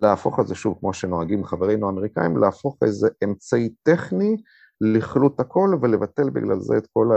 להפוך 0.01 0.39
את 0.39 0.47
זה, 0.47 0.55
שוב, 0.55 0.77
כמו 0.79 0.93
שנוהגים 0.93 1.43
חברינו 1.43 1.87
האמריקאים, 1.87 2.37
להפוך 2.37 2.77
איזה 2.81 3.09
אמצעי 3.23 3.69
טכני 3.83 4.37
לכלות 4.81 5.39
הכל 5.39 5.77
ולבטל 5.81 6.29
בגלל 6.29 6.59
זה 6.59 6.77
את 6.77 6.87
כל 6.93 7.11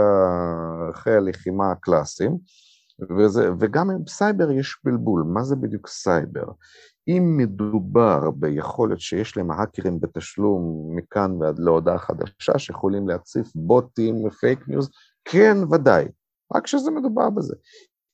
ערכי 0.87 1.11
הלחימה 1.11 1.71
הקלאסיים. 1.71 2.37
וזה, 3.17 3.49
וגם 3.59 3.89
עם 3.89 4.07
סייבר 4.07 4.51
יש 4.51 4.77
בלבול, 4.83 5.23
מה 5.27 5.43
זה 5.43 5.55
בדיוק 5.55 5.87
סייבר? 5.87 6.43
אם 7.07 7.37
מדובר 7.37 8.31
ביכולת 8.31 8.99
שיש 8.99 9.37
להם 9.37 9.51
האקרים 9.51 9.99
בתשלום 9.99 10.91
מכאן 10.95 11.41
ועד 11.41 11.59
להודעה 11.59 11.97
חדשה, 11.97 12.59
שיכולים 12.59 13.07
להציף 13.07 13.51
בוטים 13.55 14.25
ופייק 14.25 14.67
ניוז, 14.67 14.89
כן, 15.25 15.57
ודאי. 15.71 16.07
רק 16.55 16.67
שזה 16.67 16.91
מדובר 16.91 17.29
בזה. 17.29 17.55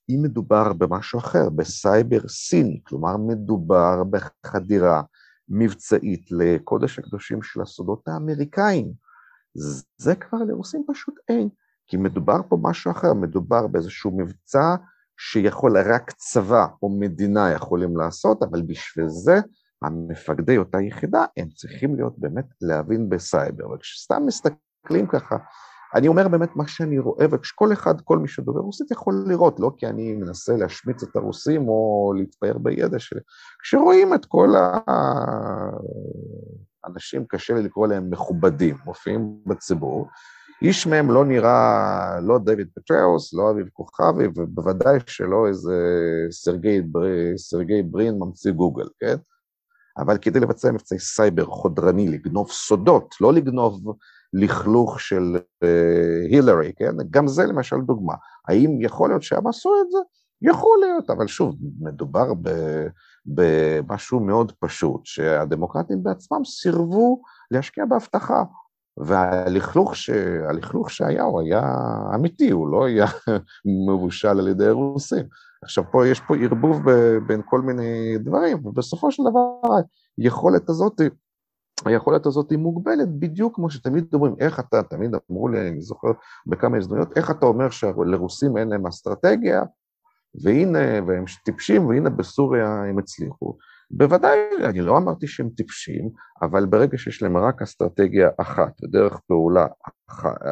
אם 0.09 0.19
מדובר 0.23 0.73
במשהו 0.73 1.19
אחר, 1.19 1.49
בסייבר 1.49 2.27
סיני, 2.27 2.81
כלומר 2.83 3.17
מדובר 3.17 4.03
בחדירה 4.03 5.01
מבצעית 5.49 6.31
לקודש 6.31 6.99
הקדושים 6.99 7.43
של 7.43 7.61
הסודות 7.61 8.07
האמריקאים, 8.07 8.93
זה 9.97 10.15
כבר 10.15 10.37
לרוסים 10.37 10.83
פשוט 10.87 11.15
אין, 11.29 11.49
כי 11.87 11.97
מדובר 11.97 12.37
פה 12.49 12.57
משהו 12.61 12.91
אחר, 12.91 13.13
מדובר 13.13 13.67
באיזשהו 13.67 14.17
מבצע 14.17 14.75
שיכול 15.19 15.77
רק 15.77 16.11
צבא 16.11 16.67
או 16.83 16.89
מדינה 16.99 17.51
יכולים 17.51 17.97
לעשות, 17.97 18.43
אבל 18.43 18.61
בשביל 18.61 19.07
זה 19.07 19.39
המפקדי 19.81 20.57
אותה 20.57 20.81
יחידה, 20.81 21.25
הם 21.37 21.49
צריכים 21.49 21.95
להיות 21.95 22.19
באמת 22.19 22.45
להבין 22.61 23.09
בסייבר, 23.09 23.71
וכשסתם 23.71 24.23
מסתכלים 24.25 25.07
ככה 25.07 25.37
אני 25.95 26.07
אומר 26.07 26.27
באמת 26.27 26.55
מה 26.55 26.67
שאני 26.67 26.99
רואה, 26.99 27.25
וכשכל 27.31 27.73
אחד, 27.73 28.01
כל 28.01 28.17
מי 28.17 28.27
שדובר 28.27 28.59
רוסית 28.59 28.91
יכול 28.91 29.23
לראות, 29.27 29.59
לא 29.59 29.71
כי 29.77 29.87
אני 29.87 30.13
מנסה 30.13 30.57
להשמיץ 30.57 31.03
את 31.03 31.15
הרוסים 31.15 31.67
או 31.67 32.13
להתפאר 32.17 32.57
בידע 32.57 32.99
שלי, 32.99 33.19
כשרואים 33.61 34.13
את 34.13 34.25
כל 34.25 34.49
האנשים, 36.83 37.25
קשה 37.25 37.53
לי 37.53 37.63
לקרוא 37.63 37.87
להם 37.87 38.09
מכובדים, 38.09 38.75
מופיעים 38.85 39.37
בציבור, 39.45 40.07
איש 40.61 40.87
מהם 40.87 41.11
לא 41.11 41.25
נראה, 41.25 42.19
לא 42.21 42.37
דויד 42.37 42.67
פטראוס, 42.75 43.33
לא 43.33 43.51
אביב 43.51 43.67
כוכבי, 43.73 44.27
ובוודאי 44.35 44.99
שלא 45.07 45.47
איזה 45.47 45.75
סרגי, 46.31 46.81
סרגי 47.37 47.81
ברין 47.83 48.15
ממציא 48.19 48.51
גוגל, 48.51 48.87
כן? 48.99 49.15
אבל 49.97 50.17
כדי 50.17 50.39
לבצע 50.39 50.71
מבצעי 50.71 50.99
סייבר 50.99 51.45
חודרני, 51.45 52.07
לגנוב 52.07 52.51
סודות, 52.51 53.15
לא 53.21 53.33
לגנוב 53.33 53.95
לכלוך 54.33 54.99
של 54.99 55.37
אה, 55.63 56.25
הילרי, 56.29 56.71
כן? 56.77 56.95
גם 57.09 57.27
זה 57.27 57.45
למשל 57.45 57.77
דוגמה. 57.85 58.13
האם 58.47 58.81
יכול 58.81 59.09
להיות 59.09 59.23
שהם 59.23 59.47
עשו 59.47 59.69
את 59.85 59.91
זה? 59.91 59.97
יכול 60.41 60.79
להיות, 60.81 61.09
אבל 61.09 61.27
שוב, 61.27 61.55
מדובר 61.79 62.33
במשהו 63.25 64.19
מאוד 64.19 64.51
פשוט, 64.59 65.01
שהדמוקרטים 65.03 66.03
בעצמם 66.03 66.45
סירבו 66.45 67.21
להשקיע 67.51 67.85
באבטחה. 67.85 68.43
והלכלוך, 68.97 69.95
ש... 69.95 70.09
שהיה 70.87 71.23
הוא 71.23 71.41
היה 71.41 71.61
אמיתי, 72.15 72.51
הוא 72.51 72.67
לא 72.67 72.85
היה 72.85 73.05
מבושל 73.87 74.27
על 74.27 74.47
ידי 74.47 74.69
רוסים. 74.69 75.25
עכשיו 75.63 75.83
פה 75.91 76.07
יש 76.07 76.19
פה 76.19 76.35
ערבוב 76.35 76.81
בין 77.27 77.41
כל 77.45 77.61
מיני 77.61 78.17
דברים, 78.17 78.65
ובסופו 78.65 79.11
של 79.11 79.23
דבר 79.29 79.75
היכולת 80.17 80.69
הזאת 80.69 81.01
היכולת 81.85 82.25
הזאת 82.25 82.51
היא 82.51 82.59
מוגבלת, 82.59 83.07
בדיוק 83.19 83.55
כמו 83.55 83.69
שתמיד 83.69 84.05
אומרים, 84.13 84.35
איך 84.39 84.59
אתה, 84.59 84.83
תמיד 84.83 85.11
אמרו 85.31 85.47
לי, 85.47 85.69
אני 85.69 85.81
זוכר 85.81 86.11
בכמה 86.47 86.77
הזדמנויות, 86.77 87.17
איך 87.17 87.31
אתה 87.31 87.45
אומר 87.45 87.69
שלרוסים 87.69 88.57
אין 88.57 88.69
להם 88.69 88.87
אסטרטגיה, 88.87 89.63
והנה, 90.43 91.05
והם 91.07 91.23
טיפשים, 91.45 91.87
והנה 91.87 92.09
בסוריה 92.09 92.83
הם 92.83 92.99
הצליחו. 92.99 93.57
בוודאי, 93.91 94.39
אני 94.63 94.81
לא 94.81 94.97
אמרתי 94.97 95.27
שהם 95.27 95.49
טיפשים, 95.49 96.09
אבל 96.41 96.65
ברגע 96.65 96.97
שיש 96.97 97.23
להם 97.23 97.37
רק 97.37 97.61
אסטרטגיה 97.61 98.29
אחת, 98.37 98.83
ודרך 98.83 99.19
פעולה 99.27 99.67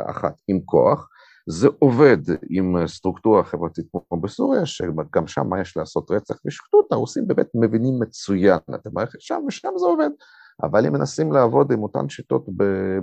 אחת 0.09 0.35
עם 0.47 0.59
כוח, 0.65 1.09
זה 1.49 1.67
עובד 1.79 2.17
עם 2.49 2.87
סטרוקטורה 2.87 3.43
חברתית 3.43 3.85
כמו 4.09 4.21
בסוריה, 4.21 4.65
שגם 4.65 5.27
שם 5.27 5.47
מה 5.49 5.61
יש 5.61 5.77
לעשות 5.77 6.11
רצח 6.11 6.35
ושחיתות, 6.45 6.91
הרוסים 6.91 7.27
באמת 7.27 7.47
מבינים 7.55 7.99
מצוין 7.99 8.59
את 8.75 8.87
המערכת 8.87 9.21
שם, 9.21 9.41
ושם 9.47 9.69
זה 9.77 9.85
עובד. 9.85 10.09
אבל 10.63 10.85
אם 10.85 10.93
מנסים 10.93 11.31
לעבוד 11.31 11.71
עם 11.71 11.83
אותן 11.83 12.09
שיטות 12.09 12.45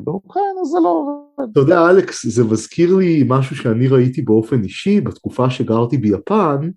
באוקראינה, 0.04 0.64
זה 0.64 0.78
לא 0.82 0.88
עובד. 0.88 1.50
אתה 1.52 1.60
יודע, 1.60 1.90
אלכס, 1.90 2.26
זה 2.26 2.44
מזכיר 2.44 2.96
לי 2.96 3.24
משהו 3.28 3.56
שאני 3.56 3.88
ראיתי 3.88 4.22
באופן 4.22 4.62
אישי, 4.62 5.00
בתקופה 5.00 5.50
שגרתי 5.50 5.98
ביפן, 5.98 6.70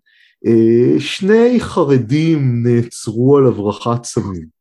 אה, 0.45 0.99
שני 0.99 1.59
חרדים 1.59 2.63
נעצרו 2.63 3.37
על 3.37 3.47
הברחת 3.47 4.03
סמים. 4.03 4.55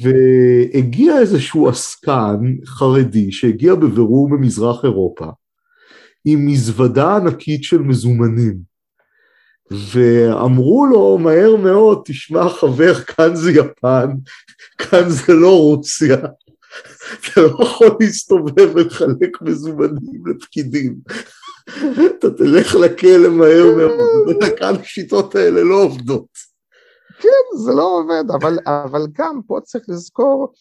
והגיע 0.00 1.18
איזשהו 1.18 1.68
עסקן 1.68 2.40
חרדי 2.66 3.32
שהגיע 3.32 3.74
בבירור 3.74 4.28
ממזרח 4.28 4.84
אירופה 4.84 5.26
עם 6.24 6.46
מזוודה 6.46 7.16
ענקית 7.16 7.64
של 7.64 7.78
מזומנים 7.78 8.71
ואמרו 9.92 10.86
לו 10.86 11.18
מהר 11.18 11.56
מאוד, 11.56 12.02
תשמע 12.04 12.48
חבר, 12.48 12.94
כאן 12.94 13.36
זה 13.36 13.52
יפן, 13.52 14.10
כאן 14.78 15.08
זה 15.08 15.32
לא 15.32 15.58
רוסיה, 15.58 16.16
אתה 17.20 17.40
לא 17.40 17.46
יכול 17.62 17.96
להסתובב 18.00 18.70
ולחלק 18.74 19.42
מזומנים 19.42 20.22
לפקידים, 20.26 20.96
אתה 22.18 22.30
תלך 22.30 22.74
לכלא 22.74 23.28
מהר 23.28 23.76
מאוד, 23.76 24.44
כאן 24.58 24.74
השיטות 24.80 25.34
האלה 25.34 25.62
לא 25.62 25.82
עובדות. 25.82 26.52
כן, 27.18 27.58
זה 27.64 27.72
לא 27.72 27.98
עובד, 27.98 28.24
אבל, 28.40 28.58
אבל 28.66 29.06
גם 29.18 29.40
פה 29.46 29.58
צריך 29.64 29.84
לזכור 29.88 30.52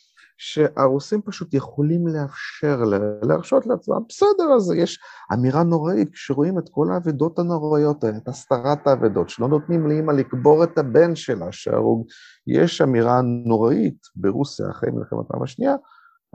שהרוסים 0.43 1.21
פשוט 1.21 1.53
יכולים 1.53 2.07
לאפשר, 2.07 2.83
להרשות 3.23 3.67
לעצמם, 3.67 4.01
בסדר, 4.09 4.53
אז 4.55 4.73
יש 4.75 4.99
אמירה 5.33 5.63
נוראית, 5.63 6.09
כשרואים 6.09 6.59
את 6.59 6.69
כל 6.71 6.91
האבדות 6.91 7.39
הנוראיות 7.39 8.03
האלה, 8.03 8.17
את 8.17 8.27
הסתרת 8.27 8.87
האבדות, 8.87 9.29
שלא 9.29 9.47
נותנים 9.47 9.87
לאמא 9.87 10.11
לקבור 10.11 10.63
את 10.63 10.77
הבן 10.77 11.15
שלה 11.15 11.51
שהרוג, 11.51 12.07
יש 12.47 12.81
אמירה 12.81 13.21
נוראית 13.45 14.07
ברוסיה 14.15 14.69
אחרי 14.69 14.89
מלחמת 14.91 15.25
העולם 15.29 15.43
השנייה, 15.43 15.75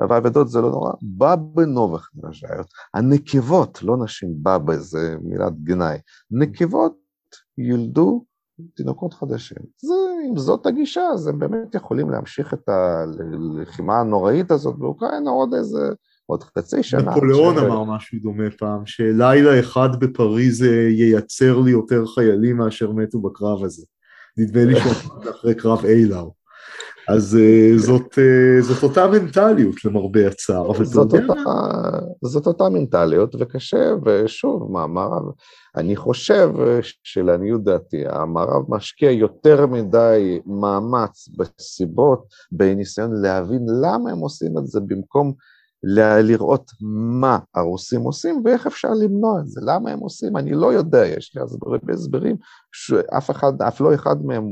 והאבדות 0.09 0.49
זה 0.49 0.61
לא 0.61 0.71
נורא, 0.71 0.93
בבא 1.03 1.65
נובח 1.65 2.11
נרז'איות, 2.15 2.67
הנקבות, 2.95 3.83
לא 3.83 3.97
נשים 4.05 4.35
בבא, 4.43 4.77
זה 4.77 5.17
מילת 5.23 5.53
גנאי, 5.63 5.99
נקבות 6.31 6.97
ילדו 7.59 8.25
תינוקות 8.75 9.15
חדשים. 9.15 9.59
זה, 9.77 9.95
אם 10.31 10.37
זאת 10.37 10.67
הגישה, 10.67 11.03
אז 11.13 11.27
הם 11.27 11.39
באמת 11.39 11.75
יכולים 11.75 12.11
להמשיך 12.11 12.55
את 12.55 12.69
הלחימה 12.69 14.01
הנוראית 14.01 14.51
הזאת 14.51 14.79
באוקראינה 14.79 15.31
עוד 15.31 15.55
איזה, 15.55 15.89
עוד 16.27 16.43
חצי 16.43 16.83
שנה. 16.83 17.11
נפוליאון. 17.11 17.59
אמר 17.59 17.85
משהו 17.85 18.19
דומה 18.23 18.51
פעם, 18.59 18.87
שלילה 18.87 19.61
אחד 19.61 19.89
בפריז 20.01 20.63
אה, 20.63 20.89
ייצר 20.91 21.61
לי 21.61 21.71
יותר 21.71 22.07
חיילים 22.07 22.57
מאשר 22.57 22.93
מתו 22.93 23.21
בקרב 23.21 23.65
הזה. 23.65 23.87
נדמה 24.39 24.65
לי 24.65 24.81
שהוא 24.81 25.31
אחרי 25.31 25.55
קרב 25.55 25.85
אילאו. 25.85 26.36
אז 27.09 27.39
uh, 27.39 27.79
זאת, 27.79 28.13
uh, 28.13 28.63
זאת 28.63 28.83
אותה 28.83 29.07
מנטליות 29.07 29.85
למרבה 29.85 30.27
הצער, 30.27 30.71
אבל 30.71 30.85
זאת, 30.85 31.13
אותה, 31.13 31.33
זאת 32.23 32.47
אותה 32.47 32.69
מנטליות 32.69 33.35
וקשה, 33.39 33.93
ושוב, 34.05 34.73
מאמר, 34.73 35.19
אני 35.77 35.97
חושב 35.97 36.51
שלעניות 37.03 37.65
דעתי, 37.65 38.03
המערב 38.09 38.63
משקיע 38.69 39.11
יותר 39.11 39.67
מדי 39.67 40.41
מאמץ 40.47 41.29
בסיבות, 41.37 42.27
בניסיון 42.53 43.23
להבין 43.23 43.67
למה 43.83 44.11
הם 44.11 44.19
עושים 44.19 44.59
את 44.59 44.67
זה 44.67 44.81
במקום 44.81 45.33
לראות 46.23 46.71
מה 47.17 47.39
הרוסים 47.55 48.01
עושים 48.01 48.43
ואיך 48.45 48.67
אפשר 48.67 48.89
למנוע 48.89 49.41
את 49.41 49.47
זה, 49.47 49.61
למה 49.65 49.91
הם 49.91 49.99
עושים, 49.99 50.37
אני 50.37 50.55
לא 50.55 50.73
יודע, 50.73 51.07
יש 51.07 51.33
לי 51.35 51.43
הרבה 51.63 51.93
הסברים 51.93 52.37
שאף 52.73 53.31
אחד, 53.31 53.63
אף 53.63 53.81
לא 53.81 53.95
אחד 53.95 54.17
מהם 54.25 54.45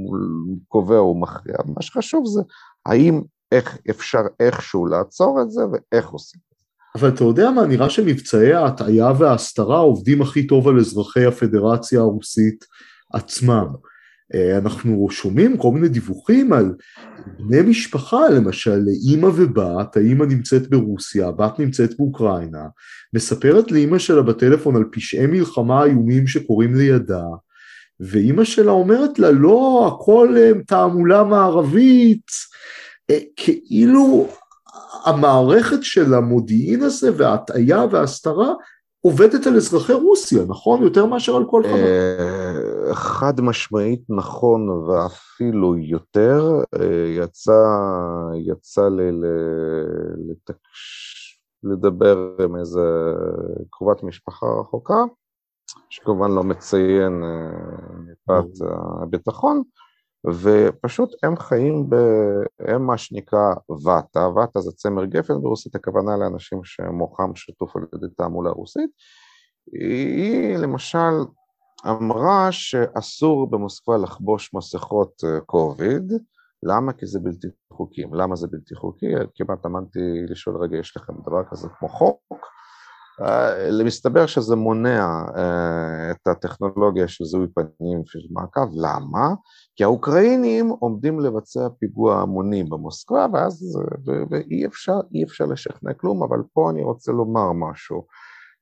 קובע 0.69 0.99
או 0.99 1.21
מכריע, 1.21 1.57
מה 1.77 1.83
שחשוב 1.83 2.27
זה 2.27 2.41
האם 2.87 3.23
איך 3.53 3.79
אפשר 3.91 4.23
איכשהו 4.41 4.87
לעצור 4.87 5.43
את 5.43 5.51
זה 5.51 5.63
ואיך 5.73 6.09
עושים 6.09 6.41
את 6.53 6.59
זה. 6.59 6.65
אבל 6.99 7.09
אתה 7.09 7.25
יודע 7.25 7.51
מה, 7.51 7.67
נראה 7.67 7.91
שמבצעי 7.91 8.53
ההטעיה 8.53 9.13
וההסתרה 9.19 9.79
עובדים 9.79 10.23
הכי 10.23 10.47
טוב 10.47 10.69
על 10.69 10.79
אזרחי 10.79 11.25
הפדרציה 11.25 12.01
הרוסית 12.01 12.65
עצמם. 13.13 13.67
אה, 14.35 14.59
אנחנו 14.59 15.09
שומעים 15.11 15.57
כל 15.57 15.71
מיני 15.71 15.89
דיווחים 15.89 16.53
על 16.53 16.75
בני 17.39 17.63
משפחה, 17.63 18.29
למשל 18.29 18.81
אימא 19.09 19.27
ובת, 19.35 19.97
האימא 19.97 20.25
נמצאת 20.25 20.71
ברוסיה, 20.71 21.29
הבת 21.29 21.59
נמצאת 21.59 21.97
באוקראינה, 21.99 22.65
מספרת 23.15 23.73
לאימא 23.73 23.99
שלה 23.99 24.23
בטלפון 24.23 24.77
על 24.77 24.85
פשעי 24.93 25.27
מלחמה 25.27 25.85
איומים 25.85 26.27
שקורים 26.27 26.75
לידה, 26.75 27.25
ואימא 28.01 28.45
שלה 28.45 28.73
אומרת 28.73 29.19
לה 29.19 29.31
לא, 29.31 29.93
הכל 29.95 30.35
אה, 30.37 30.51
תעמולה 30.67 31.25
מערבית, 31.25 32.27
אה, 33.11 33.19
כאילו 33.37 34.29
המערכת 35.05 35.83
של 35.83 36.15
המודיעין 36.15 36.83
הזה 36.83 37.11
וההטעיה 37.17 37.85
וההסתרה 37.91 38.53
עובדת 39.01 39.47
על 39.47 39.57
אזרחי 39.57 39.93
רוסיה, 39.93 40.43
נכון? 40.49 40.83
יותר 40.83 41.07
מאשר 41.07 41.37
על 41.37 41.45
כל 41.51 41.63
חבר. 41.63 41.75
חד 42.95 43.41
משמעית 43.41 44.03
נכון 44.09 44.69
ואפילו 44.69 45.77
יותר. 45.77 46.43
אה, 46.81 47.07
יצא, 47.09 47.63
יצא 48.35 48.89
לי 48.89 49.11
לתקש... 50.29 51.25
לדבר 51.63 52.37
עם 52.45 52.57
איזה 52.57 53.13
קרובת 53.71 54.03
משפחה 54.03 54.47
רחוקה, 54.61 55.03
שכמובן 55.91 56.31
לא 56.31 56.43
מציין 56.43 57.23
אה, 57.25 57.51
מפאת 57.99 58.69
הביטחון, 59.03 59.63
ופשוט 60.27 61.11
הם 61.23 61.37
חיים, 61.37 61.91
ב... 61.91 61.95
הם 62.59 62.87
מה 62.87 62.99
שנקרא 62.99 63.55
ואטה, 63.85 64.29
ואטה 64.29 64.61
זה 64.61 64.73
צמר 64.73 65.05
גפן 65.05 65.35
ברוסית, 65.35 65.75
הכוונה 65.75 66.17
לאנשים 66.17 66.65
שמוחם 66.65 67.31
שטוף 67.35 67.77
על 67.77 67.83
ידי 67.95 68.15
תעמולה 68.17 68.51
רוסית. 68.51 68.91
היא 69.73 70.57
למשל 70.57 71.15
אמרה 71.87 72.53
שאסור 72.53 73.51
במוסקבה 73.51 73.97
לחבוש 73.97 74.55
מסכות 74.55 75.13
קוביד, 75.47 76.13
למה? 76.63 76.93
כי 76.93 77.07
זה 77.07 77.21
בלתי 77.21 77.47
חוקי. 77.73 78.03
למה 78.13 78.37
זה 78.37 78.47
בלתי 78.51 78.75
חוקי? 78.75 79.07
כמעט 79.35 79.67
אמרתי 79.67 80.01
לשאול, 80.29 80.57
רגע, 80.57 80.79
יש 80.79 80.97
לכם 80.97 81.13
דבר 81.27 81.45
כזה 81.51 81.69
כמו 81.79 81.89
חוק? 81.89 82.21
אה, 83.23 83.85
מסתבר 83.85 84.27
שזה 84.27 84.57
מונע 84.57 85.07
אה, 85.37 86.11
את 86.11 86.27
הטכנולוגיה 86.27 87.09
של 87.09 87.25
זיהוי 87.25 87.47
פנים 87.55 88.03
של 88.07 88.19
מעקב, 88.31 88.69
למה? 88.75 89.35
כי 89.77 89.85
האוקראינים 89.85 90.69
עומדים 90.69 91.21
לבצע 91.21 91.69
פיגוע 91.79 92.21
המוני 92.21 92.65
במוסקבה, 92.65 93.27
ואז, 93.33 93.79
ואי 94.31 94.67
אפשר, 94.67 95.01
אפשר 95.25 95.45
לשכנע 95.45 95.93
כלום, 95.93 96.23
אבל 96.23 96.43
פה 96.53 96.71
אני 96.71 96.83
רוצה 96.83 97.13
לומר 97.13 97.53
משהו. 97.53 98.07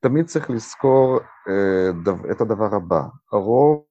תמיד 0.02 0.26
צריך 0.26 0.50
לזכור 0.50 1.18
אה, 1.48 1.90
את 2.30 2.40
הדבר 2.40 2.74
הבא, 2.74 3.02
רוב 3.32 3.82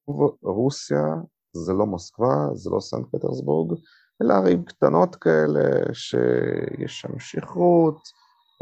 רוסיה 0.44 1.06
זה 1.54 1.74
לא 1.74 1.86
מוסקבה, 1.86 2.48
זה 2.54 2.70
לא 2.70 2.80
סנט 2.80 3.06
פטרסבורג, 3.12 3.80
אלא 4.22 4.34
ערים 4.34 4.64
קטנות 4.64 5.16
כאלה 5.16 5.94
שיש 5.94 7.02
שם 7.02 7.20
שכרות, 7.20 8.00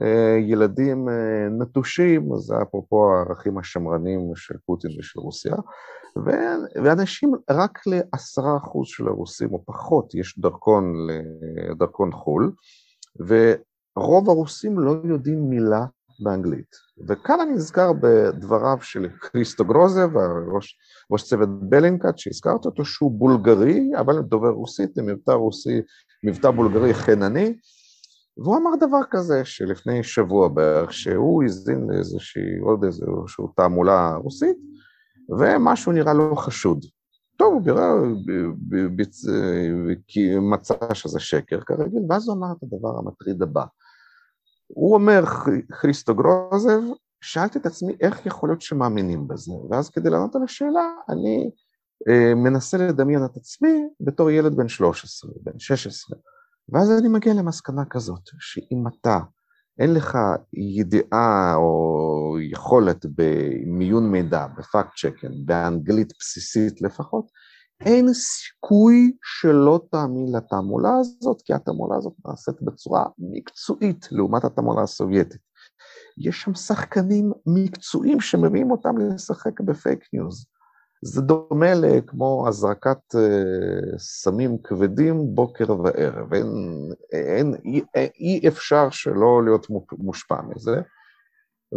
אה, 0.02 0.38
ילדים 0.40 1.10
אה, 1.10 1.50
נטושים, 1.60 2.36
זה 2.36 2.56
אפרופו 2.62 3.14
הערכים 3.14 3.58
השמרנים 3.58 4.32
של 4.36 4.56
פוטין 4.66 4.92
ושל 5.00 5.20
רוסיה, 5.20 5.56
ואנשים, 6.84 7.32
רק 7.50 7.80
לעשרה 7.88 8.58
אחוז 8.58 8.88
של 8.88 9.08
הרוסים 9.08 9.54
או 9.54 9.66
פחות 9.66 10.16
יש 10.16 10.40
דרכון, 10.40 11.08
דרכון 11.80 12.12
חו"ל, 12.12 12.52
ורוב 13.20 14.30
הרוסים 14.30 14.80
לא 14.80 14.96
יודעים 15.04 15.50
מילה 15.50 15.86
באנגלית. 16.22 16.76
וכאן 17.08 17.40
אני 17.40 17.54
נזכר 17.54 17.94
בדבריו 17.94 18.78
של 18.82 19.08
קריסטו 19.20 19.66
גרוזב, 19.66 20.10
ראש, 20.54 20.78
ראש 21.12 21.24
צוות 21.24 21.50
בלינקאט, 21.50 22.18
שהזכרת 22.18 22.66
אותו, 22.66 22.86
שהוא 22.86 23.12
בולגרי, 23.12 23.92
אבל 24.00 24.22
דובר 24.22 24.50
רוסית, 24.50 24.98
עם 24.98 25.06
מבטא 25.06 25.32
רוסי, 25.32 25.82
מבטא 26.24 26.52
בולגרי 26.52 26.94
חינני, 26.94 27.58
והוא 28.38 28.58
אמר 28.58 28.76
דבר 28.80 29.02
כזה, 29.12 29.46
שלפני 29.46 30.04
שבוע 30.04 30.48
בערך, 30.48 30.94
שהוא 30.94 31.44
הזין 31.44 31.88
לאיזושהי, 31.90 32.60
עוד 32.62 32.84
איזושהי 32.84 33.46
תעמולה 33.56 34.16
רוסית, 34.16 34.58
ומשהו 35.40 35.92
נראה 35.92 36.14
לו 36.14 36.36
חשוד. 36.36 36.86
טוב, 37.38 37.54
הוא 37.54 37.62
בירר, 37.62 37.96
מצא 40.42 40.76
שזה 40.94 41.20
שקר 41.20 41.60
כרגיל, 41.62 42.04
ואז 42.10 42.28
הוא 42.28 42.38
אמר 42.38 42.48
את 42.58 42.64
הדבר 42.64 42.98
המטריד 42.98 43.42
הבא. 43.42 43.64
הוא 44.74 44.94
אומר, 44.94 45.26
חריסטו 45.72 46.16
גרוזב, 46.16 46.82
שאלתי 47.22 47.60
את 47.60 47.66
עצמי 47.66 47.96
איך 48.02 48.26
יכול 48.26 48.50
להיות 48.50 48.62
שמאמינים 48.62 49.28
בזה, 49.28 49.54
ואז 49.70 49.90
כדי 49.90 50.10
לענות 50.10 50.36
על 50.36 50.44
השאלה, 50.44 50.90
אני 51.10 51.52
אה, 52.10 52.36
מנסה 52.36 52.78
לדמיין 52.78 53.26
את 53.26 53.38
עצמי 53.38 53.88
בתור 54.02 54.32
ילד 54.32 54.56
בן 54.56 54.68
13, 54.68 55.32
בן 55.44 55.60
16, 55.60 56.18
ואז 56.70 56.92
אני 57.00 57.08
מגיע 57.10 57.34
למסקנה 57.34 57.86
כזאת, 57.86 58.30
שאם 58.40 58.84
אתה 58.88 59.20
אין 59.80 59.94
לך 59.94 60.18
ידיעה 60.54 61.56
או 61.56 62.38
יכולת 62.42 63.06
במיון 63.16 64.12
מידע, 64.12 64.48
בפאקט 64.58 64.90
צ'קן, 64.98 65.32
באנגלית 65.46 66.14
בסיסית 66.20 66.82
לפחות, 66.82 67.26
אין 67.86 68.14
סיכוי 68.14 69.12
שלא 69.24 69.82
תאמין 69.92 70.36
לתעמולה 70.36 70.96
הזאת, 71.00 71.42
כי 71.42 71.54
התעמולה 71.54 71.96
הזאת 71.96 72.14
נעשית 72.26 72.62
בצורה 72.62 73.06
מקצועית 73.18 74.08
לעומת 74.12 74.44
התעמולה 74.44 74.82
הסובייטית. 74.82 75.42
יש 76.18 76.42
שם 76.42 76.54
שחקנים 76.54 77.32
מקצועיים 77.46 78.20
שמביאים 78.20 78.72
אותם 78.72 78.98
לשחק 78.98 79.62
בפייק 79.62 80.00
ניוז. 80.14 80.46
זה 81.02 81.22
דומה 81.22 81.74
לכמו 81.74 82.46
הזרקת 82.48 83.16
אה, 83.16 83.98
סמים 83.98 84.58
כבדים 84.64 85.36
בוקר 85.36 85.80
וערב, 85.82 86.34
אין, 86.34 86.48
אין, 87.12 87.54
אי, 87.66 87.82
אי 88.20 88.48
אפשר 88.48 88.90
שלא 88.90 89.44
להיות 89.44 89.68
מושפע 89.98 90.42
מזה, 90.42 90.82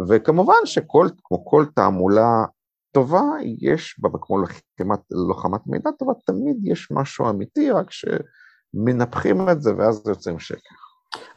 וכמובן 0.09 0.65
שכל, 0.65 1.07
כמו 1.23 1.45
כל 1.45 1.65
תעמולה 1.75 2.45
טובה, 2.93 3.21
יש 3.59 3.95
בה, 3.99 4.09
כמו 4.21 4.37
לוחמת, 4.37 4.99
לוחמת 5.11 5.61
מידע 5.65 5.89
טובה, 5.99 6.13
תמיד 6.25 6.57
יש 6.63 6.91
משהו 6.91 7.29
אמיתי, 7.29 7.71
רק 7.71 7.87
שמנפחים 7.91 9.49
את 9.49 9.61
זה 9.61 9.75
ואז 9.77 10.03
יוצאים 10.07 10.39
שקר. 10.39 10.75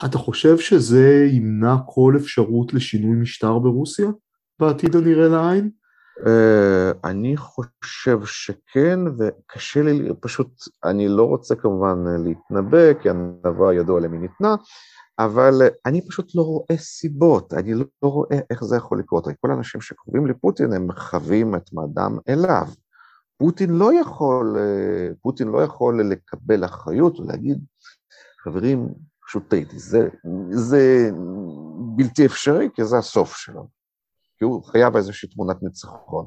אתה 0.05 0.19
חושב 0.19 0.59
שזה 0.59 1.27
ימנע 1.31 1.77
כל 1.87 2.15
אפשרות 2.17 2.75
לשינוי 2.75 3.17
משטר 3.17 3.59
ברוסיה 3.59 4.09
בעתיד 4.61 4.97
הנראה 4.97 5.29
לעין? 5.29 5.71
Uh, 6.17 6.99
אני 7.05 7.37
חושב 7.37 8.19
שכן, 8.25 8.99
וקשה 9.19 9.83
לי, 9.83 10.09
פשוט, 10.21 10.49
אני 10.85 11.09
לא 11.09 11.25
רוצה 11.25 11.55
כמובן 11.55 11.99
להתנבא, 12.25 12.95
כי 12.95 13.11
הנבואה 13.11 13.75
ידוע 13.75 14.01
למי 14.01 14.19
ניתנה, 14.19 14.55
אבל 15.19 15.63
אני 15.87 16.09
פשוט 16.09 16.35
לא 16.35 16.43
רואה 16.43 16.77
סיבות, 16.77 17.55
אני 17.55 17.75
לא 17.75 17.87
רואה 18.03 18.39
איך 18.51 18.65
זה 18.65 18.77
יכול 18.77 18.99
לקרות. 18.99 19.29
כל 19.41 19.51
האנשים 19.51 19.81
שקרובים 19.81 20.27
לפוטין 20.27 20.73
הם 20.73 20.89
חווים 20.93 21.55
את 21.55 21.73
מעדם 21.73 22.19
אליו. 22.29 22.67
פוטין 23.39 23.71
לא 23.71 24.01
יכול, 24.01 24.57
אה, 24.59 25.09
פוטין 25.23 25.49
לא 25.49 25.63
יכול 25.63 26.03
לקבל 26.11 26.65
אחריות 26.65 27.21
ולהגיד, 27.21 27.59
חברים, 28.45 28.89
פשוט 29.27 29.51
טעיתי, 29.51 29.79
זה, 29.79 30.09
זה 30.51 31.11
בלתי 31.97 32.27
אפשרי, 32.27 32.69
כי 32.75 32.85
זה 32.85 32.99
הסוף 32.99 33.37
שלו. 33.37 33.69
כי 34.39 34.45
הוא 34.45 34.65
חייב 34.65 34.97
איזושהי 34.97 35.29
תמונת 35.29 35.63
ניצחון. 35.63 36.27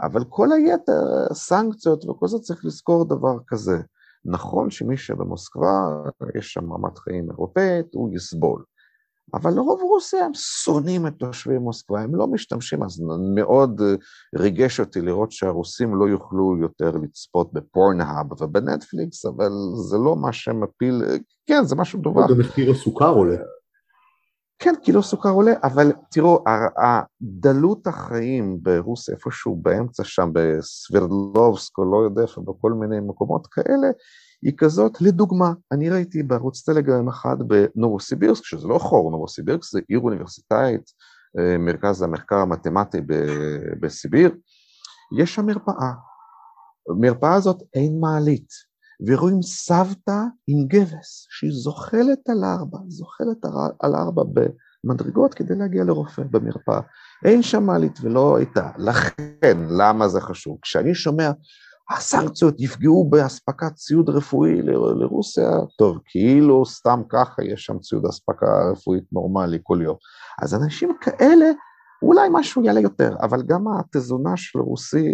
אבל 0.00 0.24
כל 0.28 0.52
היתר, 0.52 1.34
סנקציות 1.34 2.04
וכל 2.04 2.28
זה, 2.28 2.38
צריך 2.38 2.64
לזכור 2.64 3.08
דבר 3.08 3.36
כזה. 3.46 3.76
נכון 4.26 4.70
שמי 4.70 4.96
שבמוסקבה, 4.96 6.02
יש 6.38 6.52
שם 6.52 6.72
רמת 6.72 6.98
חיים 6.98 7.30
אירופאית, 7.30 7.86
הוא 7.94 8.14
יסבול. 8.14 8.62
אבל 9.34 9.50
לרוב 9.50 9.80
רוסיה 9.82 10.24
הם 10.24 10.34
שונאים 10.34 11.06
את 11.06 11.12
תושבי 11.18 11.58
מוסקבה, 11.58 12.00
הם 12.00 12.14
לא 12.14 12.26
משתמשים, 12.26 12.82
אז 12.82 13.00
מאוד 13.34 13.80
ריגש 14.36 14.80
אותי 14.80 15.00
לראות 15.00 15.32
שהרוסים 15.32 15.94
לא 15.94 16.08
יוכלו 16.08 16.56
יותר 16.60 16.90
לצפות 16.90 17.52
בפורנהאב 17.52 18.42
ובנטפליקס, 18.42 19.24
אבל 19.26 19.50
זה 19.90 19.96
לא 19.96 20.16
מה 20.16 20.32
שמפיל, 20.32 21.02
כן, 21.46 21.64
זה 21.64 21.76
משהו 21.76 22.00
דובר. 22.00 22.26
מחיר 22.38 22.70
הסוכר 22.70 23.10
עולה. 23.10 23.36
כן, 24.58 24.74
קילו 24.82 25.02
סוכר 25.02 25.30
עולה, 25.30 25.52
אבל 25.62 25.92
תראו, 26.10 26.44
דלות 27.22 27.86
החיים 27.86 28.58
ברוסיה, 28.62 29.14
איפשהו 29.14 29.56
באמצע 29.56 30.04
שם, 30.04 30.30
בסברדלובסק, 30.32 31.78
או 31.78 31.92
לא 31.92 32.04
יודע 32.04 32.22
איפה, 32.22 32.40
בכל 32.40 32.72
מיני 32.72 33.00
מקומות 33.00 33.46
כאלה, 33.46 33.88
היא 34.42 34.52
כזאת, 34.58 35.00
לדוגמה, 35.00 35.52
אני 35.72 35.90
ראיתי 35.90 36.22
בערוץ 36.22 36.62
טלגרם 36.62 37.08
אחד 37.08 37.36
בנובוסיבירסק, 37.46 38.44
שזה 38.44 38.68
לא 38.68 38.78
חור, 38.78 39.10
נובוסיבירסק 39.10 39.72
זה 39.72 39.80
עיר 39.88 40.00
אוניברסיטאית, 40.00 40.90
אה, 41.38 41.58
מרכז 41.58 42.02
המחקר 42.02 42.36
המתמטי 42.36 42.98
בסיביר, 43.80 44.34
יש 45.18 45.34
שם 45.34 45.46
מרפאה. 45.46 45.92
במרפאה 46.88 47.34
הזאת 47.34 47.62
אין 47.74 48.00
מעלית, 48.00 48.48
ורואים 49.06 49.42
סבתא 49.42 50.22
עם 50.46 50.66
גבס, 50.66 51.26
שהיא 51.30 51.52
זוחלת 51.52 52.28
על 52.28 52.44
ארבע, 52.44 52.78
זוחלת 52.88 53.44
על 53.80 53.94
ארבע 53.94 54.22
במדרגות 54.84 55.34
כדי 55.34 55.54
להגיע 55.54 55.84
לרופא 55.84 56.22
במרפאה. 56.30 56.80
אין 57.24 57.42
שם 57.42 57.62
מעלית 57.62 57.98
ולא 58.02 58.36
הייתה. 58.36 58.70
לכן, 58.78 59.58
למה 59.70 60.08
זה 60.08 60.20
חשוב? 60.20 60.58
כשאני 60.62 60.94
שומע, 60.94 61.30
הסנקציות 61.90 62.60
יפגעו 62.60 63.10
באספקת 63.10 63.74
ציוד 63.74 64.08
רפואי 64.08 64.62
לרוסיה, 64.62 65.50
טוב, 65.78 65.98
כאילו 66.04 66.66
סתם 66.66 67.02
ככה 67.08 67.44
יש 67.44 67.64
שם 67.64 67.78
ציוד 67.78 68.06
אספקה 68.06 68.70
רפואית 68.72 69.04
נורמלי 69.12 69.58
כל 69.62 69.78
יום. 69.82 69.96
אז 70.42 70.54
אנשים 70.54 70.92
כאלה, 71.00 71.46
אולי 72.02 72.28
משהו 72.32 72.64
יעלה 72.64 72.80
יותר, 72.80 73.16
אבל 73.22 73.42
גם 73.42 73.64
התזונה 73.68 74.36
של 74.36 74.58
רוסי 74.58 75.08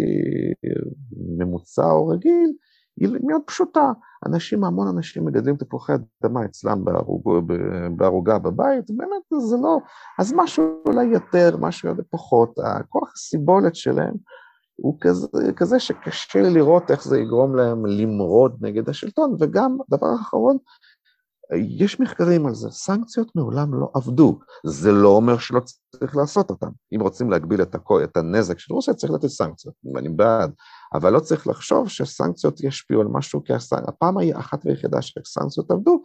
ממוצע 1.37 1.91
או 1.91 2.07
רגיל, 2.07 2.53
היא 2.99 3.09
מאוד 3.23 3.41
פשוטה. 3.45 3.91
אנשים, 4.25 4.63
המון 4.63 4.87
אנשים 4.87 5.25
מגדלים 5.25 5.55
תפוחי 5.55 5.93
אדמה 6.23 6.45
אצלם 6.45 6.83
בערוגה 7.97 8.39
בבית, 8.39 8.91
באמת 8.91 9.41
זה 9.49 9.57
לא, 9.57 9.77
אז 10.19 10.33
משהו 10.35 10.83
אולי 10.85 11.05
יותר, 11.05 11.57
משהו 11.59 11.89
יותר 11.89 12.03
פחות, 12.09 12.53
הכוח 12.63 13.11
הסיבולת 13.15 13.75
שלהם 13.75 14.13
הוא 14.75 14.97
כזה, 15.01 15.27
כזה 15.55 15.79
שקשה 15.79 16.41
לי 16.41 16.49
לראות 16.49 16.91
איך 16.91 17.03
זה 17.03 17.19
יגרום 17.19 17.55
להם 17.55 17.85
למרוד 17.85 18.57
נגד 18.61 18.89
השלטון, 18.89 19.35
וגם, 19.39 19.77
דבר 19.89 20.15
אחרון, 20.15 20.57
יש 21.55 21.99
מחקרים 21.99 22.45
על 22.45 22.53
זה, 22.53 22.69
סנקציות 22.69 23.35
מעולם 23.35 23.73
לא 23.73 23.89
עבדו, 23.93 24.39
זה 24.65 24.91
לא 24.91 25.09
אומר 25.09 25.37
שלא 25.37 25.61
צריך 25.95 26.15
לעשות 26.15 26.49
אותן. 26.49 26.67
אם 26.95 27.01
רוצים 27.01 27.31
להגביל 27.31 27.61
את, 27.61 27.75
הכו, 27.75 28.03
את 28.03 28.17
הנזק 28.17 28.59
של 28.59 28.73
רוסיה, 28.73 28.93
צריך 28.93 29.13
לתת 29.13 29.27
סנקציות, 29.27 29.75
אני 29.97 30.09
בעד, 30.09 30.51
אבל 30.93 31.13
לא 31.13 31.19
צריך 31.19 31.47
לחשוב 31.47 31.89
שסנקציות 31.89 32.63
ישפיעו 32.63 33.01
על 33.01 33.07
משהו, 33.07 33.43
כי 33.43 33.53
הפעם 33.87 34.17
האחת 34.17 34.65
והיחידה 34.65 35.01
שסנקציות 35.01 35.71
עבדו, 35.71 36.01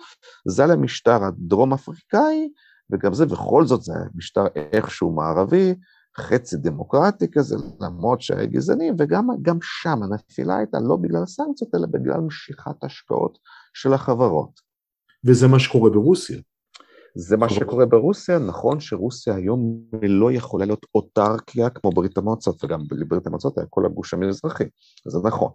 זה 0.49 0.65
על 0.65 0.71
המשטר 0.71 1.25
הדרום 1.25 1.73
אפריקאי, 1.73 2.49
וגם 2.93 3.15
זה, 3.15 3.27
בכל 3.27 3.67
זאת 3.67 3.83
זה 3.83 3.95
משטר 4.15 4.47
איכשהו 4.73 5.13
מערבי, 5.13 5.75
חצי 6.19 6.57
דמוקרטי 6.57 7.27
כזה, 7.33 7.57
למרות 7.81 8.21
שהיה 8.23 8.47
גזעני, 8.47 8.91
וגם 8.99 9.59
שם 9.63 10.03
הנפילה 10.03 10.57
הייתה 10.57 10.79
לא 10.81 10.97
בגלל 10.97 11.23
הסנקציות, 11.23 11.75
אלא 11.75 11.87
בגלל 11.87 12.21
משיכת 12.21 12.85
השקעות 12.85 13.39
של 13.75 13.93
החברות. 13.93 14.61
וזה 15.25 15.49
מה 15.49 15.59
שקורה 15.59 15.91
ברוסיה. 15.91 16.39
זה 17.21 17.37
מה 17.37 17.49
שקורה 17.49 17.87
ברוסיה, 17.87 18.39
נכון 18.39 18.81
שרוסיה 18.81 19.35
היום 19.35 19.81
לא 20.03 20.33
יכולה 20.33 20.65
להיות 20.65 20.87
אוטרקיה 20.95 21.71
כמו 21.71 21.91
ברית 21.91 22.19
המועצות, 22.19 22.65
וגם 22.65 22.81
בברית 22.91 23.27
המועצות 23.27 23.59
היה 23.59 23.67
כל 23.71 23.87
הגוש 23.87 24.15
המזרחי, 24.15 24.65
זה 25.09 25.19
נכון. 25.25 25.51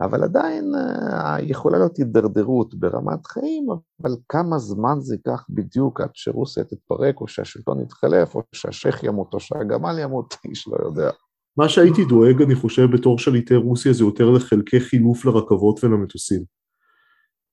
אבל 0.00 0.24
עדיין 0.24 0.72
אה, 0.74 1.36
יכולה 1.40 1.78
להיות 1.78 1.96
הידרדרות 1.96 2.74
ברמת 2.74 3.26
חיים, 3.26 3.66
אבל 4.02 4.10
כמה 4.28 4.58
זמן 4.58 5.00
זה 5.00 5.14
ייקח 5.14 5.44
בדיוק 5.50 6.00
עד 6.00 6.10
שרוסיה 6.14 6.64
תתפרק, 6.64 7.20
או 7.20 7.28
שהשלטון 7.28 7.80
יתחלף, 7.80 8.34
או 8.34 8.42
שהשייח 8.52 9.04
ימות, 9.04 9.34
או 9.34 9.40
שהגמל 9.40 9.98
ימות, 9.98 10.34
איש 10.48 10.68
לא 10.68 10.86
יודע. 10.86 11.10
מה 11.56 11.68
שהייתי 11.68 12.04
דואג, 12.04 12.42
אני 12.42 12.54
חושב, 12.54 12.82
בתור 12.92 13.18
שליטי 13.18 13.56
רוסיה, 13.56 13.92
זה 13.92 14.04
יותר 14.04 14.30
לחלקי 14.30 14.80
חילוף 14.80 15.24
לרכבות 15.24 15.84
ולמטוסים. 15.84 16.42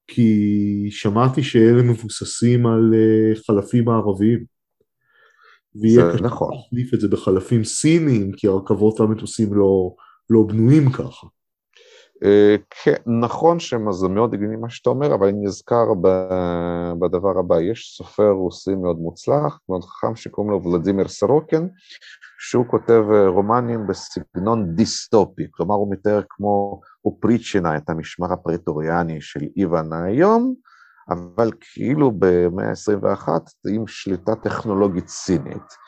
כי 0.08 0.88
שמעתי 0.91 1.43
שאלה 1.43 1.84
מבוססים 1.84 2.68
על 2.68 2.93
אה, 2.93 3.36
חלפים 3.45 3.86
מערביים. 3.86 4.54
ויהיה 5.76 6.14
קשה 6.14 6.24
נכון. 6.24 6.54
להחליף 6.54 6.93
את 6.93 6.99
זה 7.01 7.08
בחלפים 7.08 7.64
סינים, 7.64 8.32
כי 8.32 8.47
הרכבות 8.47 8.99
והמטוסים 8.99 9.54
לא, 9.54 9.95
לא 10.30 10.43
בנויים 10.47 10.91
ככה. 10.91 11.28
אה, 12.24 12.56
כן, 12.84 12.95
נכון 13.24 13.60
שזה 13.60 14.08
מאוד 14.10 14.34
הגיוני 14.34 14.56
מה 14.56 14.70
שאתה 14.70 14.89
אומר, 14.89 15.16
אבל 15.16 15.28
אני 15.28 15.45
נזכר 15.45 15.86
בדבר 16.99 17.39
הבא, 17.39 17.62
יש 17.62 17.93
סופר 17.97 18.30
רוסי 18.30 18.76
מאוד 18.76 18.97
מוצלח, 18.97 19.60
מאוד 19.70 19.84
חכם, 19.84 20.16
שקוראים 20.16 20.51
לו 20.51 20.64
ולדימיר 20.64 21.08
סרוקין, 21.08 21.70
שהוא 22.46 22.66
כותב 22.68 23.04
אה, 23.14 23.28
רומנים 23.28 23.88
בסגנון 23.88 24.76
דיסטופי, 24.76 25.44
כלומר 25.52 25.76
הוא 25.76 25.91
מתאר 25.91 26.22
כמו 26.30 26.82
אופריצ'ינה 27.06 27.78
את 27.78 27.89
המשמר 27.89 28.34
הפרטוריאני 28.34 29.22
של 29.22 29.39
איוון 29.58 29.94
האיום, 29.93 30.53
אבל 31.10 31.52
כאילו 31.60 32.12
במאה 32.20 32.70
ה-21 32.70 33.30
עם 33.70 33.88
שליטה 33.88 34.36
טכנולוגית 34.36 35.08
סינית. 35.08 35.84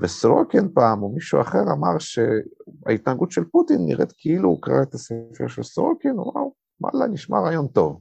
וסרוקן 0.00 0.68
פעם, 0.74 1.02
או 1.02 1.08
מישהו 1.08 1.40
אחר 1.40 1.62
אמר 1.72 1.98
שההתנהגות 1.98 3.30
של 3.30 3.44
פוטין 3.44 3.86
נראית 3.86 4.12
כאילו 4.16 4.48
הוא 4.48 4.62
קרא 4.62 4.82
את 4.82 4.94
הספר 4.94 5.48
של 5.48 5.62
סרוקן, 5.62 6.08
הוא 6.08 6.32
אמר, 6.34 6.46
וואלה, 6.80 7.06
נשמע 7.06 7.40
רעיון 7.40 7.68
טוב. 7.68 8.00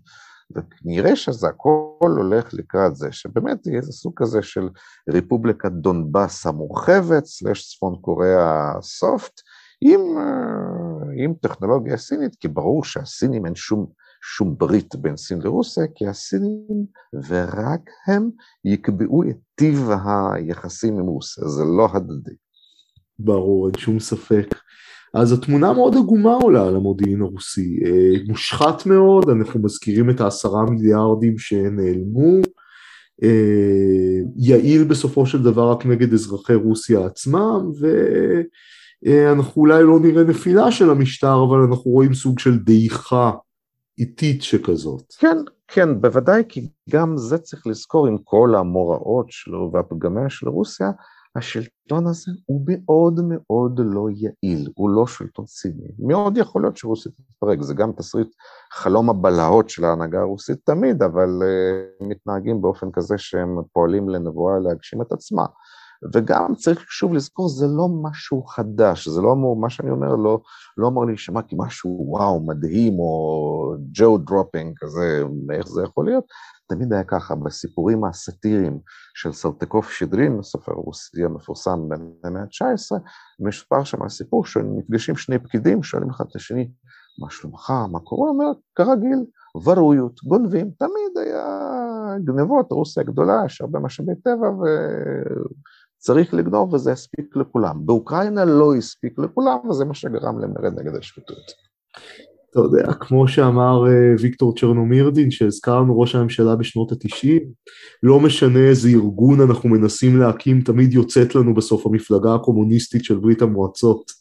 ונראה 0.55 1.15
שזה 1.15 1.47
הכל 1.47 2.13
הולך 2.17 2.53
לקראת 2.53 2.95
זה, 2.95 3.11
שבאמת 3.11 3.67
יהיה 3.67 3.77
איזה 3.77 3.91
סוג 3.91 4.13
כזה 4.15 4.41
של 4.41 4.69
רפובליקת 5.09 5.71
דונבאס 5.71 6.45
המורחבת, 6.45 7.25
סלש 7.25 7.73
צפון 7.73 7.95
קוריאה 8.01 8.73
סופט, 8.81 9.41
עם, 9.81 9.99
אה, 10.17 11.23
עם 11.23 11.33
טכנולוגיה 11.33 11.97
סינית, 11.97 12.35
כי 12.35 12.47
ברור 12.47 12.83
שהסינים 12.83 13.45
אין 13.45 13.55
שום, 13.55 13.87
שום 14.23 14.57
ברית 14.57 14.95
בין 14.95 15.17
סין 15.17 15.41
לרוסיה, 15.41 15.83
כי 15.95 16.07
הסינים 16.07 16.85
ורק 17.27 17.89
הם 18.07 18.29
יקבעו 18.65 19.23
את 19.23 19.37
טיב 19.55 19.89
היחסים 20.05 20.99
עם 20.99 21.05
רוסיה, 21.05 21.47
זה 21.47 21.63
לא 21.77 21.87
הדדי. 21.93 22.35
ברור, 23.19 23.67
אין 23.67 23.77
שום 23.77 23.99
ספק. 23.99 24.55
אז 25.13 25.31
התמונה 25.31 25.73
מאוד 25.73 25.95
עגומה 25.95 26.33
עולה 26.33 26.67
על 26.67 26.75
המודיעין 26.75 27.21
הרוסי, 27.21 27.79
אה, 27.85 28.23
מושחת 28.27 28.85
מאוד, 28.85 29.29
אנחנו 29.29 29.59
מזכירים 29.61 30.09
את 30.09 30.21
העשרה 30.21 30.65
מיליארדים 30.65 31.37
שנעלמו, 31.37 32.41
אה, 33.23 34.19
יעיל 34.37 34.83
בסופו 34.83 35.25
של 35.25 35.43
דבר 35.43 35.71
רק 35.71 35.85
נגד 35.85 36.13
אזרחי 36.13 36.55
רוסיה 36.55 37.05
עצמם, 37.05 37.71
ואנחנו 39.03 39.61
אולי 39.61 39.83
לא 39.83 39.99
נראה 39.99 40.23
נפילה 40.23 40.71
של 40.71 40.89
המשטר, 40.89 41.43
אבל 41.49 41.57
אנחנו 41.57 41.91
רואים 41.91 42.13
סוג 42.13 42.39
של 42.39 42.57
דעיכה 42.57 43.31
איטית 43.99 44.41
שכזאת. 44.41 45.13
כן, 45.19 45.37
כן, 45.67 46.01
בוודאי, 46.01 46.43
כי 46.49 46.67
גם 46.89 47.17
זה 47.17 47.37
צריך 47.37 47.67
לזכור 47.67 48.07
עם 48.07 48.17
כל 48.23 48.55
המוראות 48.57 49.25
שלו 49.29 49.71
והפגמיה 49.73 50.29
של 50.29 50.49
רוסיה, 50.49 50.91
השלטון 51.35 52.07
הזה 52.07 52.31
הוא 52.45 52.61
מאוד 52.67 53.19
מאוד 53.23 53.79
לא 53.83 54.07
יעיל, 54.09 54.69
הוא 54.75 54.89
לא 54.89 55.07
שלטון 55.07 55.45
סיני. 55.45 55.87
מאוד 55.99 56.37
יכול 56.37 56.61
להיות 56.61 56.77
שרוסיה 56.77 57.11
תתפרק, 57.11 57.61
זה 57.61 57.73
גם 57.73 57.91
תסריט 57.91 58.35
חלום 58.73 59.09
הבלהות 59.09 59.69
של 59.69 59.85
ההנהגה 59.85 60.19
הרוסית 60.19 60.57
תמיד, 60.63 61.03
אבל 61.03 61.29
uh, 61.41 62.03
מתנהגים 62.03 62.61
באופן 62.61 62.91
כזה 62.93 63.17
שהם 63.17 63.57
פועלים 63.73 64.09
לנבואה 64.09 64.59
להגשים 64.59 65.01
את 65.01 65.11
עצמה. 65.11 65.45
וגם 66.13 66.55
צריך 66.55 66.85
שוב 66.89 67.13
לזכור, 67.13 67.49
זה 67.49 67.67
לא 67.67 67.87
משהו 68.01 68.43
חדש, 68.43 69.07
זה 69.07 69.21
לא 69.21 69.31
אמור, 69.31 69.55
מה 69.55 69.69
שאני 69.69 69.91
אומר 69.91 70.15
לא, 70.15 70.41
לא 70.77 70.87
אמור 70.87 71.05
להישמע 71.05 71.41
כמשהו 71.41 72.05
וואו, 72.07 72.45
מדהים, 72.45 72.99
או 72.99 73.75
jaw 73.91 74.17
dropping 74.17 74.73
כזה, 74.79 75.23
איך 75.53 75.67
זה 75.67 75.83
יכול 75.83 76.05
להיות, 76.05 76.23
תמיד 76.75 76.93
היה 76.93 77.03
ככה, 77.03 77.35
בסיפורים 77.35 78.05
הסאטיריים 78.05 78.79
של 79.15 79.31
סלטיקוב 79.31 79.89
שצ'דרין, 79.89 80.39
הסופר 80.39 80.71
הרוסי 80.71 81.23
המפורסם 81.23 81.89
במאה 81.89 82.41
ה-19, 82.41 82.97
מסופר 83.39 83.83
שם 83.83 84.03
הסיפור 84.03 84.45
שנפגשים 84.45 85.15
שני 85.15 85.39
פקידים, 85.39 85.83
שואלים 85.83 86.09
אחד 86.09 86.25
את 86.29 86.35
השני, 86.35 86.71
מה 87.19 87.29
שלומך, 87.29 87.73
מה 87.91 87.99
קורה? 87.99 88.29
אומר, 88.29 88.51
כרגיל, 88.75 89.25
воруют, 89.63 90.23
גונבים, 90.23 90.71
תמיד 90.79 91.17
היה 91.25 91.47
גנבות, 92.23 92.71
רוסיה 92.71 93.03
גדולה, 93.03 93.41
יש 93.45 93.61
הרבה 93.61 93.79
משאבי 93.79 94.15
טבע 94.23 94.49
וצריך 95.99 96.33
לגנוב 96.33 96.73
וזה 96.73 96.91
הספיק 96.91 97.35
לכולם. 97.35 97.85
באוקראינה 97.85 98.45
לא 98.45 98.75
הספיק 98.75 99.19
לכולם 99.19 99.69
וזה 99.69 99.85
מה 99.85 99.93
שגרם 99.93 100.39
למרד 100.39 100.79
נגד 100.79 100.95
השחיתות. 100.95 101.71
אתה 102.51 102.59
יודע, 102.59 102.93
כמו 102.93 103.27
שאמר 103.27 103.87
אה, 103.87 104.13
ויקטור 104.19 104.55
צ'רנומירדין, 104.55 105.31
שהזכרנו 105.31 105.99
ראש 105.99 106.15
הממשלה 106.15 106.55
בשנות 106.55 106.91
התשעים, 106.91 107.41
לא 108.03 108.19
משנה 108.19 108.59
איזה 108.59 108.89
ארגון 108.89 109.41
אנחנו 109.41 109.69
מנסים 109.69 110.19
להקים, 110.19 110.61
תמיד 110.61 110.93
יוצאת 110.93 111.35
לנו 111.35 111.53
בסוף 111.53 111.85
המפלגה 111.85 112.35
הקומוניסטית 112.35 113.03
של 113.03 113.15
ברית 113.15 113.41
המועצות. 113.41 114.11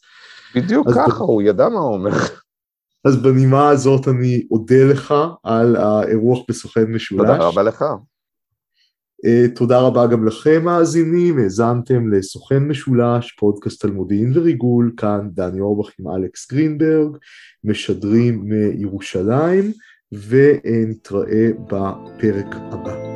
בדיוק 0.55 0.87
ככה, 0.89 1.23
ב... 1.23 1.27
הוא 1.27 1.41
ידע 1.41 1.69
מה 1.69 1.79
הוא 1.79 1.93
אומר. 1.93 2.11
אז 3.05 3.21
בנימה 3.21 3.69
הזאת 3.69 4.07
אני 4.07 4.47
אודה 4.51 4.83
לך 4.83 5.13
על 5.43 5.75
האירוח 5.75 6.39
בסוכן 6.49 6.83
משולש. 6.83 7.21
תודה 7.21 7.37
רבה 7.37 7.63
לך. 7.63 7.85
Uh, 9.25 9.55
תודה 9.55 9.79
רבה 9.79 10.07
גם 10.07 10.27
לכם 10.27 10.63
מאזינים, 10.65 11.39
האזנתם 11.39 12.13
לסוכן 12.13 12.57
משולש, 12.57 13.31
פודקאסט 13.31 13.85
על 13.85 13.91
מודיעין 13.91 14.31
וריגול, 14.35 14.93
כאן 14.97 15.29
דני 15.33 15.59
אורבך 15.59 15.89
עם 15.99 16.07
אלכס 16.07 16.51
גרינברג, 16.51 17.17
משדרים 17.63 18.41
מירושלים, 18.43 19.71
ונתראה 20.11 21.49
בפרק 21.67 22.55
הבא. 22.55 23.10